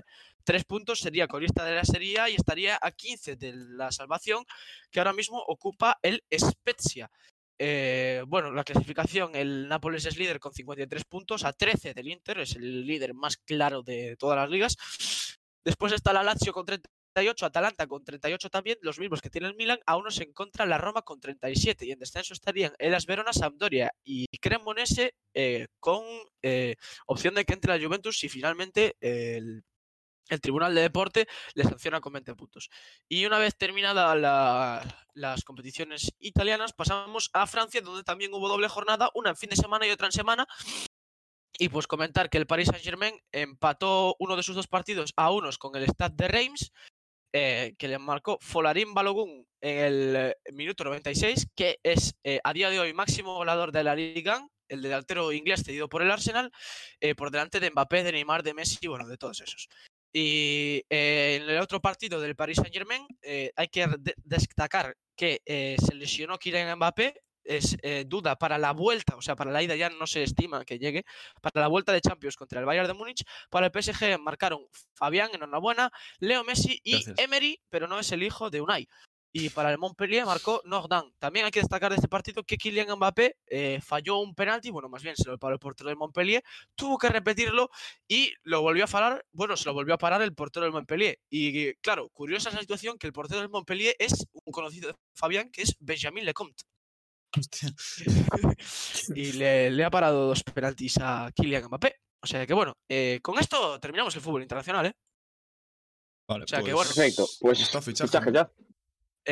tres 0.44 0.64
puntos, 0.64 1.00
sería 1.00 1.28
colista 1.28 1.64
de 1.64 1.74
la 1.76 1.84
Serie 1.84 2.18
y 2.30 2.34
estaría 2.34 2.78
a 2.80 2.90
15 2.90 3.36
de 3.36 3.52
la 3.54 3.92
salvación, 3.92 4.44
que 4.90 5.00
ahora 5.00 5.12
mismo 5.12 5.38
ocupa 5.38 5.98
el 6.02 6.24
Spezia. 6.36 7.10
Eh, 7.62 8.24
bueno, 8.26 8.50
la 8.50 8.64
clasificación, 8.64 9.36
el 9.36 9.68
Nápoles 9.68 10.06
es 10.06 10.16
líder 10.16 10.40
con 10.40 10.54
53 10.54 11.04
puntos, 11.04 11.44
a 11.44 11.52
13 11.52 11.92
del 11.92 12.08
Inter, 12.08 12.38
es 12.38 12.56
el 12.56 12.86
líder 12.86 13.12
más 13.12 13.36
claro 13.36 13.82
de 13.82 14.16
todas 14.16 14.38
las 14.38 14.48
ligas. 14.48 14.78
Después 15.62 15.92
está 15.92 16.14
la 16.14 16.22
Lazio 16.22 16.54
con 16.54 16.64
38, 16.64 17.44
Atalanta 17.44 17.86
con 17.86 18.02
38 18.02 18.48
también, 18.48 18.78
los 18.80 18.98
mismos 18.98 19.20
que 19.20 19.28
tiene 19.28 19.46
el 19.46 19.56
Milan, 19.56 19.78
a 19.84 19.98
uno 19.98 20.10
se 20.10 20.22
encuentra 20.22 20.64
la 20.64 20.78
Roma 20.78 21.02
con 21.02 21.20
37 21.20 21.84
y 21.84 21.92
en 21.92 21.98
descenso 21.98 22.32
estarían 22.32 22.72
Elas 22.78 23.04
Verona, 23.04 23.34
Sampdoria 23.34 23.92
y 24.02 24.26
Cremonese 24.40 25.12
eh, 25.34 25.66
con 25.80 26.02
eh, 26.40 26.76
opción 27.08 27.34
de 27.34 27.44
que 27.44 27.52
entre 27.52 27.76
la 27.76 27.84
Juventus 27.84 28.18
si 28.18 28.30
finalmente 28.30 28.96
el, 29.02 29.64
el 30.30 30.40
Tribunal 30.40 30.74
de 30.74 30.82
Deporte 30.82 31.26
le 31.54 31.64
sanciona 31.64 32.00
con 32.00 32.12
20 32.12 32.34
puntos. 32.34 32.70
Y 33.08 33.26
una 33.26 33.38
vez 33.38 33.56
terminadas 33.56 34.16
las 35.14 35.44
competiciones 35.44 36.12
italianas, 36.18 36.72
pasamos 36.72 37.30
a 37.32 37.46
Francia, 37.46 37.80
donde 37.80 38.04
también 38.04 38.32
hubo 38.32 38.48
doble 38.48 38.68
jornada, 38.68 39.10
una 39.14 39.30
en 39.30 39.36
fin 39.36 39.50
de 39.50 39.56
semana 39.56 39.86
y 39.86 39.90
otra 39.90 40.06
en 40.06 40.12
semana. 40.12 40.46
Y 41.58 41.68
pues 41.68 41.86
comentar 41.86 42.30
que 42.30 42.38
el 42.38 42.46
Paris 42.46 42.68
Saint-Germain 42.68 43.20
empató 43.32 44.16
uno 44.18 44.36
de 44.36 44.42
sus 44.42 44.56
dos 44.56 44.66
partidos 44.66 45.12
a 45.16 45.30
unos 45.30 45.58
con 45.58 45.76
el 45.76 45.84
Stade 45.84 46.14
de 46.16 46.28
Reims, 46.28 46.72
eh, 47.32 47.74
que 47.78 47.86
le 47.86 47.98
marcó 47.98 48.38
Folarín 48.40 48.94
Balogun 48.94 49.46
en 49.60 49.78
el 49.78 50.36
minuto 50.52 50.84
96, 50.84 51.48
que 51.54 51.78
es 51.82 52.14
eh, 52.24 52.40
a 52.42 52.52
día 52.52 52.70
de 52.70 52.80
hoy 52.80 52.94
máximo 52.94 53.34
goleador 53.34 53.72
de 53.72 53.84
la 53.84 53.94
Liga, 53.94 54.48
el 54.70 54.82
delantero 54.82 55.32
inglés 55.32 55.62
cedido 55.64 55.88
por 55.88 56.02
el 56.02 56.10
Arsenal, 56.10 56.50
eh, 57.00 57.14
por 57.14 57.30
delante 57.30 57.60
de 57.60 57.70
Mbappé, 57.70 58.04
de 58.04 58.12
Neymar, 58.12 58.42
de 58.42 58.54
Messi, 58.54 58.86
bueno, 58.86 59.06
de 59.06 59.18
todos 59.18 59.40
esos. 59.40 59.68
Y 60.12 60.84
eh, 60.90 61.38
en 61.40 61.48
el 61.48 61.58
otro 61.58 61.80
partido 61.80 62.20
del 62.20 62.34
Paris 62.36 62.56
Saint 62.56 62.74
Germain 62.74 63.06
eh, 63.22 63.52
hay 63.54 63.68
que 63.68 63.86
de- 63.86 64.14
destacar 64.24 64.96
que 65.16 65.40
eh, 65.44 65.76
se 65.84 65.94
lesionó 65.94 66.38
Kylian 66.38 66.76
Mbappé, 66.76 67.14
es 67.42 67.76
duda 68.06 68.36
para 68.36 68.58
la 68.58 68.72
vuelta, 68.72 69.16
o 69.16 69.22
sea, 69.22 69.34
para 69.34 69.50
la 69.50 69.62
ida 69.62 69.74
ya 69.74 69.88
no 69.88 70.06
se 70.06 70.22
estima 70.22 70.64
que 70.64 70.78
llegue, 70.78 71.04
para 71.40 71.62
la 71.62 71.68
vuelta 71.68 71.92
de 71.92 72.00
Champions 72.00 72.36
contra 72.36 72.60
el 72.60 72.66
Bayern 72.66 72.86
de 72.86 72.94
Múnich, 72.94 73.24
para 73.48 73.66
el 73.66 73.72
PSG 73.72 74.18
marcaron 74.20 74.66
Fabián, 74.94 75.30
enhorabuena, 75.32 75.90
Leo 76.20 76.44
Messi 76.44 76.78
y 76.84 76.92
Gracias. 76.92 77.18
Emery, 77.18 77.60
pero 77.68 77.88
no 77.88 77.98
es 77.98 78.12
el 78.12 78.22
hijo 78.22 78.50
de 78.50 78.60
Unai. 78.60 78.86
Y 79.32 79.48
para 79.50 79.70
el 79.70 79.78
Montpellier 79.78 80.26
marcó 80.26 80.60
Nordin. 80.64 81.12
También 81.18 81.44
hay 81.44 81.50
que 81.52 81.60
destacar 81.60 81.90
de 81.90 81.96
este 81.96 82.08
partido 82.08 82.42
que 82.42 82.56
Kylian 82.56 82.96
Mbappé 82.96 83.36
eh, 83.46 83.80
falló 83.80 84.18
un 84.18 84.34
penalti, 84.34 84.70
bueno, 84.70 84.88
más 84.88 85.02
bien 85.02 85.14
se 85.16 85.28
lo 85.28 85.38
paró 85.38 85.54
el 85.54 85.60
portero 85.60 85.88
del 85.88 85.96
Montpellier, 85.96 86.42
tuvo 86.74 86.98
que 86.98 87.08
repetirlo 87.08 87.70
y 88.08 88.32
lo 88.42 88.62
volvió 88.62 88.84
a 88.84 88.88
parar, 88.88 89.24
bueno, 89.32 89.56
se 89.56 89.66
lo 89.66 89.74
volvió 89.74 89.94
a 89.94 89.98
parar 89.98 90.22
el 90.22 90.34
portero 90.34 90.64
del 90.64 90.72
Montpellier. 90.72 91.18
Y 91.30 91.74
claro, 91.74 92.08
curiosa 92.10 92.48
esa 92.48 92.60
situación 92.60 92.98
que 92.98 93.06
el 93.06 93.12
portero 93.12 93.40
del 93.40 93.50
Montpellier 93.50 93.94
es 93.98 94.26
un 94.32 94.52
conocido 94.52 94.88
de 94.88 94.96
Fabián, 95.14 95.50
que 95.50 95.62
es 95.62 95.76
Benjamin 95.78 96.24
Lecomte. 96.24 96.64
Hostia. 97.36 97.70
Y 99.14 99.32
le, 99.32 99.70
le 99.70 99.84
ha 99.84 99.90
parado 99.90 100.26
dos 100.26 100.42
penaltis 100.42 100.98
a 101.00 101.30
Kylian 101.34 101.64
Mbappé. 101.64 101.96
O 102.22 102.26
sea 102.26 102.46
que 102.46 102.52
bueno, 102.52 102.76
eh, 102.88 103.20
con 103.22 103.38
esto 103.38 103.80
terminamos 103.80 104.14
el 104.14 104.20
fútbol 104.20 104.42
internacional, 104.42 104.86
¿eh? 104.86 104.92
Vale, 106.28 106.44
O 106.44 106.46
sea 106.46 106.58
que 106.58 106.72
pues, 106.72 106.74
bueno. 106.74 106.90
Perfecto. 106.94 107.26
Pues 107.40 107.60
está 107.60 107.80
fichaje, 107.80 108.08
fichaje 108.08 108.32
ya. 108.32 108.50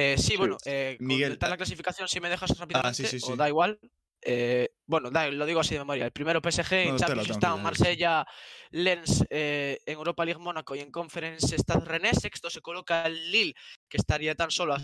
Eh, 0.01 0.17
sí, 0.17 0.29
Sí. 0.29 0.37
bueno, 0.37 0.57
eh, 0.65 0.97
Miguel, 1.01 1.31
comentar 1.31 1.49
ah. 1.49 1.51
la 1.51 1.57
clasificación 1.57 2.09
si 2.09 2.21
me 2.21 2.29
dejas 2.29 2.57
rápidamente, 2.59 3.05
sí, 3.07 3.19
sí. 3.21 3.33
o 3.33 3.37
da 3.37 3.49
igual. 3.49 3.79
Eh, 4.23 4.71
bueno, 4.87 5.11
da- 5.11 5.31
lo 5.31 5.47
digo 5.47 5.61
así 5.61 5.75
de 5.75 5.81
memoria. 5.81 6.05
El 6.05 6.13
primero 6.13 6.41
PSG, 6.41 6.73
en 6.73 6.87
No, 6.89 6.93
la 6.95 6.99
Champions 6.99 7.23
tengo 7.29 7.35
está 7.35 7.39
que 7.39 7.51
dar, 7.51 7.57
sí. 7.57 7.63
Marsella, 7.63 8.27
Lens, 8.71 9.25
eh, 9.31 9.79
en 9.87 9.95
Europa 9.95 10.25
League 10.25 10.41
Mónaco 10.41 10.75
y 10.75 10.81
en 10.81 10.91
Conference 10.91 11.55
está 11.55 11.75
René. 11.81 12.13
Sexto 12.15 12.51
se 12.51 12.61
coloca 12.61 13.07
el 13.07 13.31
Lille, 13.33 13.55
que 13.89 13.97
estaría 13.97 14.35
tan 14.35 14.51
solo 14.51 14.75
a, 14.75 14.81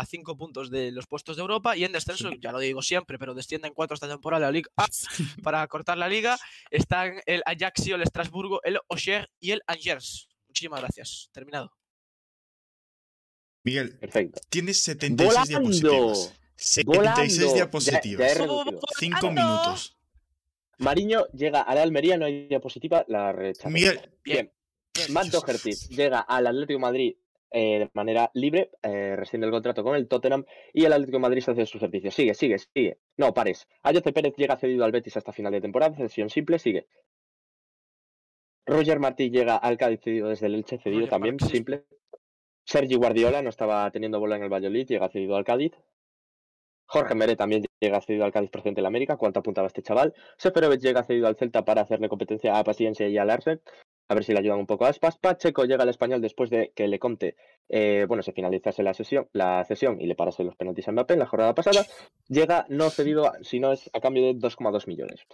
a 0.00 0.04
cinco 0.08 0.36
puntos 0.36 0.70
de 0.70 0.90
los 0.90 1.06
puestos 1.06 1.36
de 1.36 1.42
Europa. 1.42 1.76
Y 1.76 1.84
en 1.84 1.92
descenso, 1.92 2.30
ya 2.40 2.50
lo 2.52 2.58
digo 2.58 2.80
siempre, 2.82 3.18
pero 3.18 3.34
descienden 3.34 3.72
cuatro 3.74 3.94
esta 3.94 4.08
temporada 4.08 4.46
la 4.46 4.52
Liga 4.52 4.70
A 4.76 4.86
para 5.42 5.66
cortar 5.68 5.98
la 5.98 6.08
liga. 6.08 6.38
Están 6.70 7.20
el 7.26 7.42
Ajaxio, 7.46 7.96
el 7.96 8.02
Estrasburgo, 8.02 8.60
el 8.64 8.78
Auxerre 8.88 9.28
y 9.38 9.50
el 9.52 9.62
Angers. 9.66 10.28
Muchísimas 10.48 10.80
gracias. 10.80 11.28
Terminado. 11.32 11.72
Miguel, 13.66 13.98
Perfecto. 13.98 14.40
tienes 14.48 14.80
76 14.82 15.28
Volando. 15.34 15.48
diapositivas. 15.70 16.40
76 16.54 16.86
Volando. 16.86 17.22
Ya- 17.26 17.46
ya 17.48 17.54
diapositivas. 17.54 18.38
reducido. 18.38 18.80
5 18.98 19.18
¡Volando! 19.20 19.42
minutos. 19.42 19.96
Mariño 20.78 21.26
llega 21.32 21.62
a 21.62 21.74
la 21.74 21.82
Almería, 21.82 22.16
no 22.16 22.26
hay 22.26 22.46
diapositiva, 22.48 23.04
la 23.08 23.32
rechaza. 23.32 23.68
Miguel, 23.70 23.98
Bien. 24.24 24.52
Bien. 24.94 25.12
Matt 25.12 25.26
Doherty 25.28 25.72
llega 25.90 26.20
al 26.20 26.46
Atlético 26.46 26.74
de 26.74 26.78
Madrid, 26.78 27.16
eh, 27.50 27.78
de 27.80 27.90
manera 27.94 28.30
libre, 28.34 28.70
eh, 28.82 29.14
rescinde 29.16 29.46
el 29.46 29.52
contrato 29.52 29.82
con 29.82 29.96
el 29.96 30.06
Tottenham 30.06 30.44
y 30.72 30.84
el 30.84 30.92
Atlético 30.92 31.16
de 31.16 31.22
Madrid 31.22 31.42
se 31.42 31.50
hace 31.50 31.66
su 31.66 31.78
servicio. 31.78 32.10
Sigue, 32.10 32.34
sigue, 32.34 32.58
sigue. 32.58 32.98
No, 33.16 33.34
pares. 33.34 33.66
Ayoce 33.82 34.12
Pérez 34.12 34.34
llega 34.36 34.56
cedido 34.58 34.84
al 34.84 34.92
Betis 34.92 35.16
hasta 35.16 35.32
final 35.32 35.52
de 35.52 35.60
temporada, 35.60 35.96
cesión 35.96 36.30
simple, 36.30 36.58
sigue. 36.58 36.86
Roger 38.66 38.98
Martí 38.98 39.30
llega 39.30 39.56
al 39.56 39.76
Cádiz 39.76 40.00
cedido 40.02 40.28
desde 40.28 40.46
el 40.46 40.54
Elche, 40.56 40.78
cedido 40.78 41.00
Roger 41.00 41.10
también, 41.10 41.36
Martí. 41.40 41.56
simple. 41.56 41.84
Sergi 42.66 42.96
Guardiola 42.96 43.42
no 43.42 43.48
estaba 43.48 43.88
teniendo 43.92 44.18
bola 44.18 44.36
en 44.36 44.42
el 44.42 44.52
Valladolid, 44.52 44.86
llega 44.88 45.08
cedido 45.08 45.36
al 45.36 45.44
Cádiz. 45.44 45.72
Jorge 46.86 47.14
Meré 47.14 47.36
también 47.36 47.64
llega 47.80 48.00
cedido 48.00 48.24
al 48.24 48.32
Cádiz 48.32 48.50
procedente 48.50 48.80
de 48.80 48.82
la 48.82 48.88
América. 48.88 49.16
¿Cuánto 49.16 49.38
apuntaba 49.40 49.68
este 49.68 49.82
chaval? 49.82 50.14
Seferovic 50.36 50.80
llega 50.80 51.04
cedido 51.04 51.28
al 51.28 51.36
Celta 51.36 51.64
para 51.64 51.82
hacerle 51.82 52.08
competencia 52.08 52.58
a 52.58 52.64
Paciencia 52.64 53.08
y 53.08 53.18
al 53.18 53.30
Arsen. 53.30 53.60
A 54.08 54.14
ver 54.14 54.24
si 54.24 54.32
le 54.32 54.40
ayudan 54.40 54.58
un 54.58 54.66
poco 54.66 54.84
a 54.84 54.88
Aspas. 54.88 55.16
Pacheco 55.18 55.64
llega 55.64 55.84
al 55.84 55.88
español 55.88 56.20
después 56.20 56.50
de 56.50 56.72
que 56.74 56.88
le 56.88 56.98
conte, 56.98 57.36
eh, 57.68 58.04
bueno, 58.08 58.22
se 58.22 58.32
finalizase 58.32 58.82
la 58.82 58.94
sesión, 58.94 59.28
la 59.32 59.64
sesión 59.64 60.00
y 60.00 60.06
le 60.06 60.14
parase 60.16 60.44
los 60.44 60.56
penaltis 60.56 60.88
a 60.88 60.92
Mbappé 60.92 61.14
en 61.14 61.20
la 61.20 61.26
jornada 61.26 61.54
pasada. 61.54 61.84
Llega 62.28 62.66
no 62.68 62.90
cedido, 62.90 63.32
si 63.42 63.60
no 63.60 63.72
es 63.72 63.90
a 63.92 64.00
cambio 64.00 64.24
de 64.24 64.34
2,2 64.34 64.86
millones. 64.86 65.24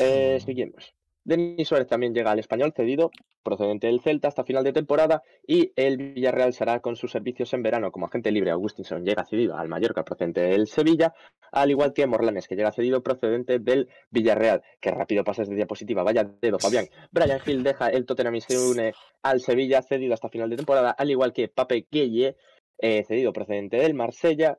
Eh, 0.00 0.38
seguimos. 0.44 0.94
Denis 1.24 1.68
Suárez 1.68 1.86
también 1.86 2.14
llega 2.14 2.30
al 2.30 2.38
español 2.38 2.72
cedido, 2.74 3.10
procedente 3.42 3.86
del 3.86 4.00
Celta 4.00 4.28
hasta 4.28 4.44
final 4.44 4.64
de 4.64 4.72
temporada, 4.72 5.22
y 5.46 5.72
el 5.76 5.96
Villarreal 5.96 6.52
se 6.52 6.64
hará 6.64 6.80
con 6.80 6.96
sus 6.96 7.10
servicios 7.10 7.52
en 7.52 7.62
verano 7.62 7.92
como 7.92 8.06
agente 8.06 8.30
libre. 8.30 8.50
Augustinson 8.50 9.04
llega 9.04 9.24
cedido 9.24 9.56
al 9.56 9.68
Mallorca 9.68 10.04
procedente 10.04 10.40
del 10.40 10.66
Sevilla, 10.66 11.14
al 11.52 11.70
igual 11.70 11.92
que 11.92 12.06
Morlanes, 12.06 12.48
que 12.48 12.56
llega 12.56 12.72
cedido 12.72 13.02
procedente 13.02 13.58
del 13.58 13.88
Villarreal. 14.10 14.62
Que 14.80 14.90
rápido 14.90 15.24
pasas 15.24 15.48
de 15.48 15.56
diapositiva, 15.56 16.02
vaya 16.02 16.24
dedo, 16.24 16.58
Fabián. 16.58 16.86
Brian 17.10 17.40
Hill 17.44 17.62
deja 17.62 17.88
el 17.88 18.06
Tottenham 18.06 18.36
y 18.36 18.40
se 18.40 18.58
une 18.58 18.94
al 19.22 19.40
Sevilla, 19.40 19.82
cedido 19.82 20.14
hasta 20.14 20.28
final 20.28 20.48
de 20.48 20.56
temporada, 20.56 20.90
al 20.90 21.10
igual 21.10 21.32
que 21.32 21.48
Pape 21.48 21.86
Gueye, 21.90 22.36
eh, 22.78 23.04
cedido 23.04 23.32
procedente 23.32 23.76
del 23.76 23.94
Marsella. 23.94 24.58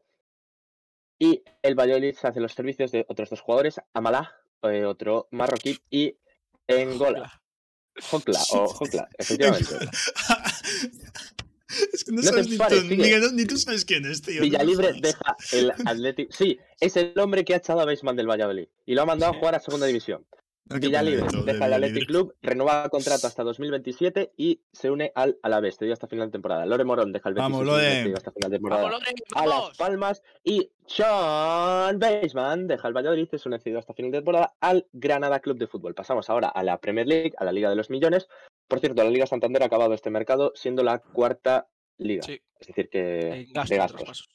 Y 1.18 1.44
el 1.62 1.76
Valladolid 1.76 2.16
hace 2.24 2.40
los 2.40 2.54
servicios 2.54 2.92
de 2.92 3.06
otros 3.08 3.30
dos 3.30 3.42
jugadores, 3.42 3.80
Amalá, 3.94 4.32
eh, 4.64 4.86
otro 4.86 5.28
marroquí, 5.32 5.78
y 5.90 6.18
Engola. 6.68 7.42
Jokla, 8.10 8.40
o 8.52 8.68
Jokla, 8.74 9.10
efectivamente. 9.18 9.76
es 11.94 12.04
que 12.04 12.12
no, 12.12 12.22
sabes 12.22 12.50
ni, 12.50 12.58
pares, 12.58 12.82
tú, 12.82 12.88
sigue. 12.88 13.04
Miguel, 13.04 13.36
ni 13.36 13.46
tú 13.46 13.58
sabes 13.58 13.86
quién 13.86 14.06
es, 14.06 14.22
tío. 14.22 14.42
Villalibre 14.42 14.94
deja 14.94 15.36
el 15.52 15.72
Atlético. 15.86 16.34
Sí, 16.34 16.60
es 16.80 16.96
el 16.98 17.18
hombre 17.20 17.44
que 17.44 17.54
ha 17.54 17.58
echado 17.58 17.82
a 17.82 17.86
Baseman 17.86 18.16
del 18.16 18.30
Valladolid 18.30 18.68
y 18.86 18.96
lo 18.96 19.02
ha 19.02 19.06
mandado 19.06 19.34
a 19.34 19.38
jugar 19.38 19.56
a 19.56 19.60
segunda 19.60 19.88
división. 19.88 20.26
Villalibre 20.66 21.22
bonito, 21.24 21.44
de 21.44 21.54
deja 21.54 21.66
el 21.66 21.74
Athletic. 21.74 22.08
Club, 22.08 22.36
renueva 22.42 22.88
contrato 22.90 23.28
hasta 23.28 23.44
2027 23.44 24.34
y 24.38 24.62
se 24.72 24.90
une 24.90 25.12
al 25.16 25.38
Alavés, 25.44 25.78
cedido 25.78 25.94
hasta 25.94 26.08
final 26.08 26.28
de 26.28 26.32
temporada. 26.32 26.66
Lore 26.66 26.86
Morón 26.86 27.12
deja 27.12 27.28
el 27.30 27.36
Betis 27.36 27.44
Vamos, 27.52 27.66
Lore. 27.66 28.14
hasta 28.16 28.32
final 28.32 28.52
de 28.52 28.58
temporada. 28.58 28.84
¡Vamos, 28.84 29.00
Lore! 29.00 29.14
a 29.36 29.46
Las. 29.48 29.78
Palmas 29.78 30.24
y 30.44 30.72
Sean 30.86 32.00
Baseman 32.00 32.68
deja 32.68 32.88
el 32.88 32.94
Valladolid 32.94 33.28
y 33.32 33.38
se 33.38 33.50
une 33.50 33.60
cedido 33.60 33.80
hasta 33.80 33.94
final 33.94 34.12
de 34.12 34.20
temporada 34.20 34.54
al 34.62 34.88
Granada 34.94 35.40
Club 35.42 35.58
de 35.58 35.68
Fútbol. 35.68 35.94
Pasamos 35.94 36.30
ahora 36.30 36.48
a 36.50 36.64
la 36.64 36.80
Premier 36.80 37.08
League, 37.08 37.34
a 37.38 37.44
la 37.44 37.52
Liga 37.52 37.70
de 37.70 37.76
los 37.76 37.90
Millones. 37.90 38.28
Por 38.68 38.80
cierto, 38.80 39.04
la 39.04 39.10
Liga 39.10 39.26
Santander 39.26 39.64
ha 39.64 39.66
acabado 39.66 39.94
este 39.94 40.10
mercado 40.10 40.54
siendo 40.56 40.84
la 40.84 41.00
cuarta 41.00 41.68
liga. 41.98 42.24
Sí, 42.24 42.42
Es 42.60 42.68
decir, 42.68 42.90
que 42.90 43.20
en 43.28 43.48
de 43.48 43.52
gastos. 43.54 43.78
traspasos. 43.78 44.30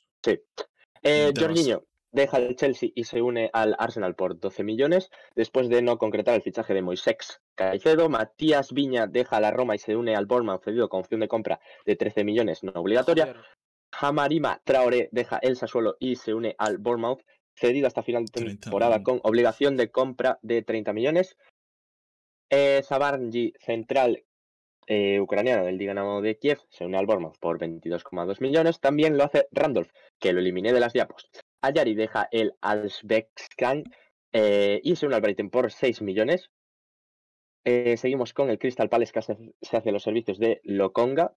Eh. 1.02 1.32
Jorginho 1.38 1.84
deja 2.16 2.38
el 2.38 2.56
Chelsea 2.56 2.88
y 2.94 3.04
se 3.04 3.20
une 3.20 3.50
al 3.52 3.76
Arsenal 3.78 4.16
por 4.16 4.40
12 4.40 4.64
millones 4.64 5.10
después 5.36 5.68
de 5.68 5.82
no 5.82 5.98
concretar 5.98 6.34
el 6.34 6.42
fichaje 6.42 6.72
de 6.72 6.80
Moisés 6.80 7.40
Caicedo. 7.54 8.08
Matías 8.08 8.72
Viña 8.72 9.06
deja 9.06 9.38
la 9.38 9.50
Roma 9.50 9.74
y 9.74 9.78
se 9.78 9.94
une 9.94 10.16
al 10.16 10.24
Bournemouth 10.24 10.64
cedido 10.64 10.88
con 10.88 11.00
opción 11.00 11.20
de 11.20 11.28
compra 11.28 11.60
de 11.84 11.94
13 11.94 12.24
millones 12.24 12.64
no 12.64 12.72
obligatoria. 12.74 13.26
Joder, 13.26 13.44
Jamarima 13.92 14.60
Traoré 14.64 15.10
deja 15.12 15.38
el 15.42 15.56
Sassuolo 15.56 15.96
y 16.00 16.16
se 16.16 16.32
une 16.32 16.56
al 16.58 16.78
Bournemouth 16.78 17.22
cedido 17.54 17.86
hasta 17.86 18.02
final 18.02 18.24
de 18.24 18.32
30 18.32 18.60
temporada 18.62 19.02
con 19.02 19.20
obligación 19.22 19.76
de 19.76 19.90
compra 19.90 20.38
de 20.42 20.62
30 20.62 20.94
millones. 20.94 21.36
Eh, 22.48 22.80
Zabarnyi, 22.82 23.52
central 23.58 24.24
eh, 24.86 25.20
ucraniano 25.20 25.66
del 25.66 25.76
Dinamo 25.76 26.22
de 26.22 26.38
Kiev, 26.38 26.60
se 26.70 26.86
une 26.86 26.96
al 26.96 27.04
Bournemouth 27.04 27.38
por 27.38 27.58
22,2 27.58 28.40
millones. 28.40 28.80
También 28.80 29.18
lo 29.18 29.24
hace 29.24 29.48
Randolph, 29.52 29.90
que 30.18 30.32
lo 30.32 30.40
eliminé 30.40 30.72
de 30.72 30.80
las 30.80 30.94
diapos. 30.94 31.28
Ayari 31.66 31.94
deja 31.94 32.28
el 32.30 32.54
Alsbekskan 32.60 33.84
eh, 34.32 34.80
y 34.82 34.96
se 34.96 35.06
une 35.06 35.14
al 35.16 35.20
Brighton 35.20 35.50
por 35.50 35.70
6 35.70 36.02
millones. 36.02 36.50
Eh, 37.64 37.96
seguimos 37.96 38.32
con 38.32 38.48
el 38.50 38.58
Crystal 38.58 38.88
Palace, 38.88 39.12
que 39.12 39.22
se, 39.22 39.36
se 39.60 39.76
hace 39.76 39.90
los 39.92 40.02
servicios 40.04 40.38
de 40.38 40.60
Lokonga, 40.62 41.34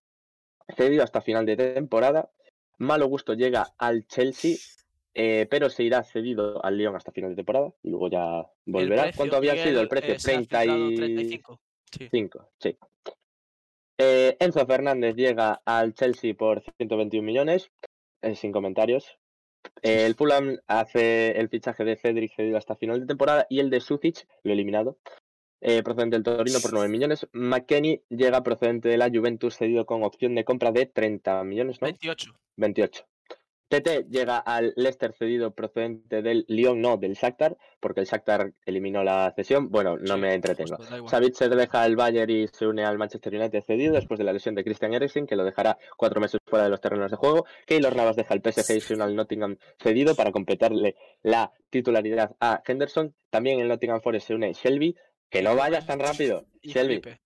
cedido 0.76 1.02
hasta 1.02 1.20
final 1.20 1.44
de 1.46 1.56
temporada. 1.56 2.30
Malo 2.78 3.06
Gusto 3.08 3.34
llega 3.34 3.66
al 3.78 4.06
Chelsea, 4.06 4.56
eh, 5.14 5.46
pero 5.50 5.68
se 5.68 5.82
irá 5.82 6.04
cedido 6.04 6.64
al 6.64 6.76
Lyon 6.78 6.94
hasta 6.94 7.10
final 7.12 7.30
de 7.30 7.36
temporada 7.36 7.72
y 7.82 7.90
luego 7.90 8.08
ya 8.08 8.46
volverá. 8.64 9.02
precio, 9.02 9.16
¿Cuánto 9.18 9.36
había 9.36 9.52
Miguel, 9.54 9.68
sido 9.68 9.80
el 9.80 9.88
precio? 9.88 10.14
eh, 10.14 10.18
se 10.20 10.30
ha 10.30 10.34
30 10.36 10.60
filtrado 10.60 10.90
y... 10.90 10.94
35. 10.96 11.60
Sí. 11.92 12.08
5, 12.10 12.50
sí. 12.60 12.78
Eh, 13.98 14.36
Enzo 14.38 14.64
Fernández 14.66 15.16
llega 15.16 15.60
al 15.64 15.92
Chelsea 15.94 16.34
por 16.34 16.62
121 16.78 17.26
millones, 17.26 17.70
sin 18.34 18.52
comentarios. 18.52 19.18
El 19.82 20.14
Fulham 20.14 20.58
hace 20.66 21.38
el 21.38 21.48
fichaje 21.48 21.84
de 21.84 21.96
Cedric 21.96 22.34
cedido 22.34 22.58
hasta 22.58 22.76
final 22.76 23.00
de 23.00 23.06
temporada 23.06 23.46
y 23.48 23.60
el 23.60 23.70
de 23.70 23.80
Sucic, 23.80 24.26
lo 24.42 24.52
eliminado, 24.52 24.98
eh, 25.60 25.82
procedente 25.82 26.16
del 26.16 26.24
Torino 26.24 26.60
por 26.60 26.72
9 26.72 26.88
millones. 26.88 27.26
McKenny 27.32 28.02
llega 28.08 28.42
procedente 28.42 28.88
de 28.88 28.98
la 28.98 29.10
Juventus 29.10 29.56
cedido 29.56 29.86
con 29.86 30.02
opción 30.02 30.34
de 30.34 30.44
compra 30.44 30.72
de 30.72 30.86
30 30.86 31.44
millones, 31.44 31.80
¿no? 31.80 31.86
28. 31.86 32.34
28. 32.56 33.09
TT 33.70 34.10
llega 34.10 34.38
al 34.38 34.72
Leicester 34.74 35.12
cedido 35.12 35.52
procedente 35.54 36.22
del 36.22 36.44
Lyon, 36.48 36.80
no, 36.80 36.96
del 36.96 37.14
Shakhtar, 37.14 37.56
porque 37.78 38.00
el 38.00 38.06
Shakhtar 38.06 38.52
eliminó 38.66 39.04
la 39.04 39.32
cesión. 39.36 39.70
Bueno, 39.70 39.96
no 39.96 40.14
Sí, 40.14 40.20
me 40.20 40.34
entretengo. 40.34 40.76
Savitzer 41.08 41.54
deja 41.54 41.86
el 41.86 41.94
Bayern 41.94 42.30
y 42.30 42.48
se 42.48 42.66
une 42.66 42.84
al 42.84 42.98
Manchester 42.98 43.32
United 43.32 43.62
cedido 43.64 43.94
después 43.94 44.18
de 44.18 44.24
la 44.24 44.32
lesión 44.32 44.56
de 44.56 44.64
Christian 44.64 44.92
Eriksen, 44.92 45.24
que 45.24 45.36
lo 45.36 45.44
dejará 45.44 45.78
cuatro 45.96 46.20
meses 46.20 46.40
fuera 46.44 46.64
de 46.64 46.70
los 46.70 46.80
terrenos 46.80 47.12
de 47.12 47.16
juego. 47.16 47.46
Keylor 47.64 47.94
Navas 47.94 48.16
deja 48.16 48.34
el 48.34 48.42
PSG 48.42 48.76
y 48.76 48.80
se 48.80 48.94
une 48.94 49.04
al 49.04 49.14
Nottingham 49.14 49.56
cedido 49.78 50.16
para 50.16 50.32
completarle 50.32 50.96
la 51.22 51.52
titularidad 51.70 52.34
a 52.40 52.60
Henderson. 52.66 53.14
También 53.30 53.60
el 53.60 53.68
Nottingham 53.68 54.00
Forest 54.00 54.26
se 54.26 54.34
une 54.34 54.52
Shelby, 54.52 54.96
que 55.30 55.42
no 55.42 55.54
vayas 55.54 55.86
tan 55.86 56.00
rápido, 56.00 56.44
Y 56.60 56.72
Shelby, 56.72 57.00
Felipe. 57.00 57.20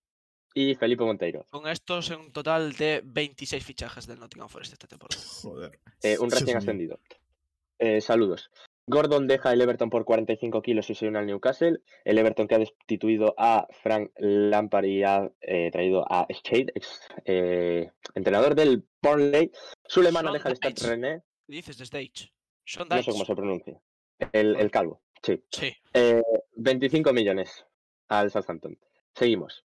Y 0.54 0.74
Felipe 0.76 1.04
Monteiro. 1.04 1.44
Con 1.50 1.66
estos 1.66 2.10
en 2.10 2.20
un 2.20 2.32
total 2.32 2.72
de 2.74 3.02
26 3.04 3.62
fichajes 3.64 4.06
del 4.06 4.20
Nottingham 4.20 4.48
Forest 4.48 4.72
esta 4.72 4.86
temporada. 4.86 5.20
Joder. 5.42 5.80
Eh, 6.02 6.16
un 6.18 6.30
recién 6.30 6.56
ascendido. 6.56 7.00
Eh, 7.78 8.00
saludos. 8.00 8.50
Gordon 8.86 9.26
deja 9.26 9.52
el 9.52 9.60
Everton 9.62 9.88
por 9.88 10.04
45 10.04 10.60
kilos 10.60 10.90
y 10.90 10.94
se 10.94 11.08
une 11.08 11.18
al 11.18 11.26
Newcastle. 11.26 11.80
El 12.04 12.18
Everton 12.18 12.46
que 12.46 12.54
ha 12.54 12.58
destituido 12.58 13.34
a 13.38 13.66
Frank 13.82 14.10
Lampard 14.18 14.84
y 14.84 15.02
ha 15.02 15.30
eh, 15.40 15.70
traído 15.72 16.04
a 16.10 16.26
Shade, 16.28 16.72
ex 16.74 17.00
eh, 17.24 17.90
entrenador 18.14 18.54
del 18.54 18.84
Burnley. 19.00 19.50
Sulemana 19.86 20.32
deja 20.32 20.50
el 20.50 20.56
Stade. 20.56 20.88
René. 20.88 21.22
Dices 21.46 21.78
de 21.78 21.84
Stage. 21.84 22.32
Sean 22.64 22.88
No 22.88 23.02
sé 23.02 23.10
cómo 23.10 23.24
se 23.24 23.34
pronuncia. 23.34 23.80
El, 24.32 24.56
el 24.56 24.70
calvo. 24.70 25.00
Sí. 25.22 25.42
Sí. 25.50 25.74
Eh, 25.94 26.22
25 26.56 27.12
millones 27.14 27.66
al 28.08 28.30
Southampton. 28.30 28.78
Seguimos. 29.14 29.64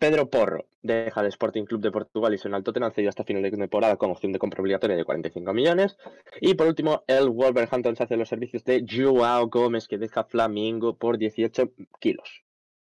Pedro 0.00 0.30
Porro 0.30 0.64
deja 0.80 1.20
el 1.20 1.26
Sporting 1.26 1.64
Club 1.64 1.82
de 1.82 1.92
Portugal 1.92 2.32
y 2.32 2.38
se 2.38 2.48
une 2.48 2.56
al 2.56 2.64
Tottenham 2.64 2.90
cedido 2.90 3.10
hasta 3.10 3.22
final 3.22 3.42
de 3.42 3.50
temporada 3.50 3.96
con 3.96 4.10
opción 4.10 4.32
de 4.32 4.38
compra 4.38 4.62
obligatoria 4.62 4.96
de 4.96 5.04
45 5.04 5.52
millones. 5.52 5.98
Y 6.40 6.54
por 6.54 6.68
último, 6.68 7.04
el 7.06 7.28
Wolverhampton 7.28 7.96
se 7.96 8.04
hace 8.04 8.16
los 8.16 8.30
servicios 8.30 8.64
de 8.64 8.86
Joao 8.88 9.48
Gómez 9.48 9.88
que 9.88 9.98
deja 9.98 10.24
Flamingo 10.24 10.96
por 10.96 11.18
18 11.18 11.72
kilos. 12.00 12.44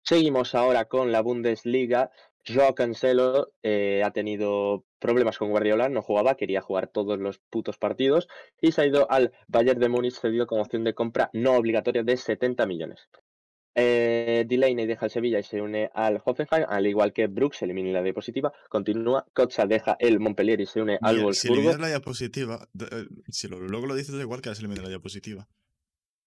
Seguimos 0.03 0.53
ahora 0.53 0.85
con 0.85 1.11
la 1.11 1.21
Bundesliga. 1.21 2.11
Joao 2.47 2.75
Cancelo 2.75 3.51
eh, 3.63 4.03
ha 4.05 4.11
tenido 4.11 4.83
problemas 4.99 5.39
con 5.39 5.49
Guardiola, 5.49 5.89
no 5.89 6.03
jugaba, 6.03 6.35
quería 6.35 6.61
jugar 6.61 6.87
todos 6.87 7.17
los 7.17 7.39
putos 7.49 7.79
partidos 7.79 8.27
y 8.61 8.73
se 8.73 8.81
ha 8.81 8.85
ido 8.85 9.09
al 9.09 9.31
Bayern 9.47 9.79
de 9.79 9.89
Múnich 9.89 10.19
cedido 10.19 10.45
con 10.45 10.59
opción 10.59 10.83
de 10.83 10.93
compra 10.93 11.31
no 11.33 11.53
obligatoria 11.53 12.03
de 12.03 12.15
70 12.15 12.67
millones. 12.67 13.09
Eh, 13.73 14.43
Delaney 14.47 14.85
deja 14.85 15.05
el 15.05 15.11
Sevilla 15.11 15.39
y 15.39 15.43
se 15.43 15.61
une 15.61 15.89
al 15.93 16.21
Hoffenheim, 16.23 16.65
al 16.67 16.85
igual 16.87 17.13
que 17.13 17.27
Brooks 17.27 17.61
elimina 17.61 17.91
la 17.93 18.03
diapositiva, 18.03 18.51
continúa, 18.69 19.25
Kotza 19.33 19.65
deja 19.65 19.95
el 19.99 20.19
Montpellier 20.19 20.59
y 20.59 20.65
se 20.65 20.81
une 20.81 20.99
al 21.01 21.15
si 21.17 21.21
Wolfsburgo. 21.23 21.53
eliminas 21.61 21.79
la 21.79 21.87
diapositiva, 21.87 22.67
eh, 22.79 23.05
si 23.29 23.47
lo- 23.47 23.59
luego 23.59 23.87
lo 23.87 23.95
dices 23.95 24.13
da 24.15 24.21
igual 24.21 24.41
que 24.41 24.49
has 24.49 24.59
eliminado 24.59 24.83
la 24.83 24.89
diapositiva. 24.89 25.47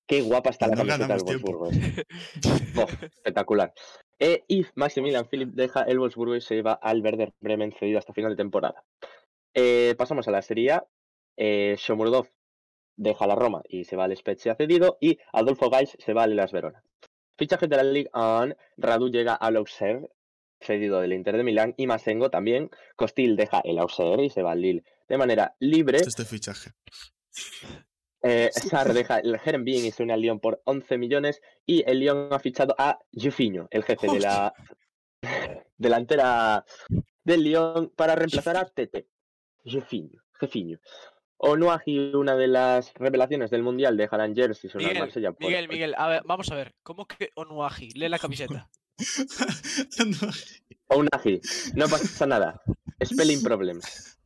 Qué 0.07 0.21
guapa 0.23 0.51
está 0.51 0.67
la 0.69 0.77
camiseta 0.77 1.07
del. 1.07 1.23
Wolfsburgo. 1.23 1.71
eh. 1.71 2.05
Espectacular. 3.15 3.73
Eh, 4.19 4.45
y 4.49 4.65
Maximilian 4.75 5.27
Philip 5.29 5.51
deja 5.55 5.83
el 5.83 5.99
Wolfsburgo 5.99 6.37
y 6.37 6.41
se 6.41 6.63
va 6.63 6.75
al 6.75 7.03
Werder 7.03 7.33
Bremen 7.41 7.73
cedido 7.73 7.99
hasta 7.99 8.13
final 8.13 8.33
de 8.33 8.37
temporada. 8.37 8.85
Eh, 9.55 9.95
pasamos 9.99 10.29
a 10.29 10.31
la 10.31 10.43
Serie 10.43 10.73
A. 10.73 10.87
Eh, 11.37 11.75
Shomurdov 11.79 12.27
deja 12.97 13.27
la 13.27 13.35
Roma 13.35 13.63
y 13.69 13.85
se 13.85 13.97
va 13.97 14.05
al 14.05 14.17
Spezia 14.17 14.55
cedido. 14.57 14.99
Y 15.01 15.19
Adolfo 15.33 15.69
Gais 15.71 15.97
se 15.99 16.13
va 16.13 16.25
al 16.25 16.37
Las 16.37 16.53
Verona. 16.53 16.83
Fichajes 17.37 17.69
de 17.69 17.77
la 17.77 17.83
Ligue 17.83 18.11
1. 18.15 18.55
Radu 18.77 19.09
llega 19.09 19.35
al 19.35 19.57
Auxerre 19.57 20.09
cedido 20.65 21.01
del 21.01 21.13
Inter 21.13 21.37
de 21.37 21.45
Milán, 21.45 21.75
y 21.77 21.87
Masengo 21.87 22.31
también. 22.31 22.71
Costil 22.97 23.37
deja 23.37 23.61
el 23.65 23.79
Auxerre 23.79 24.25
y 24.25 24.31
se 24.31 24.43
va 24.43 24.53
al 24.53 24.61
Lille 24.61 24.85
de 25.09 25.19
manera 25.19 25.55
libre. 25.61 25.99
Este 25.99 26.25
fichaje. 26.25 26.71
Eh, 28.23 28.51
Sar 28.53 28.93
deja 28.95 29.19
el 29.19 29.39
Herenbeen 29.45 29.85
y 29.85 29.91
se 29.91 30.03
une 30.03 30.15
al 30.15 30.21
Lyon 30.21 30.41
por 30.41 30.63
11 30.65 30.99
millones. 30.99 31.43
Y 31.67 31.89
el 31.89 32.01
Lyon 32.01 32.29
ha 32.33 32.39
fichado 32.39 32.75
a 32.79 32.99
Jufinho, 33.13 33.69
el 33.71 33.85
jefe 33.85 34.09
de 34.09 34.21
la 34.21 34.55
delantera 35.77 36.65
del 37.23 37.45
Lyon, 37.45 37.93
para 37.95 38.15
reemplazar 38.15 38.57
a 38.57 38.65
Tete. 38.65 39.09
Jufinho, 39.65 40.23
Jefinho. 40.41 40.79
Onuagi, 41.47 42.15
una 42.15 42.37
de 42.37 42.49
las 42.49 42.95
revelaciones 42.95 43.51
del 43.51 43.63
Mundial, 43.63 43.99
deja 43.99 44.17
al 44.17 44.23
Angers 44.23 44.65
y 44.65 44.71
se 44.71 44.79
une 44.79 44.87
al 44.87 44.91
Miguel, 44.93 45.03
Marsella 45.03 45.33
por 45.33 45.47
Miguel, 45.47 45.69
Miguel, 45.69 45.95
a 45.99 46.09
ver, 46.09 46.23
vamos 46.25 46.51
a 46.51 46.55
ver. 46.55 46.75
¿Cómo 46.83 47.07
que 47.07 47.33
Onuaji? 47.35 47.91
Lee 47.91 48.09
la 48.09 48.19
camiseta. 48.19 48.71
No. 50.07 50.31
Onuagi, 50.87 51.41
no 51.75 51.89
pasa 51.89 52.27
nada. 52.27 52.63
Spelling 53.03 53.43
problems. 53.43 54.19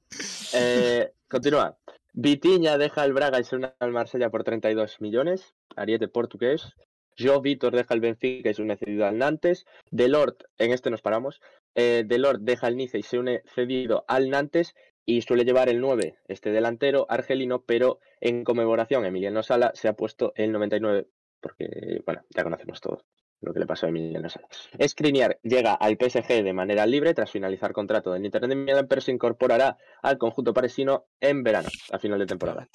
Eh, 0.55 1.13
continúa. 1.29 1.77
Vitiña 2.13 2.79
deja 2.79 3.05
el 3.05 3.13
Braga 3.13 3.41
y 3.41 3.45
se 3.45 3.57
une 3.57 3.73
al 3.79 3.93
Marsella 3.93 4.31
por 4.31 4.45
32 4.45 5.01
millones. 5.01 5.55
Ariete 5.77 6.09
portugués. 6.09 6.75
Joe 7.19 7.41
Vitor 7.41 7.75
deja 7.75 7.95
el 7.95 8.01
Benfica 8.01 8.51
y 8.51 8.55
se 8.55 8.63
une 8.63 8.77
cedido 8.77 9.07
al 9.07 9.19
Nantes. 9.19 9.67
Delort, 9.91 10.45
en 10.59 10.73
este 10.73 10.91
nos 10.91 11.03
paramos. 11.03 11.41
Eh, 11.75 12.05
Delort 12.07 12.43
deja 12.43 12.69
el 12.69 12.77
Nice 12.77 12.99
y 12.99 13.03
se 13.03 13.19
une 13.19 13.43
cedido 13.55 14.05
al 14.07 14.31
Nantes. 14.31 14.75
Y 15.11 15.23
suele 15.23 15.47
llevar 15.47 15.71
el 15.71 15.81
9, 15.81 16.19
este 16.29 16.51
delantero 16.51 17.07
argelino, 17.09 17.63
pero 17.63 17.99
en 18.21 18.45
conmemoración 18.45 19.07
Emiliano 19.07 19.43
Sala 19.43 19.73
se 19.75 19.89
ha 19.89 19.95
puesto 19.95 20.35
el 20.37 20.53
99, 20.53 21.07
porque, 21.41 22.03
bueno, 22.05 22.21
ya 22.29 22.45
conocemos 22.45 22.79
todo 22.83 23.07
lo 23.41 23.55
que 23.55 23.61
le 23.61 23.65
pasó 23.65 23.87
a 23.87 23.89
Emiliano 23.89 24.29
Sala. 24.29 24.47
Skriniar 24.87 25.39
llega 25.43 25.73
al 25.73 25.97
PSG 25.97 26.45
de 26.45 26.53
manera 26.53 26.85
libre 26.85 27.15
tras 27.15 27.31
finalizar 27.31 27.73
contrato 27.73 28.13
del 28.13 28.27
Inter 28.27 28.47
de 28.47 28.55
Milán, 28.55 28.87
pero 28.87 29.01
se 29.01 29.11
incorporará 29.11 29.79
al 30.03 30.19
conjunto 30.19 30.53
parisino 30.53 31.07
en 31.21 31.43
verano, 31.43 31.71
a 31.91 31.99
final 31.99 32.19
de 32.19 32.27
temporada. 32.27 32.69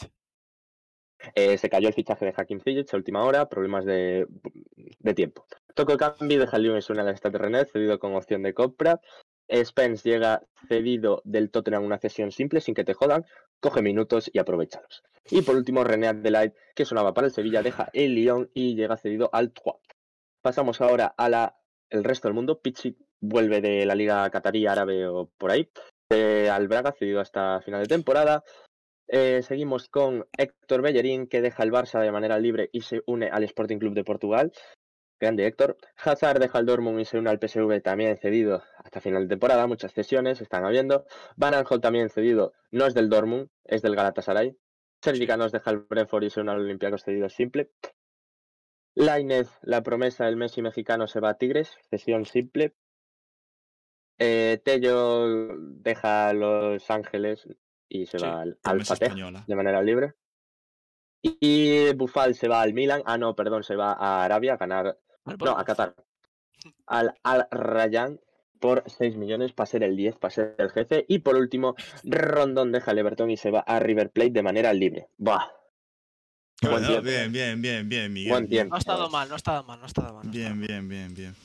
Eh, 1.35 1.59
se 1.59 1.69
cayó 1.69 1.87
el 1.87 1.93
fichaje 1.93 2.25
de 2.25 2.33
Hakim 2.35 2.61
Ziyech 2.61 2.91
a 2.91 2.97
última 2.97 3.23
hora, 3.23 3.47
problemas 3.47 3.85
de, 3.85 4.25
de 4.97 5.13
tiempo. 5.13 5.45
Toco 5.75 5.97
Cambi 5.97 6.37
deja 6.37 6.57
el 6.57 6.63
Lyon 6.63 6.77
y 6.79 6.81
suena 6.81 7.03
al 7.03 7.15
Stade 7.15 7.37
Rennais, 7.37 7.71
cedido 7.71 7.99
con 7.99 8.15
opción 8.15 8.41
de 8.41 8.55
compra. 8.55 8.99
Spence 9.63 10.09
llega 10.09 10.41
cedido 10.67 11.21
del 11.25 11.51
Tottenham 11.51 11.83
una 11.83 11.99
cesión 11.99 12.31
simple, 12.31 12.61
sin 12.61 12.73
que 12.73 12.83
te 12.83 12.93
jodan, 12.93 13.25
coge 13.59 13.81
minutos 13.81 14.29
y 14.33 14.39
aprovechalos. 14.39 15.03
Y 15.29 15.41
por 15.41 15.55
último, 15.55 15.83
René 15.83 16.07
Adelaide, 16.07 16.55
que 16.75 16.85
sonaba 16.85 17.13
para 17.13 17.27
el 17.27 17.33
Sevilla, 17.33 17.61
deja 17.61 17.89
el 17.93 18.15
Lyon 18.15 18.49
y 18.53 18.75
llega 18.75 18.97
cedido 18.97 19.29
al 19.31 19.51
Troyes. 19.51 19.81
Pasamos 20.41 20.81
ahora 20.81 21.13
a 21.17 21.29
la, 21.29 21.57
el 21.89 22.03
resto 22.03 22.27
del 22.27 22.35
mundo. 22.35 22.61
Pichi 22.61 22.97
vuelve 23.21 23.61
de 23.61 23.85
la 23.85 23.95
Liga 23.95 24.29
Catarí 24.29 24.67
Árabe 24.67 25.07
o 25.07 25.31
por 25.37 25.51
ahí, 25.51 25.69
eh, 26.09 26.49
al 26.51 26.67
Braga, 26.67 26.91
cedido 26.91 27.21
hasta 27.21 27.61
final 27.61 27.81
de 27.81 27.87
temporada. 27.87 28.43
Eh, 29.07 29.41
seguimos 29.43 29.89
con 29.89 30.25
Héctor 30.37 30.81
Bellerín, 30.81 31.27
que 31.27 31.41
deja 31.41 31.63
el 31.63 31.71
Barça 31.71 32.01
de 32.01 32.11
manera 32.11 32.39
libre 32.39 32.69
y 32.73 32.81
se 32.81 33.03
une 33.05 33.29
al 33.29 33.43
Sporting 33.43 33.77
Club 33.77 33.93
de 33.93 34.03
Portugal. 34.03 34.51
Grande 35.23 35.47
Héctor. 35.47 35.77
Hazard 35.95 36.39
deja 36.39 36.59
el 36.59 36.65
Dortmund 36.65 36.99
y 36.99 37.05
se 37.05 37.17
une 37.17 37.29
al 37.29 37.39
PSV 37.39 37.81
también 37.81 38.17
cedido 38.17 38.61
hasta 38.75 38.99
final 38.99 39.23
de 39.23 39.29
temporada. 39.29 39.65
Muchas 39.67 39.93
cesiones 39.93 40.41
están 40.41 40.65
habiendo. 40.65 41.05
Van 41.37 41.53
Aanholt 41.53 41.81
también 41.81 42.09
cedido. 42.09 42.53
No 42.71 42.85
es 42.85 42.93
del 42.93 43.09
Dortmund, 43.09 43.49
es 43.63 43.81
del 43.81 43.95
Galatasaray. 43.95 44.57
Sergi 45.01 45.25
Canos 45.25 45.53
deja 45.53 45.71
el 45.71 45.79
Brentford 45.79 46.23
y 46.23 46.29
se 46.29 46.41
une 46.41 46.51
al 46.51 46.59
Olympiacos 46.59 47.03
cedido 47.03 47.29
simple. 47.29 47.71
Lainez, 48.95 49.49
la 49.61 49.81
promesa 49.81 50.25
del 50.25 50.35
Messi 50.35 50.61
mexicano, 50.61 51.07
se 51.07 51.21
va 51.21 51.29
a 51.29 51.37
Tigres. 51.37 51.71
Cesión 51.89 52.25
simple. 52.25 52.75
Eh, 54.19 54.61
Tello 54.63 55.55
deja 55.57 56.29
a 56.29 56.33
Los 56.33 56.91
Ángeles 56.91 57.47
y 57.87 58.07
se 58.07 58.19
Sí, 58.19 58.25
va 58.25 58.41
al, 58.41 58.59
al 58.63 58.85
Fateh 58.85 59.13
de 59.47 59.55
manera 59.55 59.81
libre. 59.81 60.15
Y 61.21 61.93
Bufal 61.93 62.35
se 62.35 62.49
va 62.49 62.61
al 62.61 62.73
Milan. 62.73 63.01
Ah, 63.05 63.17
no, 63.17 63.33
perdón, 63.35 63.63
se 63.63 63.77
va 63.77 63.93
a 63.93 64.25
Arabia 64.25 64.55
a 64.55 64.57
ganar. 64.57 64.97
Al 65.25 65.37
No, 65.37 65.57
a. 65.57 65.65
Qatar. 65.65 65.95
Al 66.85 67.13
Al 67.23 67.47
Rayyan 67.51 68.19
por 68.59 68.83
6 68.87 69.17
millones 69.17 69.51
para 69.51 69.67
ser 69.67 69.83
el 69.83 69.97
10, 69.97 70.15
para 70.17 70.33
ser 70.33 70.55
el 70.57 70.69
jefe. 70.71 71.05
Y 71.09 71.19
por 71.19 71.35
último, 71.35 71.75
Rondón 72.03 72.71
deja 72.71 72.91
el 72.91 72.99
Everton 72.99 73.29
y 73.29 73.35
se 73.35 73.51
va 73.51 73.59
a 73.59 73.79
River 73.79 74.09
Plate 74.11 74.31
de 74.31 74.41
manera 74.41 74.71
libre. 74.73 75.09
Buen 75.17 76.85
tiempo. 76.85 77.01
bien, 77.01 77.31
bien, 77.31 77.61
bien, 77.61 77.89
bien, 77.89 78.13
Miguel. 78.13 78.31
Buen 78.31 78.43
bien. 78.43 78.49
tiempo. 78.49 78.69
No 78.69 78.75
ha 78.75 78.79
estado 78.79 79.09
mal, 79.09 79.27
no 79.27 79.35
ha 79.35 79.37
estado 79.37 79.63
mal, 79.63 79.79
no 79.79 79.83
ha 79.83 79.87
estado 79.87 80.13
mal. 80.13 80.25
no 80.25 80.31
Bien, 80.31 80.61
estado 80.61 80.67
bien, 80.67 80.87
bien, 80.87 81.13
bien. 81.13 81.35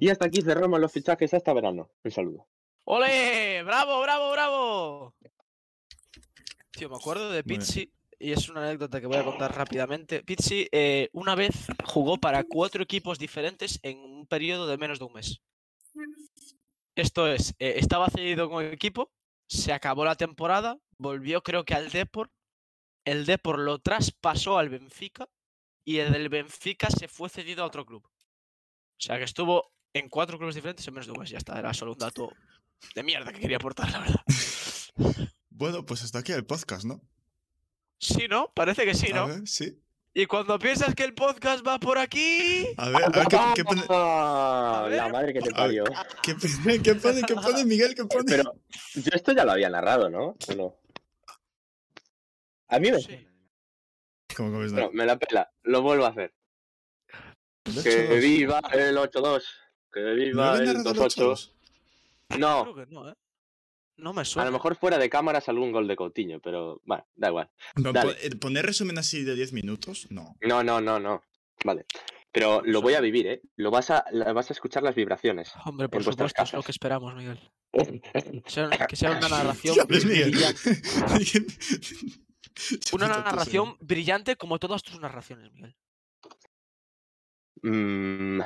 Y 0.00 0.08
hasta 0.08 0.26
aquí 0.26 0.42
cerramos 0.42 0.80
los 0.80 0.90
fichajes 0.90 1.32
hasta 1.32 1.52
verano. 1.52 1.88
Un 2.02 2.10
saludo. 2.10 2.48
¡Ole! 2.84 3.62
¡Bravo, 3.62 4.00
bravo, 4.02 4.32
bravo! 4.32 5.14
Tío, 6.72 6.90
me 6.90 6.96
acuerdo 6.96 7.30
de. 7.30 7.44
Pizzi 7.44 7.92
y 8.18 8.32
es 8.32 8.48
una 8.48 8.62
anécdota 8.62 9.00
que 9.00 9.06
voy 9.06 9.16
a 9.16 9.24
contar 9.24 9.54
rápidamente. 9.54 10.22
Pizzi 10.22 10.68
eh, 10.72 11.08
una 11.12 11.34
vez 11.34 11.66
jugó 11.84 12.18
para 12.18 12.44
cuatro 12.44 12.82
equipos 12.82 13.18
diferentes 13.18 13.78
en 13.82 13.98
un 13.98 14.26
periodo 14.26 14.66
de 14.66 14.78
menos 14.78 14.98
de 14.98 15.04
un 15.04 15.12
mes. 15.12 15.40
Esto 16.94 17.28
es, 17.28 17.54
eh, 17.58 17.74
estaba 17.76 18.08
cedido 18.08 18.48
con 18.48 18.64
el 18.64 18.72
equipo, 18.72 19.12
se 19.48 19.72
acabó 19.72 20.04
la 20.04 20.16
temporada, 20.16 20.78
volvió 20.98 21.42
creo 21.42 21.64
que 21.64 21.74
al 21.74 21.90
Depor, 21.90 22.30
el 23.04 23.26
Depor 23.26 23.58
lo 23.58 23.78
traspasó 23.78 24.58
al 24.58 24.70
Benfica 24.70 25.28
y 25.84 25.98
el 25.98 26.12
del 26.12 26.28
Benfica 26.28 26.88
se 26.90 27.08
fue 27.08 27.28
cedido 27.28 27.62
a 27.62 27.66
otro 27.66 27.84
club. 27.84 28.02
O 28.04 29.00
sea 29.00 29.18
que 29.18 29.24
estuvo 29.24 29.72
en 29.92 30.08
cuatro 30.08 30.38
clubes 30.38 30.54
diferentes 30.54 30.86
en 30.88 30.94
menos 30.94 31.06
de 31.06 31.12
un 31.12 31.20
mes, 31.20 31.30
ya 31.30 31.38
está, 31.38 31.58
era 31.58 31.74
solo 31.74 31.92
un 31.92 31.98
dato 31.98 32.32
de 32.94 33.02
mierda 33.02 33.32
que 33.32 33.40
quería 33.40 33.58
aportar, 33.58 33.90
la 33.90 34.00
verdad. 34.00 34.22
Bueno, 35.58 35.86
pues 35.86 36.02
hasta 36.02 36.18
aquí 36.18 36.32
el 36.32 36.44
podcast, 36.44 36.84
¿no? 36.84 37.00
Sí, 37.98 38.26
¿no? 38.28 38.50
Parece 38.54 38.84
que 38.84 38.94
sí, 38.94 39.10
A 39.12 39.14
¿no? 39.14 39.26
ver, 39.28 39.46
sí. 39.48 39.80
Y 40.14 40.24
cuando 40.26 40.58
piensas 40.58 40.94
que 40.94 41.04
el 41.04 41.12
podcast 41.14 41.66
va 41.66 41.78
por 41.78 41.98
aquí... 41.98 42.66
A 42.78 42.88
ver, 42.88 43.04
a 43.04 43.08
ver, 43.10 43.26
¿qué, 43.28 43.38
qué 43.56 43.64
pone, 43.64 43.82
Ah, 43.90 44.86
ver. 44.88 44.96
La 44.96 45.08
madre 45.10 45.32
que 45.34 45.40
te 45.40 45.50
A 45.50 45.54
parió. 45.56 45.84
qué 46.22 46.34
pone, 46.34 46.82
qué 46.82 46.94
pone, 46.94 47.22
qué 47.22 47.34
pone, 47.34 47.64
Miguel? 47.66 47.94
¿Qué 47.94 48.04
pone? 48.06 48.24
Pero 48.26 48.54
yo 48.94 49.10
esto 49.12 49.32
ya 49.32 49.44
lo 49.44 49.52
había 49.52 49.68
narrado, 49.68 50.08
¿no? 50.08 50.34
¿O 50.48 50.54
no? 50.56 50.76
A 52.68 52.78
mí 52.78 52.90
me, 52.90 53.00
Sí. 53.00 53.26
¿Cómo 54.34 54.52
que 54.52 54.58
ves? 54.64 54.72
no, 54.72 54.90
me 54.92 55.04
la 55.06 55.18
pela. 55.18 55.50
Lo 55.62 55.82
vuelvo 55.82 56.06
a 56.06 56.08
hacer. 56.08 56.34
¿El 57.66 57.82
Que 57.82 58.08
8-2? 58.10 58.20
viva 58.20 58.60
el 58.72 58.96
8-2. 58.96 59.42
Que 59.92 60.00
¿No 60.00 60.14
viva 60.14 60.54
el 60.58 60.64
narrado 60.66 60.90
el 60.90 60.96
2-8. 60.96 61.14
8-2? 61.16 61.52
No, 62.38 62.62
Creo 62.62 62.74
que 62.74 62.86
no, 62.92 63.08
¿eh? 63.10 63.14
No 63.98 64.12
me 64.12 64.22
a 64.22 64.24
suena. 64.24 64.50
lo 64.50 64.56
mejor 64.56 64.76
fuera 64.76 64.98
de 64.98 65.08
cámaras 65.08 65.48
algún 65.48 65.72
gol 65.72 65.88
de 65.88 65.96
Coutinho, 65.96 66.40
pero 66.40 66.80
bueno, 66.84 67.06
da 67.14 67.28
igual. 67.28 67.50
No, 67.76 67.90
eh, 67.90 68.30
¿Poner 68.40 68.66
resumen 68.66 68.98
así 68.98 69.24
de 69.24 69.34
10 69.34 69.52
minutos? 69.52 70.06
No. 70.10 70.36
No, 70.42 70.62
no, 70.62 70.80
no, 70.80 71.00
no. 71.00 71.22
Vale. 71.64 71.86
Pero 72.30 72.60
lo 72.62 72.82
voy 72.82 72.94
a 72.94 73.00
vivir, 73.00 73.26
¿eh? 73.26 73.40
Lo 73.56 73.70
vas 73.70 73.90
a, 73.90 74.04
vas 74.34 74.50
a 74.50 74.52
escuchar 74.52 74.82
las 74.82 74.94
vibraciones. 74.94 75.50
Hombre, 75.64 75.88
por 75.88 76.02
supuesto, 76.04 76.26
es 76.26 76.32
lo 76.32 76.34
casas. 76.34 76.64
que 76.66 76.72
esperamos, 76.72 77.14
Miguel. 77.14 77.40
Que 77.72 78.42
sea, 78.46 78.68
que 78.86 78.96
sea 78.96 79.12
una 79.12 79.28
narración 79.28 79.76
brillante. 79.88 80.82
Una 82.92 83.08
narración 83.08 83.76
brillante 83.80 84.36
como 84.36 84.58
todas 84.58 84.82
tus 84.82 85.00
narraciones, 85.00 85.52
Miguel. 85.52 85.76
Mm, 87.62 88.40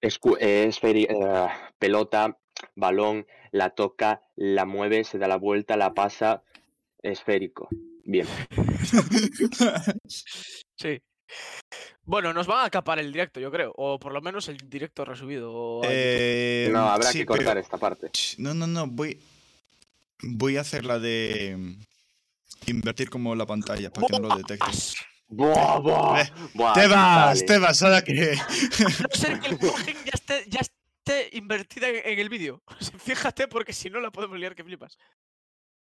escu- 0.00 0.36
eh, 0.40 0.70
eh, 0.82 1.48
pelota, 1.78 2.38
balón, 2.74 3.26
la 3.52 3.70
toca, 3.70 4.22
la 4.36 4.64
mueve, 4.64 5.04
se 5.04 5.18
da 5.18 5.28
la 5.28 5.36
vuelta, 5.36 5.76
la 5.76 5.94
pasa. 5.94 6.42
Esférico. 7.02 7.68
Bien. 8.04 8.26
Sí. 10.76 11.00
Bueno, 12.04 12.32
nos 12.32 12.46
van 12.46 12.66
a 12.66 12.70
capar 12.70 12.98
el 12.98 13.12
directo, 13.12 13.40
yo 13.40 13.50
creo. 13.50 13.72
O 13.76 13.98
por 13.98 14.12
lo 14.12 14.20
menos 14.20 14.48
el 14.48 14.58
directo 14.68 15.04
resubido. 15.04 15.80
Eh, 15.84 16.68
No, 16.70 16.88
habrá 16.90 17.10
sí, 17.10 17.18
que 17.20 17.26
cortar 17.26 17.46
pero- 17.48 17.60
esta 17.60 17.78
parte. 17.78 18.10
No, 18.38 18.52
no, 18.54 18.66
no, 18.66 18.86
voy. 18.86 19.18
Voy 20.22 20.56
a 20.56 20.60
hacer 20.62 20.84
la 20.84 20.98
de. 20.98 21.76
Invertir 22.66 23.10
como 23.10 23.34
la 23.34 23.46
pantalla 23.46 23.90
para 23.90 24.06
que 24.06 24.18
no 24.20 24.28
lo 24.28 24.36
detecte. 24.36 24.66
¡Buas! 24.66 24.96
¡Buah, 25.28 25.78
buah! 25.80 26.20
Eh, 26.22 26.30
buah, 26.54 26.72
¡Te 26.74 26.86
vas! 26.86 27.26
dale. 27.40 27.42
¡Te 27.42 27.58
vas! 27.58 27.82
Ahora 27.82 28.02
que. 28.04 28.32
A 28.32 29.02
no 29.02 29.08
ser 29.14 29.40
que 29.40 29.48
el 29.48 29.58
cogen 29.58 29.96
ya 30.04 30.10
esté, 30.12 30.44
ya 30.48 30.60
esté 30.60 30.73
invertida 31.32 31.88
en, 31.88 32.18
el 32.18 32.28
vídeo. 32.28 32.62
Fíjate, 32.98 33.48
porque 33.48 33.72
si 33.72 33.90
no 33.90 34.00
la 34.00 34.10
podemos 34.10 34.38
liar 34.38 34.54
que 34.54 34.64
flipas. 34.64 34.98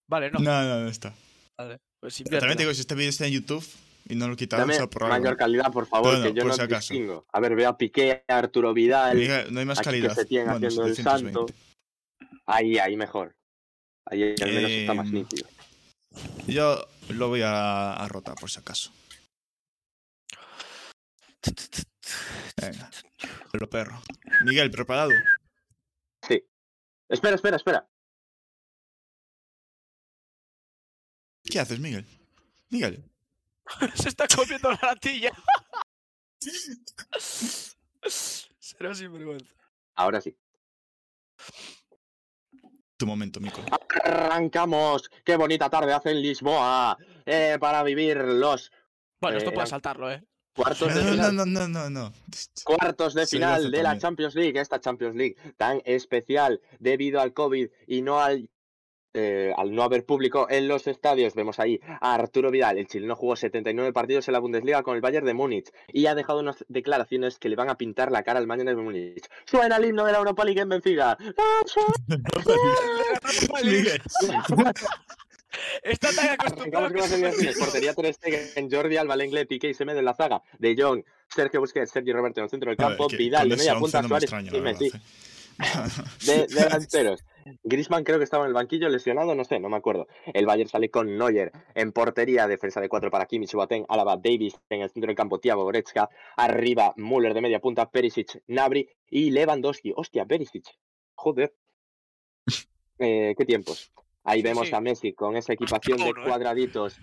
Vale, 0.09 0.31
no. 0.31 0.39
No, 0.39 0.63
no, 0.63 0.81
no 0.81 0.89
está. 0.89 1.13
Vale, 1.57 1.79
pues 1.99 2.15
También 2.17 2.29
te 2.29 2.35
inviértela. 2.37 2.55
digo, 2.61 2.73
si 2.73 2.81
este 2.81 2.95
vídeo 2.95 3.09
está 3.09 3.25
en 3.27 3.33
YouTube 3.33 3.65
y 4.07 4.15
no 4.15 4.27
lo 4.27 4.35
quitamos, 4.35 4.67
Dame 4.75 4.87
por 4.87 5.03
algo. 5.03 5.17
mayor 5.17 5.37
calidad, 5.37 5.71
por 5.71 5.87
favor, 5.87 6.21
que 6.21 6.33
yo 6.33 6.41
por 6.41 6.47
no 6.47 6.53
si 6.53 6.61
acaso. 6.61 6.93
distingo. 6.93 7.25
A 7.31 7.39
ver, 7.39 7.55
veo 7.55 7.69
a 7.69 7.77
Piqué, 7.77 8.23
a 8.27 8.37
Arturo 8.37 8.73
Vidal. 8.73 9.17
No 9.51 9.59
hay 9.59 9.65
más 9.65 9.79
que 9.79 9.85
calidad. 9.85 10.13
se 10.13 10.25
tienen 10.25 10.49
Bueno, 10.51 10.67
haciendo 10.67 10.85
el 10.87 10.95
720. 10.95 11.33
santo. 11.33 11.53
Ahí, 12.45 12.77
ahí 12.77 12.95
mejor. 12.97 13.35
Ahí 14.05 14.35
al 14.39 14.51
menos 14.53 14.69
está 14.71 14.93
más 14.93 15.11
nítido. 15.11 15.47
Yo 16.47 16.85
lo 17.09 17.27
voy 17.29 17.41
a, 17.41 17.93
a 17.93 18.07
rotar 18.07 18.35
por 18.35 18.51
si 18.51 18.59
acaso. 18.59 18.91
Venga. 22.61 22.89
Pero 23.51 23.69
perro. 23.69 24.01
Miguel, 24.43 24.71
¿preparado? 24.71 25.11
Espera, 27.07 27.35
espera, 27.35 27.55
espera. 27.57 27.87
¿Qué 31.43 31.59
haces, 31.59 31.79
Miguel? 31.79 32.05
Miguel. 32.69 33.03
Se 33.93 34.09
está 34.09 34.25
comiendo 34.27 34.71
la 34.71 34.79
latilla. 34.81 35.31
Será 38.07 38.95
sinvergüenza. 38.95 39.53
Ahora 39.95 40.19
sí. 40.19 40.35
Tu 42.97 43.05
momento, 43.05 43.39
Mico. 43.39 43.61
Arrancamos. 44.03 45.09
Qué 45.23 45.35
bonita 45.35 45.69
tarde 45.69 45.93
hace 45.93 46.09
en 46.11 46.21
Lisboa. 46.21 46.97
eh, 47.25 47.57
para 47.59 47.83
vivir 47.83 48.17
los 48.17 48.71
Bueno, 49.21 49.37
esto 49.37 49.51
Eh, 49.51 49.53
puedes 49.53 49.69
saltarlo, 49.69 50.11
¿eh? 50.11 50.23
Cuartos 50.55 50.93
de 50.93 51.01
final. 51.01 51.35
no, 51.35 51.45
no, 51.45 51.67
no, 51.67 51.89
no. 51.89 52.13
Cuartos 52.63 53.13
de 53.13 53.27
final 53.27 53.71
de 53.71 53.83
la. 53.83 53.97
Champions 53.97 54.35
League, 54.35 54.59
esta 54.59 54.79
Champions 54.79 55.15
League 55.15 55.35
tan 55.57 55.81
especial 55.85 56.61
debido 56.79 57.21
al 57.21 57.33
COVID 57.33 57.69
y 57.87 58.01
no 58.01 58.19
al, 58.19 58.49
eh, 59.13 59.53
al 59.55 59.73
no 59.73 59.83
haber 59.83 60.05
público 60.05 60.47
en 60.49 60.67
los 60.67 60.87
estadios. 60.87 61.33
Vemos 61.35 61.59
ahí 61.59 61.79
a 62.01 62.13
Arturo 62.13 62.51
Vidal, 62.51 62.77
el 62.77 62.87
chileno 62.87 63.15
jugó 63.15 63.35
79 63.35 63.93
partidos 63.93 64.27
en 64.27 64.33
la 64.33 64.39
Bundesliga 64.39 64.83
con 64.83 64.95
el 64.95 65.01
Bayern 65.01 65.25
de 65.25 65.33
Múnich 65.33 65.71
y 65.87 66.05
ha 66.07 66.15
dejado 66.15 66.39
unas 66.39 66.65
declaraciones 66.67 67.39
que 67.39 67.49
le 67.49 67.55
van 67.55 67.69
a 67.69 67.77
pintar 67.77 68.11
la 68.11 68.23
cara 68.23 68.39
al 68.39 68.47
Bayern 68.47 68.67
de 68.67 68.75
Múnich. 68.75 69.27
Suena 69.45 69.77
el 69.77 69.85
himno 69.85 70.05
de 70.05 70.11
la 70.11 70.19
Europa 70.19 70.45
League 70.45 70.61
en 70.61 70.69
Benfica. 70.69 71.17
Está 75.83 76.09
tan 76.15 76.29
acostumbrado 76.39 76.93
que 76.93 77.01
se. 77.03 77.59
Portería 77.59 77.93
Ter 77.93 78.13
Stegen, 78.13 78.69
Jordi 78.71 78.97
Alba, 78.97 79.15
Lenglet, 79.15 79.47
Piqué 79.47 79.69
y 79.69 79.73
Semedo 79.73 79.99
en 79.99 80.05
la 80.05 80.13
zaga. 80.13 80.41
De 80.57 80.75
Jong, 80.77 81.03
Sergio 81.27 81.59
Busquets, 81.59 81.91
Sergio 81.91 82.13
Roberto 82.13 82.39
en 82.39 82.45
el 82.45 82.49
centro 82.49 82.69
del 82.69 82.77
ver, 82.77 82.87
campo, 82.87 83.07
que 83.07 83.17
Vidal 83.17 83.49
de 83.49 83.57
media 83.57 83.73
11 83.73 83.81
punta, 83.81 84.01
no 84.01 84.03
me 84.03 84.07
Suárez 84.09 84.23
extraña, 84.23 84.57
y 84.57 84.61
Messi. 84.61 84.87
eh. 84.87 85.01
de 86.25 86.47
delanteros. 86.47 87.23
Griezmann 87.63 88.03
creo 88.03 88.17
que 88.17 88.23
estaba 88.23 88.43
en 88.43 88.49
el 88.49 88.53
banquillo 88.53 88.89
lesionado, 88.89 89.35
no 89.35 89.45
sé, 89.45 89.59
no 89.59 89.69
me 89.69 89.77
acuerdo. 89.77 90.07
El 90.33 90.45
Bayern 90.45 90.67
sale 90.69 90.89
con 90.89 91.17
Neuer 91.17 91.51
en 91.75 91.91
portería, 91.91 92.47
defensa 92.47 92.81
de 92.81 92.89
cuatro 92.89 93.11
para 93.11 93.25
Kimmich, 93.25 93.53
Boateng, 93.53 93.85
Alaba, 93.87 94.17
Davis 94.17 94.55
en 94.69 94.81
el 94.81 94.89
centro 94.89 95.07
del 95.07 95.15
campo, 95.15 95.39
Thiago 95.39 95.63
Goretzka, 95.63 96.09
arriba 96.35 96.93
Müller 96.97 97.33
de 97.33 97.41
media 97.41 97.59
punta, 97.59 97.89
Perisic, 97.89 98.41
Nabri 98.47 98.89
y 99.09 99.29
Lewandowski. 99.31 99.93
Hostia, 99.95 100.25
Perisic. 100.25 100.65
Joder. 101.15 101.53
Eh, 102.97 103.35
qué 103.37 103.43
tiempos. 103.43 103.91
Ahí 104.25 104.41
vemos 104.41 104.67
sí. 104.67 104.75
a 104.75 104.81
Messi 104.81 105.13
con 105.13 105.37
esa 105.37 105.53
equipación 105.53 105.97
de 105.97 106.09
eh. 106.09 106.13
cuadraditos 106.25 106.99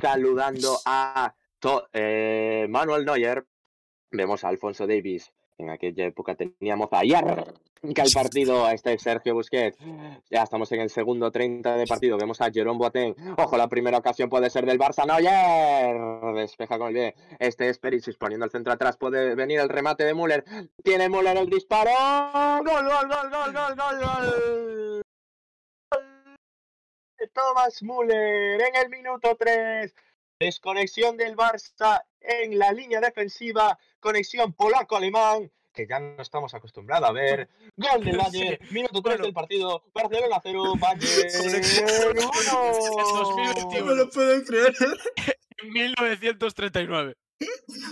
saludando 0.00 0.76
a 0.84 1.32
to- 1.58 1.88
eh, 1.92 2.66
Manuel 2.68 3.04
Neuer. 3.04 3.46
Vemos 4.10 4.44
a 4.44 4.48
Alfonso 4.48 4.86
Davis. 4.86 5.32
En 5.56 5.70
aquella 5.70 6.06
época 6.06 6.34
teníamos 6.34 6.88
a 6.92 6.98
arranca 6.98 8.02
el 8.02 8.12
partido 8.12 8.64
a 8.64 8.72
este 8.72 8.98
Sergio 8.98 9.34
Busquets. 9.34 9.78
Ya 10.30 10.42
estamos 10.42 10.70
en 10.72 10.80
el 10.80 10.90
segundo 10.90 11.30
30 11.30 11.76
de 11.76 11.86
partido. 11.86 12.16
Vemos 12.16 12.40
a 12.40 12.50
Jerome 12.50 12.78
Boateng. 12.78 13.14
Ojo, 13.38 13.56
la 13.56 13.68
primera 13.68 13.98
ocasión 13.98 14.28
puede 14.28 14.50
ser 14.50 14.66
del 14.66 14.78
Barça. 14.78 15.06
Neuer 15.06 16.34
despeja 16.34 16.76
con 16.78 16.88
el 16.88 16.94
pie. 16.94 17.14
Este 17.38 17.68
es 17.68 17.78
Perisic 17.78 18.18
poniendo 18.18 18.44
el 18.46 18.50
centro 18.50 18.72
atrás. 18.72 18.96
Puede 18.96 19.34
venir 19.36 19.60
el 19.60 19.68
remate 19.68 20.04
de 20.04 20.14
Müller. 20.14 20.44
Tiene 20.82 21.08
Müller 21.08 21.36
el 21.36 21.48
disparo. 21.48 21.90
Gol, 22.64 22.84
gol, 22.84 23.08
gol, 23.08 23.30
gol, 23.30 23.52
gol, 23.52 23.76
gol, 23.76 24.00
gol. 24.00 24.83
Thomas 27.34 27.82
Müller 27.82 28.60
en 28.62 28.76
el 28.76 28.88
minuto 28.88 29.36
3. 29.36 29.94
Desconexión 30.40 31.16
del 31.16 31.36
Barça 31.36 32.02
en 32.20 32.58
la 32.58 32.72
línea 32.72 33.00
defensiva. 33.00 33.78
Conexión 34.00 34.52
polaco-alemán, 34.52 35.50
que 35.72 35.86
ya 35.86 35.98
no 35.98 36.22
estamos 36.22 36.54
acostumbrados 36.54 37.08
a 37.08 37.12
ver. 37.12 37.48
Gol 37.76 38.04
del 38.04 38.16
Bayern, 38.16 38.58
minuto 38.70 39.02
3 39.02 39.02
Bueno. 39.02 39.24
del 39.24 39.34
partido. 39.34 39.84
Barcelona 39.92 40.40
0, 40.42 40.74
Bayern 40.78 41.28
Conexión 41.42 41.88
1. 42.18 42.18
en 43.78 43.86
No 43.86 43.94
lo 43.94 44.10
puedo 44.10 44.44
creer. 44.44 44.74
En 45.62 45.72
1939. 45.72 47.16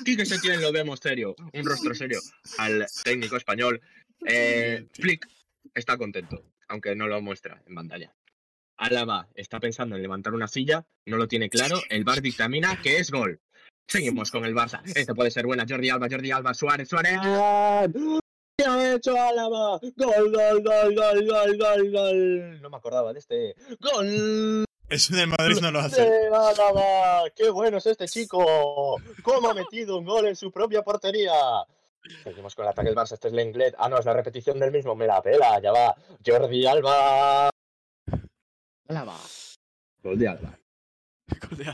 Aquí 0.00 0.16
que 0.16 0.24
se 0.24 0.38
tiene 0.38 0.58
lo 0.58 0.72
vemos 0.72 1.00
serio, 1.00 1.34
un 1.52 1.64
rostro 1.64 1.94
serio 1.94 2.20
al 2.58 2.86
técnico 3.04 3.36
español. 3.36 3.80
Eh, 4.24 4.86
Flick 4.94 5.26
está 5.74 5.98
contento, 5.98 6.44
aunque 6.68 6.94
no 6.94 7.08
lo 7.08 7.20
muestra 7.20 7.60
en 7.66 7.74
pantalla. 7.74 8.14
Álava 8.76 9.28
está 9.34 9.60
pensando 9.60 9.96
en 9.96 10.02
levantar 10.02 10.34
una 10.34 10.48
silla, 10.48 10.84
no 11.06 11.16
lo 11.16 11.28
tiene 11.28 11.48
claro, 11.48 11.80
el 11.88 12.04
VAR 12.04 12.20
dictamina 12.20 12.80
que 12.82 12.98
es 12.98 13.10
gol. 13.10 13.40
Seguimos 13.86 14.30
con 14.30 14.44
el 14.44 14.54
Barça. 14.54 14.80
Este 14.84 15.14
puede 15.14 15.30
ser 15.30 15.44
buena. 15.44 15.66
Jordi 15.68 15.90
Alba, 15.90 16.08
Jordi 16.10 16.30
Alba, 16.30 16.54
Suárez, 16.54 16.88
Suárez. 16.88 17.18
¿Qué 18.56 18.64
ha 18.64 18.94
hecho 18.94 19.14
Álava? 19.20 19.78
Gol, 19.96 20.32
gol, 20.32 20.62
gol, 20.62 20.94
gol, 20.94 21.26
gol, 21.26 21.58
gol, 21.58 21.90
gol. 21.90 22.60
No 22.62 22.70
me 22.70 22.76
acordaba 22.76 23.12
de 23.12 23.18
este. 23.18 23.54
Gol. 23.80 24.64
Eso 24.88 25.14
en 25.14 25.20
el 25.20 25.26
Madrid 25.28 25.58
no 25.60 25.70
lo 25.70 25.80
hace. 25.80 26.02
¡De 26.02 26.26
Álava! 26.28 27.30
¡Qué 27.34 27.50
bueno 27.50 27.78
es 27.78 27.86
este 27.86 28.06
chico! 28.06 28.96
¿Cómo 29.22 29.50
ha 29.50 29.54
metido 29.54 29.98
un 29.98 30.04
gol 30.04 30.26
en 30.26 30.36
su 30.36 30.50
propia 30.50 30.82
portería? 30.82 31.32
Seguimos 32.22 32.54
con 32.54 32.64
el 32.64 32.72
ataque 32.72 32.88
del 32.88 32.96
Barça. 32.96 33.12
Este 33.12 33.28
es 33.28 33.34
Lenglet. 33.34 33.74
Ah, 33.78 33.88
no, 33.88 33.98
es 33.98 34.04
la 34.04 34.12
repetición 34.12 34.58
del 34.58 34.72
mismo. 34.72 34.94
Me 34.94 35.06
la 35.06 35.22
pela. 35.22 35.60
Ya 35.60 35.72
va. 35.72 35.94
Jordi 36.24 36.66
Alba. 36.66 37.51
Álava. 38.92 39.16
Gol 40.02 40.18
de 40.18 40.28
Alba. 40.28 40.58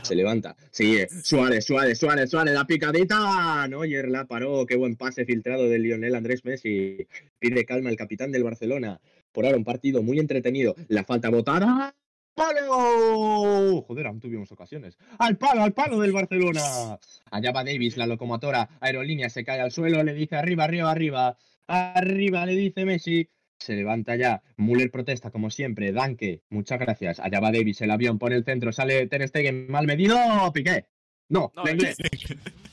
Se 0.03 0.15
levanta. 0.15 0.55
Sigue. 0.71 1.09
Suárez, 1.09 1.65
Suárez, 1.65 1.99
Suárez, 1.99 2.29
Suárez. 2.29 2.53
La 2.53 2.65
picadita. 2.65 3.67
Neuer 3.67 4.07
la 4.07 4.25
paró. 4.25 4.65
Qué 4.65 4.77
buen 4.77 4.95
pase 4.95 5.25
filtrado 5.25 5.67
de 5.67 5.79
Lionel 5.79 6.15
Andrés 6.15 6.45
Messi. 6.45 7.05
Pide 7.39 7.65
calma 7.65 7.89
el 7.89 7.97
capitán 7.97 8.31
del 8.31 8.45
Barcelona. 8.45 9.01
Por 9.33 9.45
ahora 9.45 9.57
un 9.57 9.65
partido 9.65 10.01
muy 10.01 10.17
entretenido. 10.17 10.75
La 10.87 11.03
falta 11.03 11.29
botada. 11.29 11.93
¡Palo! 12.33 13.81
Joder, 13.81 14.07
aún 14.07 14.21
tuvimos 14.21 14.49
ocasiones. 14.53 14.97
¡Al 15.17 15.37
palo, 15.37 15.61
al 15.61 15.73
palo 15.73 15.99
del 15.99 16.13
Barcelona! 16.13 16.97
Allá 17.31 17.51
va 17.51 17.65
Davis, 17.65 17.97
la 17.97 18.07
locomotora. 18.07 18.69
Aerolínea 18.79 19.29
se 19.29 19.43
cae 19.43 19.59
al 19.59 19.73
suelo. 19.73 20.01
Le 20.03 20.13
dice 20.13 20.37
arriba, 20.37 20.63
arriba, 20.63 20.89
arriba. 20.89 21.37
Arriba, 21.67 22.45
le 22.45 22.55
dice 22.55 22.85
Messi. 22.85 23.27
Se 23.59 23.75
levanta 23.75 24.15
ya. 24.15 24.41
Müller 24.57 24.89
protesta 24.89 25.31
como 25.31 25.49
siempre. 25.49 25.91
Danke. 25.91 26.43
Muchas 26.49 26.79
gracias. 26.79 27.19
Allá 27.19 27.39
va 27.39 27.51
Davis. 27.51 27.81
El 27.81 27.91
avión 27.91 28.17
por 28.17 28.31
el 28.31 28.45
centro. 28.45 28.71
Sale 28.71 29.05
Ter 29.07 29.27
Stegen 29.27 29.69
mal 29.69 29.85
medido. 29.85 30.17
Piqué. 30.53 30.85
No, 31.27 31.51
No, 31.55 31.63
Lenglet. 31.63 31.97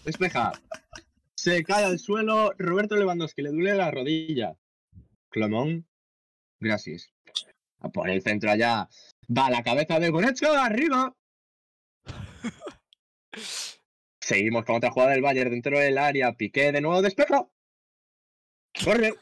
Despeja. 0.05 0.53
Se 1.35 1.63
cae 1.65 1.85
al 1.85 1.99
suelo. 1.99 2.53
Roberto 2.57 2.97
Lewandowski 2.97 3.43
le 3.43 3.51
duele 3.51 3.75
la 3.75 3.91
rodilla. 3.91 4.57
Clomón. 5.29 5.87
Gracias. 6.61 7.13
A 7.81 7.89
por 7.91 8.09
el 8.09 8.23
centro 8.23 8.51
allá. 8.51 8.89
Va 9.37 9.51
la 9.51 9.63
cabeza 9.63 9.99
de 9.99 10.11
Goretzka. 10.11 10.65
Arriba. 10.65 11.15
Seguimos 14.21 14.65
con 14.65 14.77
otra 14.77 14.91
jugada 14.91 15.13
del 15.13 15.23
Bayern 15.23 15.51
dentro 15.51 15.79
del 15.79 15.99
área. 15.99 16.33
Piqué 16.33 16.73
de 16.73 16.81
nuevo 16.81 17.03
despeja. 17.03 17.47
Corre. 18.85 19.15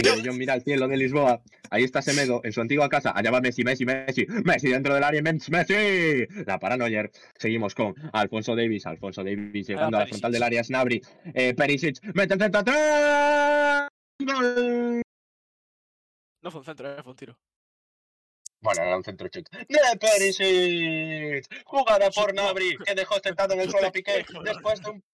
Jong 0.00 0.38
mira 0.38 0.54
al 0.54 0.62
cielo 0.62 0.88
de 0.88 0.96
Lisboa. 0.96 1.42
Ahí 1.70 1.84
está 1.84 2.00
Semedo 2.00 2.40
en 2.44 2.52
su 2.52 2.60
antigua 2.60 2.88
casa. 2.88 3.12
Allá 3.14 3.30
va 3.30 3.40
Messi, 3.40 3.62
Messi, 3.62 3.84
Messi. 3.84 4.26
Messi 4.44 4.68
dentro 4.68 4.94
del 4.94 5.04
área. 5.04 5.20
Messi, 5.22 5.50
Messi. 5.50 6.26
La 6.46 6.58
para 6.58 6.76
Neuer. 6.76 7.10
Seguimos 7.38 7.74
con 7.74 7.94
Alfonso 8.12 8.56
Davis. 8.56 8.86
Alfonso 8.86 9.22
Davis 9.22 9.68
llegando 9.68 9.96
a 9.96 10.00
la 10.00 10.06
frontal 10.06 10.32
del 10.32 10.42
área. 10.42 10.64
Snabri. 10.64 11.02
Eh, 11.34 11.54
Perisic. 11.54 12.02
Mete 12.14 12.34
el 12.34 12.40
centro 12.40 12.60
atrás. 12.60 13.88
Gol. 14.18 15.02
No 16.42 16.50
fue 16.50 16.60
un 16.60 16.64
centro, 16.64 16.90
eh, 16.90 17.02
fue 17.02 17.12
un 17.12 17.16
tiro. 17.16 17.38
Bueno, 18.60 18.82
era 18.82 18.96
un 18.96 19.04
centro. 19.04 19.28
¡De 19.28 19.42
Perisic! 20.00 21.64
Jugada 21.64 22.10
por 22.10 22.32
Nabri, 22.32 22.76
que 22.84 22.94
dejó 22.94 23.18
sentado 23.18 23.54
en 23.54 23.60
el 23.60 23.70
suelo 23.70 23.88
a 23.88 23.92
Piqué 23.92 24.24
después 24.44 24.80
de 24.80 24.90
un... 24.90 25.04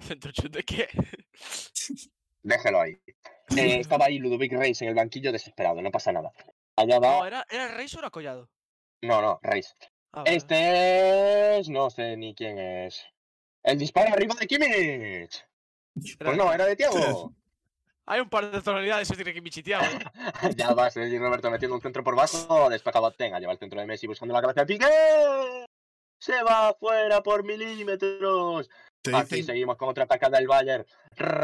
¿Centro 0.00 0.32
chut 0.32 0.52
de 0.52 0.62
qué? 0.62 0.88
Déjelo 2.42 2.80
ahí. 2.80 2.98
Eh, 3.54 3.80
estaba 3.80 4.06
ahí 4.06 4.18
Ludovic 4.18 4.52
Reis 4.52 4.80
en 4.80 4.88
el 4.88 4.94
banquillo 4.94 5.30
desesperado, 5.30 5.82
no 5.82 5.90
pasa 5.90 6.10
nada. 6.10 6.32
Allá 6.74 6.94
No, 6.94 7.00
va... 7.02 7.26
¿era, 7.26 7.44
¿era 7.50 7.68
Reis 7.68 7.94
o 7.94 7.98
era 7.98 8.08
Collado? 8.08 8.48
No, 9.02 9.20
no, 9.20 9.40
Reis. 9.42 9.74
Ah, 10.12 10.22
vale. 10.22 10.36
Este 10.36 11.58
es... 11.58 11.68
No 11.68 11.90
sé 11.90 12.16
ni 12.16 12.34
quién 12.34 12.58
es. 12.58 13.04
El 13.62 13.78
disparo 13.78 14.14
arriba 14.14 14.34
de 14.40 14.46
Kimmich. 14.46 15.44
Pues 16.18 16.36
no, 16.36 16.50
era 16.50 16.64
de 16.64 16.76
Thiago. 16.76 17.34
Hay 18.06 18.20
un 18.20 18.30
par 18.30 18.50
de 18.50 18.62
tonalidades 18.62 19.10
entre 19.10 19.34
Kimmich 19.34 19.58
y 19.58 19.62
Thiago. 19.62 19.84
ya 20.56 20.72
va 20.72 20.90
Sergi 20.90 21.18
Roberto 21.18 21.50
metiendo 21.50 21.76
un 21.76 21.82
centro 21.82 22.02
por 22.02 22.16
bajo. 22.16 22.70
Despeja 22.70 23.00
Boateng. 23.00 23.38
Lleva 23.38 23.52
el 23.52 23.58
centro 23.58 23.80
de 23.80 23.86
Messi 23.86 24.06
buscando 24.06 24.32
la 24.32 24.40
cabeza 24.40 24.60
de 24.60 24.66
Piqué. 24.66 25.66
Se 26.18 26.42
va 26.42 26.68
afuera 26.68 27.22
por 27.22 27.44
milímetros. 27.44 28.70
Te 29.02 29.14
Aquí 29.16 29.34
dicen 29.36 29.46
seguimos 29.46 29.76
con 29.76 29.88
otra 29.88 30.04
atacada 30.04 30.38
del 30.38 30.46
Bayern. 30.46 30.86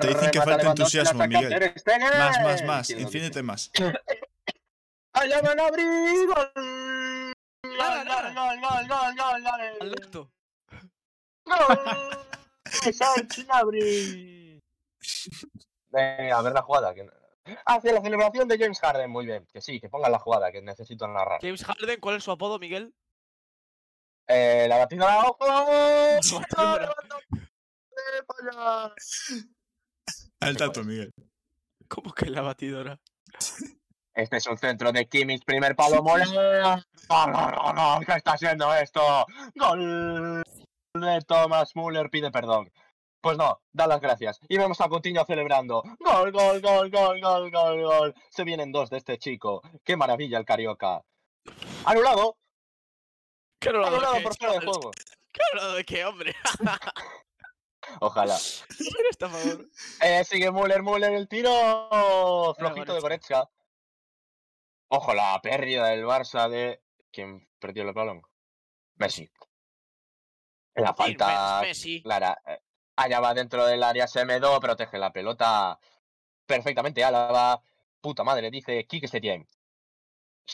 Te 0.00 0.08
dicen 0.08 0.30
que 0.30 0.40
falta 0.40 0.68
entusiasmo, 0.68 1.26
Miguel. 1.26 1.72
Más, 2.16 2.18
más, 2.18 2.40
más, 2.42 2.62
más. 2.62 2.90
Infinite 2.90 3.42
más. 3.42 3.70
Allá 5.12 5.42
van 5.42 5.58
a 5.58 5.66
abrir. 5.66 6.26
Gol. 6.26 6.52
Gol, 7.62 8.06
gol, 8.06 8.34
gol, 8.34 8.60
gol, 8.88 9.16
gol, 9.16 9.46
Al 9.80 9.94
gol. 10.12 10.28
Venga, 15.90 16.38
a 16.38 16.42
ver 16.42 16.52
la 16.52 16.62
jugada. 16.62 16.94
que- 16.94 17.08
hacia 17.64 17.92
la 17.92 18.02
celebración 18.02 18.46
de 18.46 18.58
James 18.58 18.78
Harden. 18.80 19.10
Muy 19.10 19.24
bien, 19.26 19.46
que 19.52 19.60
sí, 19.60 19.80
que 19.80 19.88
pongan 19.88 20.12
la 20.12 20.18
jugada, 20.18 20.52
que 20.52 20.60
necesito 20.62 21.08
narrar. 21.08 21.40
James 21.40 21.64
Harden, 21.64 21.98
¿cuál 21.98 22.16
es 22.16 22.24
su 22.24 22.30
apodo, 22.30 22.58
Miguel? 22.58 22.94
Eh, 24.28 24.66
la 24.68 24.76
batidora, 24.76 25.24
¡ojo! 25.24 25.46
Al 30.40 30.56
tanto, 30.56 30.84
Miguel. 30.84 31.12
¿Cómo 31.88 32.12
que 32.12 32.26
la 32.26 32.42
batidora? 32.42 33.00
Este 34.14 34.36
es 34.38 34.46
un 34.46 34.58
centro 34.58 34.90
de 34.92 35.08
Kimmich, 35.08 35.44
primer 35.44 35.76
palo, 35.76 36.02
mola. 36.02 36.24
¡Gol, 36.26 37.32
gol, 37.32 37.54
gol, 37.54 37.74
gol! 37.74 38.06
¿Qué 38.06 38.12
está 38.12 38.32
haciendo 38.32 38.74
esto? 38.74 39.00
¡Gol! 39.54 40.42
De 40.94 41.20
Thomas 41.26 41.76
Müller 41.76 42.10
pide 42.10 42.30
perdón. 42.30 42.70
Pues 43.20 43.36
no, 43.38 43.60
da 43.72 43.86
las 43.86 44.00
gracias. 44.00 44.40
Y 44.48 44.58
vemos 44.58 44.80
a 44.80 44.88
Coutinho 44.88 45.24
celebrando. 45.24 45.82
¡Gol, 46.00 46.32
gol, 46.32 46.60
gol, 46.60 46.90
gol, 46.90 47.20
gol, 47.20 47.50
gol, 47.50 47.82
gol! 47.82 48.14
Se 48.30 48.44
vienen 48.44 48.72
dos 48.72 48.90
de 48.90 48.98
este 48.98 49.18
chico. 49.18 49.62
¡Qué 49.84 49.96
maravilla 49.96 50.38
el 50.38 50.44
Carioca! 50.44 51.02
¡Anulado! 51.84 52.36
¿Qué 53.60 53.70
anulado 53.70 53.92
de 53.92 53.96
¡Anulado 53.98 54.16
qué, 54.16 54.22
por 54.22 54.36
fuera 54.36 54.54
de 54.54 54.66
juego! 54.66 54.90
¿Qué 55.32 55.40
anulado 55.52 55.74
de 55.74 55.84
qué, 55.84 56.04
hombre? 56.04 56.34
Ojalá. 58.00 58.36
¿Quién 58.76 59.06
está 59.10 59.28
favor? 59.28 59.68
Eh, 60.02 60.24
sigue 60.24 60.50
Müller, 60.50 60.82
Müller 60.82 61.12
el 61.12 61.28
tiro. 61.28 62.54
Flojito 62.56 62.94
de 62.94 63.00
Goretzka. 63.00 63.48
Ojo, 64.88 65.14
la 65.14 65.40
pérdida 65.42 65.86
del 65.88 66.04
Barça 66.04 66.48
de. 66.48 66.82
¿Quién 67.10 67.48
perdió 67.58 67.82
el 67.82 67.92
balón? 67.92 68.22
Messi. 68.96 69.30
La 70.74 70.94
falta 70.94 71.60
Messi. 71.62 72.02
clara. 72.02 72.40
Eh, 72.46 72.60
Allá 72.96 73.20
va 73.20 73.32
dentro 73.32 73.64
del 73.64 73.84
área, 73.84 74.08
Semedo 74.08 74.58
protege 74.58 74.98
la 74.98 75.12
pelota 75.12 75.78
perfectamente. 76.46 77.04
Álava, 77.04 77.62
puta 78.00 78.24
madre, 78.24 78.50
dice 78.50 78.84
Kike 78.86 79.06
Setién. 79.06 79.46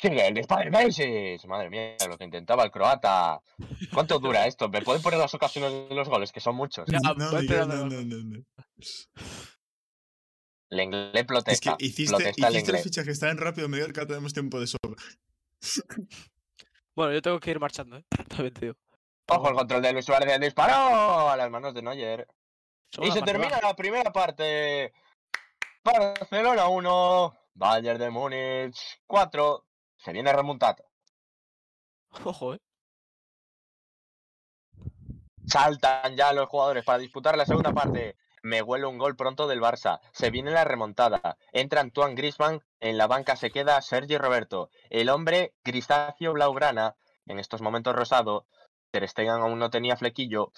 El 0.02 0.34
disparo 0.34 0.64
de 0.64 0.70
Messi. 0.70 1.46
Madre 1.46 1.70
mía, 1.70 1.96
lo 2.08 2.18
que 2.18 2.24
intentaba 2.24 2.64
el 2.64 2.70
croata. 2.70 3.40
¿Cuánto 3.92 4.18
dura 4.18 4.46
esto? 4.46 4.68
¿Me 4.68 4.82
pueden 4.82 5.00
poner 5.02 5.18
las 5.18 5.32
ocasiones 5.34 5.88
de 5.88 5.94
los 5.94 6.08
goles? 6.08 6.32
Que 6.32 6.40
son 6.40 6.56
muchos. 6.56 6.86
Ya, 6.88 6.98
No, 7.00 7.14
no, 7.14 7.30
no, 7.30 7.86
no, 7.86 8.02
no. 8.02 8.44
El 10.70 10.80
inglés 10.80 11.10
Es 11.14 11.24
protesta. 11.24 11.76
que 11.76 11.86
hiciste, 11.86 12.14
protesta 12.16 12.48
el 12.48 12.54
hiciste 12.54 12.72
los 12.72 12.80
inglés. 12.80 12.82
fichajes 12.82 13.20
tan 13.20 13.38
rápido, 13.38 13.68
Miguel, 13.68 13.92
que 13.92 14.00
ahora 14.00 14.08
tenemos 14.08 14.32
tiempo 14.32 14.58
de 14.58 14.66
sobra. 14.66 14.96
Bueno, 16.96 17.12
yo 17.12 17.22
tengo 17.22 17.38
que 17.40 17.50
ir 17.52 17.60
marchando, 17.60 17.96
¿eh? 17.96 18.04
También 18.28 18.52
te 18.54 18.60
digo. 18.66 18.74
Ojo, 19.28 19.48
el 19.48 19.54
control 19.54 19.82
de 19.82 19.92
Luis 19.92 20.04
Suárez 20.04 20.28
del 20.28 20.40
disparo 20.40 21.30
a 21.30 21.36
las 21.36 21.50
manos 21.50 21.72
de 21.72 21.82
Neuer. 21.82 22.26
Y 23.00 23.10
se 23.10 23.22
termina 23.22 23.60
la 23.60 23.74
primera 23.74 24.12
parte. 24.12 24.92
Barcelona 25.82 26.68
1, 26.68 27.34
Bayern 27.54 27.98
de 27.98 28.10
Múnich 28.10 29.00
4. 29.06 29.64
Se 30.04 30.12
viene 30.12 30.34
remontado. 30.34 30.84
Ojo, 32.24 32.54
¿eh? 32.54 32.58
Saltan 35.46 36.14
ya 36.14 36.34
los 36.34 36.48
jugadores 36.48 36.84
para 36.84 36.98
disputar 36.98 37.38
la 37.38 37.46
segunda 37.46 37.72
parte. 37.72 38.16
Me 38.42 38.60
huele 38.60 38.84
un 38.84 38.98
gol 38.98 39.16
pronto 39.16 39.46
del 39.46 39.62
Barça. 39.62 40.00
Se 40.12 40.30
viene 40.30 40.50
la 40.50 40.64
remontada. 40.64 41.38
Entra 41.52 41.80
Antoine 41.80 42.14
Griezmann. 42.14 42.60
En 42.80 42.98
la 42.98 43.06
banca 43.06 43.36
se 43.36 43.50
queda 43.50 43.80
Sergi 43.80 44.18
Roberto. 44.18 44.68
El 44.90 45.08
hombre 45.08 45.54
grisáceo 45.64 46.34
blaugrana. 46.34 46.96
En 47.24 47.38
estos 47.38 47.62
momentos 47.62 47.96
rosado. 47.96 48.46
Ter 48.90 49.08
Stegen 49.08 49.30
aún 49.30 49.58
no 49.58 49.70
tenía 49.70 49.96
flequillo. 49.96 50.52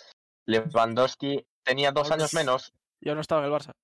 Lewandowski 0.46 1.46
tenía 1.62 1.92
dos 1.92 2.10
años 2.10 2.34
menos. 2.34 2.74
Ya 3.00 3.14
no 3.14 3.20
estaba 3.20 3.42
en 3.42 3.52
el 3.52 3.52
Barça. 3.52 3.74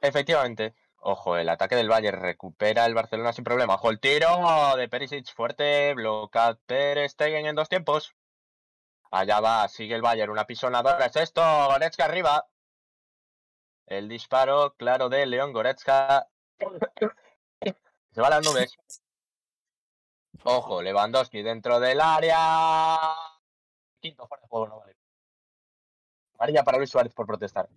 Efectivamente. 0.00 0.76
Ojo, 1.06 1.36
el 1.36 1.50
ataque 1.50 1.76
del 1.76 1.90
Bayern 1.90 2.18
recupera 2.18 2.86
el 2.86 2.94
Barcelona 2.94 3.34
sin 3.34 3.44
problema. 3.44 3.74
Ojo, 3.74 3.90
el 3.90 4.00
tiro 4.00 4.74
de 4.74 4.88
Perisic 4.88 5.30
fuerte. 5.34 5.92
Bloca 5.92 6.58
Ter 6.64 7.06
Stegen 7.10 7.44
en 7.44 7.54
dos 7.54 7.68
tiempos. 7.68 8.16
Allá 9.10 9.40
va, 9.40 9.68
sigue 9.68 9.94
el 9.94 10.00
Bayern. 10.00 10.32
Una 10.32 10.46
pisonadora 10.46 11.04
es 11.04 11.16
esto. 11.16 11.42
Goretzka 11.42 12.06
arriba. 12.06 12.46
El 13.84 14.08
disparo, 14.08 14.74
claro, 14.78 15.10
de 15.10 15.26
León 15.26 15.52
Goretzka. 15.52 16.26
Se 18.12 18.20
va 18.22 18.28
a 18.28 18.30
las 18.30 18.46
nubes. 18.46 18.74
Ojo, 20.42 20.80
Lewandowski 20.80 21.42
dentro 21.42 21.80
del 21.80 22.00
área. 22.00 23.14
Quinto 24.00 24.26
fuera 24.26 24.46
juego, 24.48 24.68
no 24.68 24.80
vale. 24.80 24.96
Amarilla 26.38 26.64
para 26.64 26.78
Luis 26.78 26.88
Suárez 26.88 27.12
por 27.12 27.26
protestar. 27.26 27.68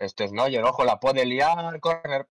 Este 0.00 0.24
es 0.24 0.32
Neuer, 0.32 0.64
ojo, 0.64 0.82
la 0.82 0.98
puede 0.98 1.26
liar, 1.26 1.78
corner. 1.78 2.26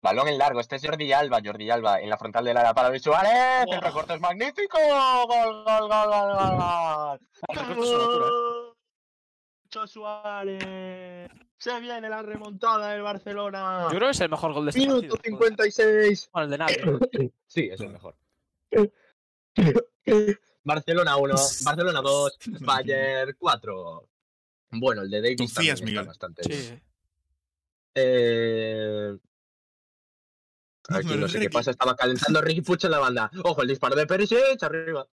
Balón 0.00 0.28
en 0.28 0.38
largo, 0.38 0.60
este 0.60 0.76
es 0.76 0.86
Jordi 0.86 1.12
Alba, 1.12 1.40
Jordi 1.44 1.68
Alba 1.68 2.00
en 2.00 2.10
la 2.10 2.16
frontal 2.16 2.44
del 2.44 2.56
área 2.56 2.72
para 2.74 2.90
Luis 2.90 3.02
Suárez. 3.02 3.66
El 3.66 3.80
recorte 3.80 4.14
es 4.14 4.20
magnífico. 4.20 4.78
Gol, 4.78 5.64
gol, 5.64 5.88
gol, 5.88 5.88
gol, 5.88 6.36
gol, 6.36 6.56
gol. 6.56 7.18
El 7.48 7.56
recorte 7.56 7.82
es 7.82 7.88
una 7.88 7.98
locura, 7.98 8.26
¿eh? 8.26 9.88
Suárez. 9.88 11.30
Se 11.58 11.80
viene 11.80 12.08
la 12.08 12.22
remontada 12.22 12.92
del 12.92 13.02
Barcelona. 13.02 13.88
Yo 13.90 13.96
creo 13.96 14.08
que 14.08 14.10
es 14.10 14.20
el 14.20 14.30
mejor 14.30 14.52
gol 14.52 14.66
de 14.66 14.70
este 14.70 14.80
Minuto 14.80 15.16
partido. 15.16 15.38
56. 15.38 16.30
Bueno, 16.32 16.44
el 16.44 16.50
de 16.50 16.58
nadie. 16.58 17.32
Sí, 17.48 17.68
es 17.72 17.80
el 17.80 17.88
mejor. 17.88 18.14
Barcelona 20.64 21.16
1, 21.16 21.34
Barcelona 21.64 22.00
2, 22.00 22.38
Bayern 22.60 23.36
4. 23.38 24.08
Bueno, 24.72 25.02
el 25.02 25.10
de 25.10 25.20
Davis 25.20 25.38
Confías, 25.38 25.78
también 25.78 25.98
está 25.98 26.08
bastante 26.08 26.42
Sí. 26.42 26.80
Eh... 27.94 29.16
Aquí 30.88 31.16
no 31.16 31.28
sé 31.28 31.40
qué 31.40 31.48
pasa, 31.48 31.70
estaba 31.70 31.96
calentando 31.96 32.42
Ricky 32.42 32.60
Puch 32.60 32.84
en 32.84 32.90
la 32.90 32.98
banda. 32.98 33.30
Ojo, 33.42 33.62
el 33.62 33.68
disparo 33.68 33.96
de 33.96 34.06
Perisic 34.06 34.62
arriba. 34.62 35.06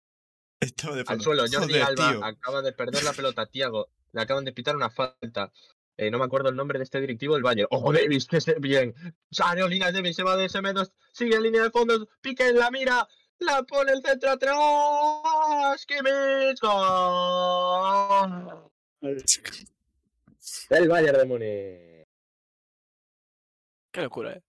Estaba 0.60 0.96
de 0.96 1.04
Al 1.06 1.22
suelo, 1.22 1.44
Jordi 1.44 1.74
Joder, 1.74 1.84
Alba 1.84 2.12
tío. 2.12 2.26
acaba 2.26 2.62
de 2.62 2.74
perder 2.74 3.04
la 3.04 3.14
pelota, 3.14 3.46
Tiago. 3.46 3.90
Le 4.12 4.22
acaban 4.22 4.46
de 4.46 4.52
pitar 4.52 4.76
una 4.76 4.90
falta. 4.90 5.52
Eh, 5.96 6.10
no 6.10 6.18
me 6.18 6.26
acuerdo 6.26 6.50
el 6.50 6.56
nombre 6.56 6.80
de 6.80 6.86
este 6.86 7.00
directivo 7.00 7.36
del 7.36 7.44
Bayern. 7.44 7.68
Ojo, 7.72 7.94
Davis, 7.94 8.26
que 8.26 8.42
se 8.42 8.56
bien. 8.56 8.96
Salió 9.30 9.68
línea 9.68 9.92
Davis, 9.92 10.16
se 10.16 10.24
va 10.24 10.36
de 10.38 10.50
Semedo, 10.50 10.84
sigue 11.12 11.36
en 11.36 11.44
línea 11.44 11.64
de 11.64 11.72
fondo, 11.72 12.08
pique 12.22 12.48
en 12.48 12.58
la 12.58 12.72
mira, 12.72 13.08
la 13.40 13.64
pone 13.64 13.92
el 13.94 14.02
centro 14.04 14.30
atrás. 14.32 15.86
Kimmich, 15.86 16.60
gol. 16.62 18.72
El 20.70 20.88
Bayern 20.88 21.18
de 21.18 21.26
Múnich. 21.26 22.08
Qué 23.92 24.02
locura, 24.02 24.34
¿eh? 24.34 24.44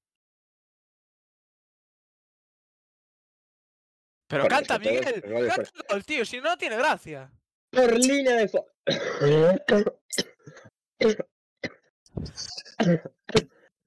Pero 4.28 4.46
canta, 4.46 4.76
es 4.76 4.80
que 4.80 4.88
todo- 4.88 5.00
Miguel. 5.00 5.22
el 5.24 5.32
gol 5.32 5.46
es 5.46 5.54
Canta 5.54 5.70
el 5.74 5.82
gol, 5.88 6.04
tío, 6.04 6.24
si 6.24 6.36
no, 6.40 6.50
no 6.50 6.58
tiene 6.58 6.76
gracia. 6.76 7.32
Por 7.70 7.98
línea 7.98 8.36
de 8.36 8.48
fondo. 8.48 8.70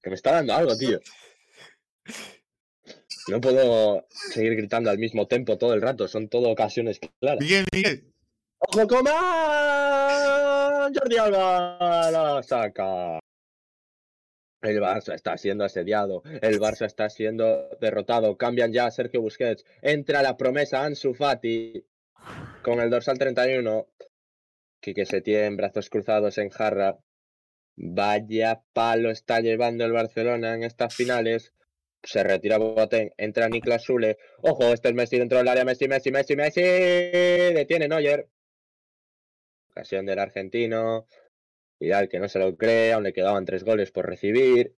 que 0.01 0.09
me 0.09 0.15
está 0.15 0.33
dando 0.33 0.53
algo, 0.53 0.75
tío. 0.77 0.99
No 3.27 3.39
puedo 3.39 4.05
seguir 4.09 4.55
gritando 4.55 4.89
al 4.89 4.97
mismo 4.97 5.27
tempo 5.27 5.57
todo 5.57 5.73
el 5.73 5.81
rato, 5.81 6.07
son 6.07 6.27
todo 6.27 6.49
ocasiones 6.49 6.99
claras. 7.19 7.39
Miguel, 7.41 7.65
Miguel. 7.73 8.13
¡Ojo, 8.59 8.87
Coman! 8.87 9.13
Jordi 10.93 11.17
Alba 11.17 12.11
la 12.11 12.43
saca. 12.43 13.19
El 14.61 14.79
Barça 14.79 15.13
está 15.13 15.37
siendo 15.37 15.65
asediado, 15.65 16.23
el 16.41 16.57
Barça 16.59 16.85
está 16.85 17.09
siendo 17.09 17.67
derrotado, 17.81 18.37
cambian 18.37 18.71
ya 18.71 18.85
a 18.85 18.91
Sergio 18.91 19.21
Busquets, 19.21 19.65
entra 19.81 20.21
la 20.21 20.37
promesa 20.37 20.85
Ansu 20.85 21.13
Fati 21.13 21.85
con 22.61 22.79
el 22.79 22.89
dorsal 22.89 23.17
31, 23.17 23.87
Quique 24.79 25.05
Setién, 25.05 25.57
brazos 25.57 25.89
cruzados 25.89 26.37
en 26.37 26.49
jarra. 26.49 26.97
Vaya 27.75 28.63
palo 28.71 29.09
está 29.09 29.41
llevando 29.41 29.83
el 29.83 29.91
Barcelona 29.91 30.53
en 30.53 30.63
estas 30.63 30.95
finales. 30.95 31.53
Se 32.03 32.21
retira 32.21 32.57
Boateng, 32.57 33.11
entra 33.17 33.47
Niklas 33.47 33.83
Sule. 33.83 34.17
Ojo, 34.41 34.73
este 34.73 34.89
es 34.89 34.93
Messi 34.93 35.17
dentro 35.17 35.37
del 35.37 35.47
área, 35.47 35.63
Messi, 35.63 35.87
Messi, 35.87 36.11
Messi, 36.11 36.35
Messi. 36.35 36.61
Detiene 36.61 37.87
Neuer. 37.87 38.27
Ocasión 39.71 40.05
del 40.05 40.19
argentino. 40.19 41.07
Vidal 41.79 42.09
que 42.09 42.19
no 42.19 42.27
se 42.27 42.39
lo 42.39 42.55
cree, 42.55 42.93
aún 42.93 43.03
le 43.03 43.13
quedaban 43.13 43.45
tres 43.45 43.63
goles 43.63 43.91
por 43.91 44.05
recibir. 44.05 44.75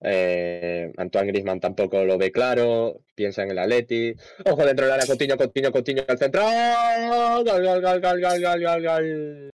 Eh, 0.00 0.92
Antoine 0.96 1.26
Griezmann 1.28 1.58
tampoco 1.58 2.04
lo 2.04 2.18
ve 2.18 2.30
claro, 2.30 3.00
piensa 3.14 3.42
en 3.42 3.50
el 3.50 3.58
Atleti. 3.58 4.14
Ojo 4.44 4.64
dentro 4.64 4.84
del 4.86 4.94
área, 4.94 5.06
Coutinho, 5.06 5.36
Coutinho, 5.36 5.72
Coutinho 5.72 6.04
al 6.06 6.18
centro. 6.18 6.42
Gol, 6.42 7.44
gol, 7.44 7.64
gol, 7.64 7.80
gol, 7.80 8.00
gol, 8.00 8.20
gol, 8.20 8.62
gol, 8.62 8.82
gol. 8.82 9.50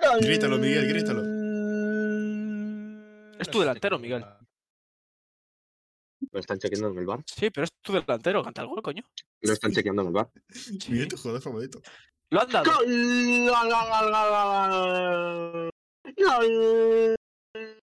Gol. 0.00 0.20
Grítalo, 0.20 0.58
Miguel, 0.58 0.88
grítalo. 0.88 1.22
Es 3.38 3.48
tu 3.48 3.60
delantero, 3.60 3.98
Miguel. 3.98 4.24
Lo 6.30 6.40
están 6.40 6.58
chequeando 6.58 6.88
en 6.88 6.98
el 6.98 7.06
bar. 7.06 7.22
Sí, 7.26 7.50
pero 7.50 7.64
es 7.64 7.72
tu 7.82 7.92
delantero, 7.92 8.42
canta 8.42 8.62
el 8.62 8.68
gol, 8.68 8.82
coño. 8.82 9.02
Lo 9.40 9.52
están 9.52 9.72
chequeando 9.72 10.02
en 10.02 10.08
el 10.08 10.14
bar. 10.14 10.30
Miguel, 10.88 11.08
tu 11.08 11.16
jugador 11.16 11.42
favorito. 11.42 11.80
Lo 12.30 12.42
han 12.42 12.50
dado. 12.50 12.64
¡Gol! 12.64 12.86
¡Gol, 12.86 13.68
gol, 13.70 13.88
gol, 13.90 14.10
gol, 14.10 14.70
gol! 15.52 15.70
¡Gol 16.16 17.16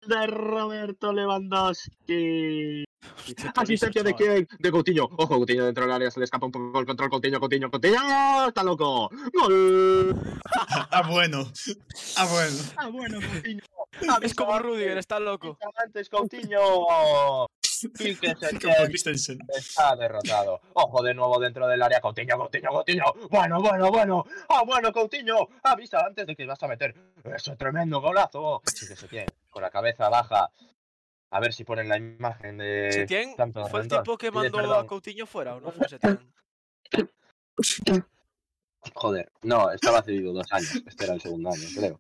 de 0.05 0.27
Roberto 0.27 1.13
Lewandowski! 1.13 2.83
¿Asistencia 3.55 4.03
de 4.03 4.13
quién? 4.13 4.47
De 4.59 4.71
Coutinho. 4.71 5.05
Ojo, 5.05 5.37
Coutinho 5.37 5.65
dentro 5.65 5.85
del 5.85 5.93
área, 5.93 6.11
se 6.11 6.19
le 6.19 6.25
escapa 6.25 6.45
un 6.45 6.51
poco 6.51 6.79
el 6.79 6.85
control. 6.85 7.09
Coutinho, 7.09 7.39
Coutinho, 7.39 7.71
Coutinho. 7.71 7.97
¡Oh, 8.01 8.47
¡Está 8.47 8.63
loco! 8.63 9.09
¡Gol! 9.33 10.15
Ah, 10.91 11.07
bueno. 11.09 11.51
Ah, 12.17 12.27
bueno. 12.29 12.57
¡Ah, 12.77 12.89
bueno, 12.89 13.19
Coutinho! 13.21 13.63
Es 14.21 14.33
como 14.33 14.59
Rudiger, 14.59 14.97
está 14.97 15.19
loco. 15.19 15.57
Antes, 15.83 16.09
Coutinho. 16.09 16.87
Que 17.97 18.15
Christensen. 18.88 19.39
está 19.55 19.95
derrotado. 19.95 20.61
Ojo 20.73 21.03
de 21.03 21.13
nuevo 21.13 21.39
dentro 21.39 21.67
del 21.67 21.82
área. 21.82 21.99
Coutinho, 22.01 22.38
Coutinho, 22.38 22.69
Coutinho. 22.69 23.05
Bueno, 23.29 23.61
bueno, 23.61 23.91
bueno. 23.91 24.25
Ah, 24.49 24.63
bueno, 24.65 24.91
Coutinho. 24.91 25.47
Avisa 25.63 26.05
antes 26.05 26.27
de 26.27 26.36
que 26.36 26.45
vas 26.45 26.61
a 26.63 26.67
meter 26.67 26.95
ese 27.36 27.55
tremendo 27.55 28.01
golazo. 28.01 28.61
Fíjese 28.65 29.07
bien, 29.07 29.25
con 29.49 29.61
la 29.63 29.69
cabeza 29.69 30.09
baja. 30.09 30.51
A 31.34 31.39
ver 31.39 31.53
si 31.53 31.63
ponen 31.63 31.88
la 31.88 31.97
imagen 31.97 32.57
de. 32.57 32.91
Setién 32.91 33.36
fue 33.69 33.82
el 33.82 33.88
tipo 33.88 34.17
que 34.17 34.27
de 34.27 34.32
mandó 34.32 34.75
a. 34.75 34.86
Coutinho 34.86 35.25
fuera, 35.25 35.55
¿o 35.55 35.61
no 35.61 35.71
fue 35.71 35.88
Setién? 35.88 36.19
Joder, 38.93 39.32
no, 39.43 39.71
estaba 39.71 40.01
cedido 40.01 40.34
dos 40.34 40.51
años. 40.51 40.75
Este 40.88 41.05
era 41.05 41.13
el 41.13 41.21
segundo 41.21 41.49
año, 41.51 41.67
creo. 41.75 41.99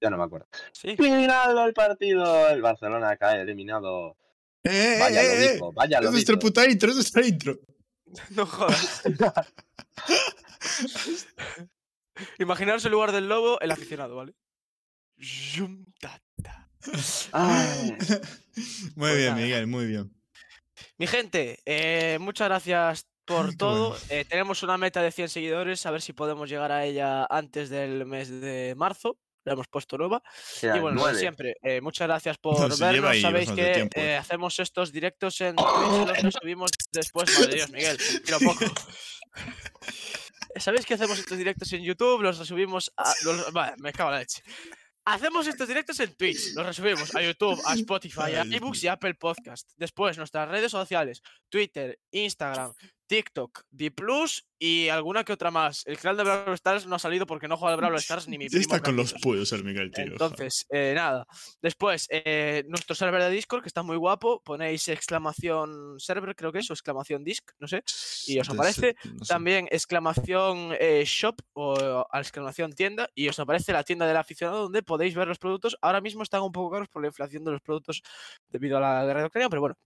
Ya 0.00 0.10
no 0.10 0.16
me 0.16 0.24
acuerdo. 0.24 0.48
Sí. 0.72 0.96
Final 0.96 1.54
del 1.54 1.72
partido. 1.74 2.48
El 2.48 2.60
Barcelona 2.60 3.16
cae 3.16 3.42
eliminado. 3.42 4.16
¡Eh, 4.64 4.94
eh, 4.96 4.98
Vaya 5.00 5.22
lo 5.22 5.28
eh, 5.30 5.44
eh! 5.46 5.52
dijo, 5.54 5.72
vaya 5.72 5.98
Es 5.98 6.04
lo 6.04 6.10
nuestra 6.12 6.34
dijo. 6.34 6.36
puta 6.36 6.68
intro, 6.68 6.90
es 6.90 6.94
nuestra 6.96 7.26
intro. 7.26 7.58
No 8.30 8.46
jodas. 8.46 9.02
Imaginaros 12.38 12.84
el 12.84 12.92
lugar 12.92 13.12
del 13.12 13.28
lobo, 13.28 13.60
el 13.60 13.70
aficionado, 13.70 14.16
¿vale? 14.16 14.34
Zum, 15.20 15.84
ta, 16.00 16.20
ta. 16.42 16.68
Ay, 17.32 17.96
Muy 18.96 18.96
Pues 18.96 19.16
bien, 19.16 19.28
nada. 19.30 19.36
Miguel, 19.36 19.66
muy 19.66 19.86
bien. 19.86 20.12
Mi 20.98 21.06
gente, 21.06 21.60
eh, 21.64 22.18
muchas 22.20 22.48
gracias 22.48 23.06
por 23.24 23.54
todo. 23.54 23.90
bueno. 23.90 24.04
Eh, 24.10 24.24
tenemos 24.28 24.62
una 24.62 24.76
meta 24.78 25.00
de 25.02 25.12
100 25.12 25.28
seguidores, 25.28 25.86
a 25.86 25.90
ver 25.90 26.02
si 26.02 26.12
podemos 26.12 26.48
llegar 26.50 26.72
a 26.72 26.84
ella 26.84 27.24
antes 27.30 27.70
del 27.70 28.04
mes 28.04 28.28
de 28.30 28.74
marzo. 28.76 29.18
La 29.44 29.54
hemos 29.54 29.66
puesto 29.68 29.98
nueva. 29.98 30.22
Y 30.62 30.66
bueno, 30.78 30.92
nueve. 31.00 31.18
siempre, 31.18 31.56
eh, 31.62 31.80
muchas 31.80 32.06
gracias 32.08 32.38
por 32.42 32.58
No, 32.68 32.76
vernos. 32.76 33.10
ahí 33.10 33.20
Sabéis 33.22 33.50
que 33.50 33.72
tiempo, 33.74 34.00
eh, 34.00 34.12
eh. 34.12 34.16
hacemos 34.16 34.58
estos 34.60 34.92
directos 34.92 35.40
en 35.40 35.56
Twitch, 35.56 36.06
los 36.08 36.12
que 36.18 36.30
subimos 36.32 36.70
después. 36.92 37.38
Madre 37.38 37.54
Dios, 37.56 37.70
Miguel, 37.70 37.98
tiro 38.24 38.38
poco. 38.40 38.64
Sabéis 40.56 40.84
que 40.86 40.94
hacemos 40.94 41.18
estos 41.18 41.38
directos 41.38 41.72
en 41.72 41.82
YouTube, 41.82 42.22
los 42.22 42.38
resubimos 42.38 42.92
a. 42.96 43.12
los- 43.24 43.52
Vale, 43.52 43.74
me 43.78 43.92
cago 43.92 44.10
en 44.10 44.14
la 44.14 44.20
leche. 44.20 44.42
Hacemos 45.04 45.46
estos 45.48 45.66
directos 45.66 45.98
en 45.98 46.14
Twitch, 46.14 46.54
los 46.54 46.64
resubimos 46.64 47.12
a 47.16 47.22
YouTube, 47.22 47.60
a 47.64 47.74
Spotify, 47.74 48.34
a 48.36 48.42
ebooks 48.42 48.84
y 48.84 48.88
Apple 48.88 49.14
Podcast. 49.14 49.68
Después, 49.76 50.16
nuestras 50.18 50.48
redes 50.48 50.70
sociales: 50.70 51.22
Twitter, 51.48 51.98
Instagram, 52.12 52.72
TikTok, 53.12 53.64
D 53.70 53.90
Plus 53.90 54.46
y 54.58 54.88
alguna 54.88 55.22
que 55.22 55.34
otra 55.34 55.50
más. 55.50 55.86
El 55.86 55.98
canal 55.98 56.16
de 56.16 56.22
Brawl 56.22 56.54
Stars 56.54 56.86
no 56.86 56.96
ha 56.96 56.98
salido 56.98 57.26
porque 57.26 57.46
no 57.46 57.58
juega 57.58 57.74
al 57.74 57.76
Brawl 57.78 57.96
Stars 57.96 58.26
ni 58.26 58.38
mi 58.38 58.48
primo. 58.48 58.62
está 58.62 58.80
con 58.80 58.96
los 58.96 59.12
puedos 59.20 59.52
el 59.52 59.64
Miguel, 59.64 59.90
tío. 59.90 60.04
Entonces, 60.04 60.64
eh, 60.70 60.92
nada. 60.94 61.26
Después, 61.60 62.06
eh, 62.08 62.64
nuestro 62.68 62.94
server 62.94 63.20
de 63.20 63.28
Discord, 63.28 63.60
que 63.60 63.68
está 63.68 63.82
muy 63.82 63.98
guapo. 63.98 64.40
Ponéis 64.42 64.88
exclamación 64.88 66.00
server, 66.00 66.34
creo 66.34 66.52
que 66.52 66.60
es, 66.60 66.70
o 66.70 66.72
exclamación 66.72 67.22
disc, 67.22 67.50
no 67.58 67.68
sé. 67.68 67.82
y 68.28 68.38
os 68.38 68.48
aparece 68.48 68.96
no 69.04 69.22
sé. 69.26 69.28
También 69.28 69.68
exclamación 69.70 70.74
eh, 70.80 71.04
shop 71.04 71.36
o 71.52 72.06
exclamación 72.14 72.72
tienda. 72.72 73.10
Y 73.14 73.28
os 73.28 73.38
aparece 73.38 73.74
la 73.74 73.84
tienda 73.84 74.06
del 74.06 74.16
aficionado 74.16 74.62
donde 74.62 74.82
podéis 74.82 75.14
ver 75.14 75.28
los 75.28 75.38
productos. 75.38 75.76
Ahora 75.82 76.00
mismo 76.00 76.22
están 76.22 76.40
un 76.40 76.52
poco 76.52 76.70
caros 76.70 76.88
por 76.88 77.02
la 77.02 77.08
inflación 77.08 77.44
de 77.44 77.50
los 77.50 77.60
productos 77.60 78.02
debido 78.48 78.78
a 78.78 78.80
la 78.80 79.04
guerra 79.04 79.20
de 79.20 79.26
Ucrania, 79.26 79.50
pero 79.50 79.60
bueno. 79.60 79.76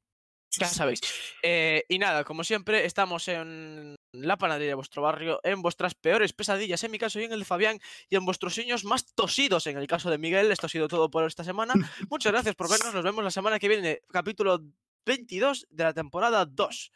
Ya 0.59 0.69
sabéis. 0.69 1.01
Eh, 1.43 1.85
y 1.89 1.99
nada, 1.99 2.25
como 2.25 2.45
siempre, 2.45 2.85
estamos 2.85 3.29
en 3.29 3.97
la 4.13 4.37
panadería 4.39 4.69
de 4.69 4.75
vuestro 4.75 5.03
barrio, 5.03 5.41
en 5.43 5.63
vuestras 5.63 5.95
peores 5.95 6.33
pesadillas, 6.33 6.83
en 6.85 6.91
mi 6.91 6.99
caso 6.99 7.21
y 7.21 7.25
en 7.25 7.33
el 7.33 7.41
de 7.41 7.45
Fabián, 7.45 7.79
y 8.09 8.17
en 8.17 8.25
vuestros 8.25 8.55
sueños 8.55 8.85
más 8.85 9.07
tosidos, 9.15 9.67
en 9.67 9.77
el 9.77 9.87
caso 9.87 10.11
de 10.11 10.19
Miguel. 10.19 10.51
Esto 10.51 10.67
ha 10.67 10.71
sido 10.71 10.89
todo 10.89 11.11
por 11.11 11.25
esta 11.25 11.45
semana. 11.45 11.75
Muchas 12.11 12.33
gracias 12.33 12.55
por 12.55 12.71
vernos. 12.71 12.95
Nos 12.95 13.05
vemos 13.05 13.23
la 13.23 13.31
semana 13.31 13.59
que 13.59 13.69
viene, 13.69 14.01
capítulo 14.11 14.61
22 15.05 15.67
de 15.71 15.85
la 15.85 15.93
temporada 15.93 16.45
2. 16.47 16.93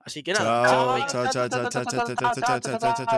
Así 0.00 0.22
que 0.22 0.32
nada. 0.32 0.66
Chao, 0.66 0.98
chao. 0.98 1.06
chao, 1.06 1.48
chao, 1.48 1.48
chao, 1.48 1.68
chao, 1.68 1.84
chao, 1.84 1.84
chao, 1.84 2.14
chao, 2.16 2.34
chao, 2.34 2.60
chao, 2.60 2.78
chao, 2.78 2.94
chao. 2.94 3.06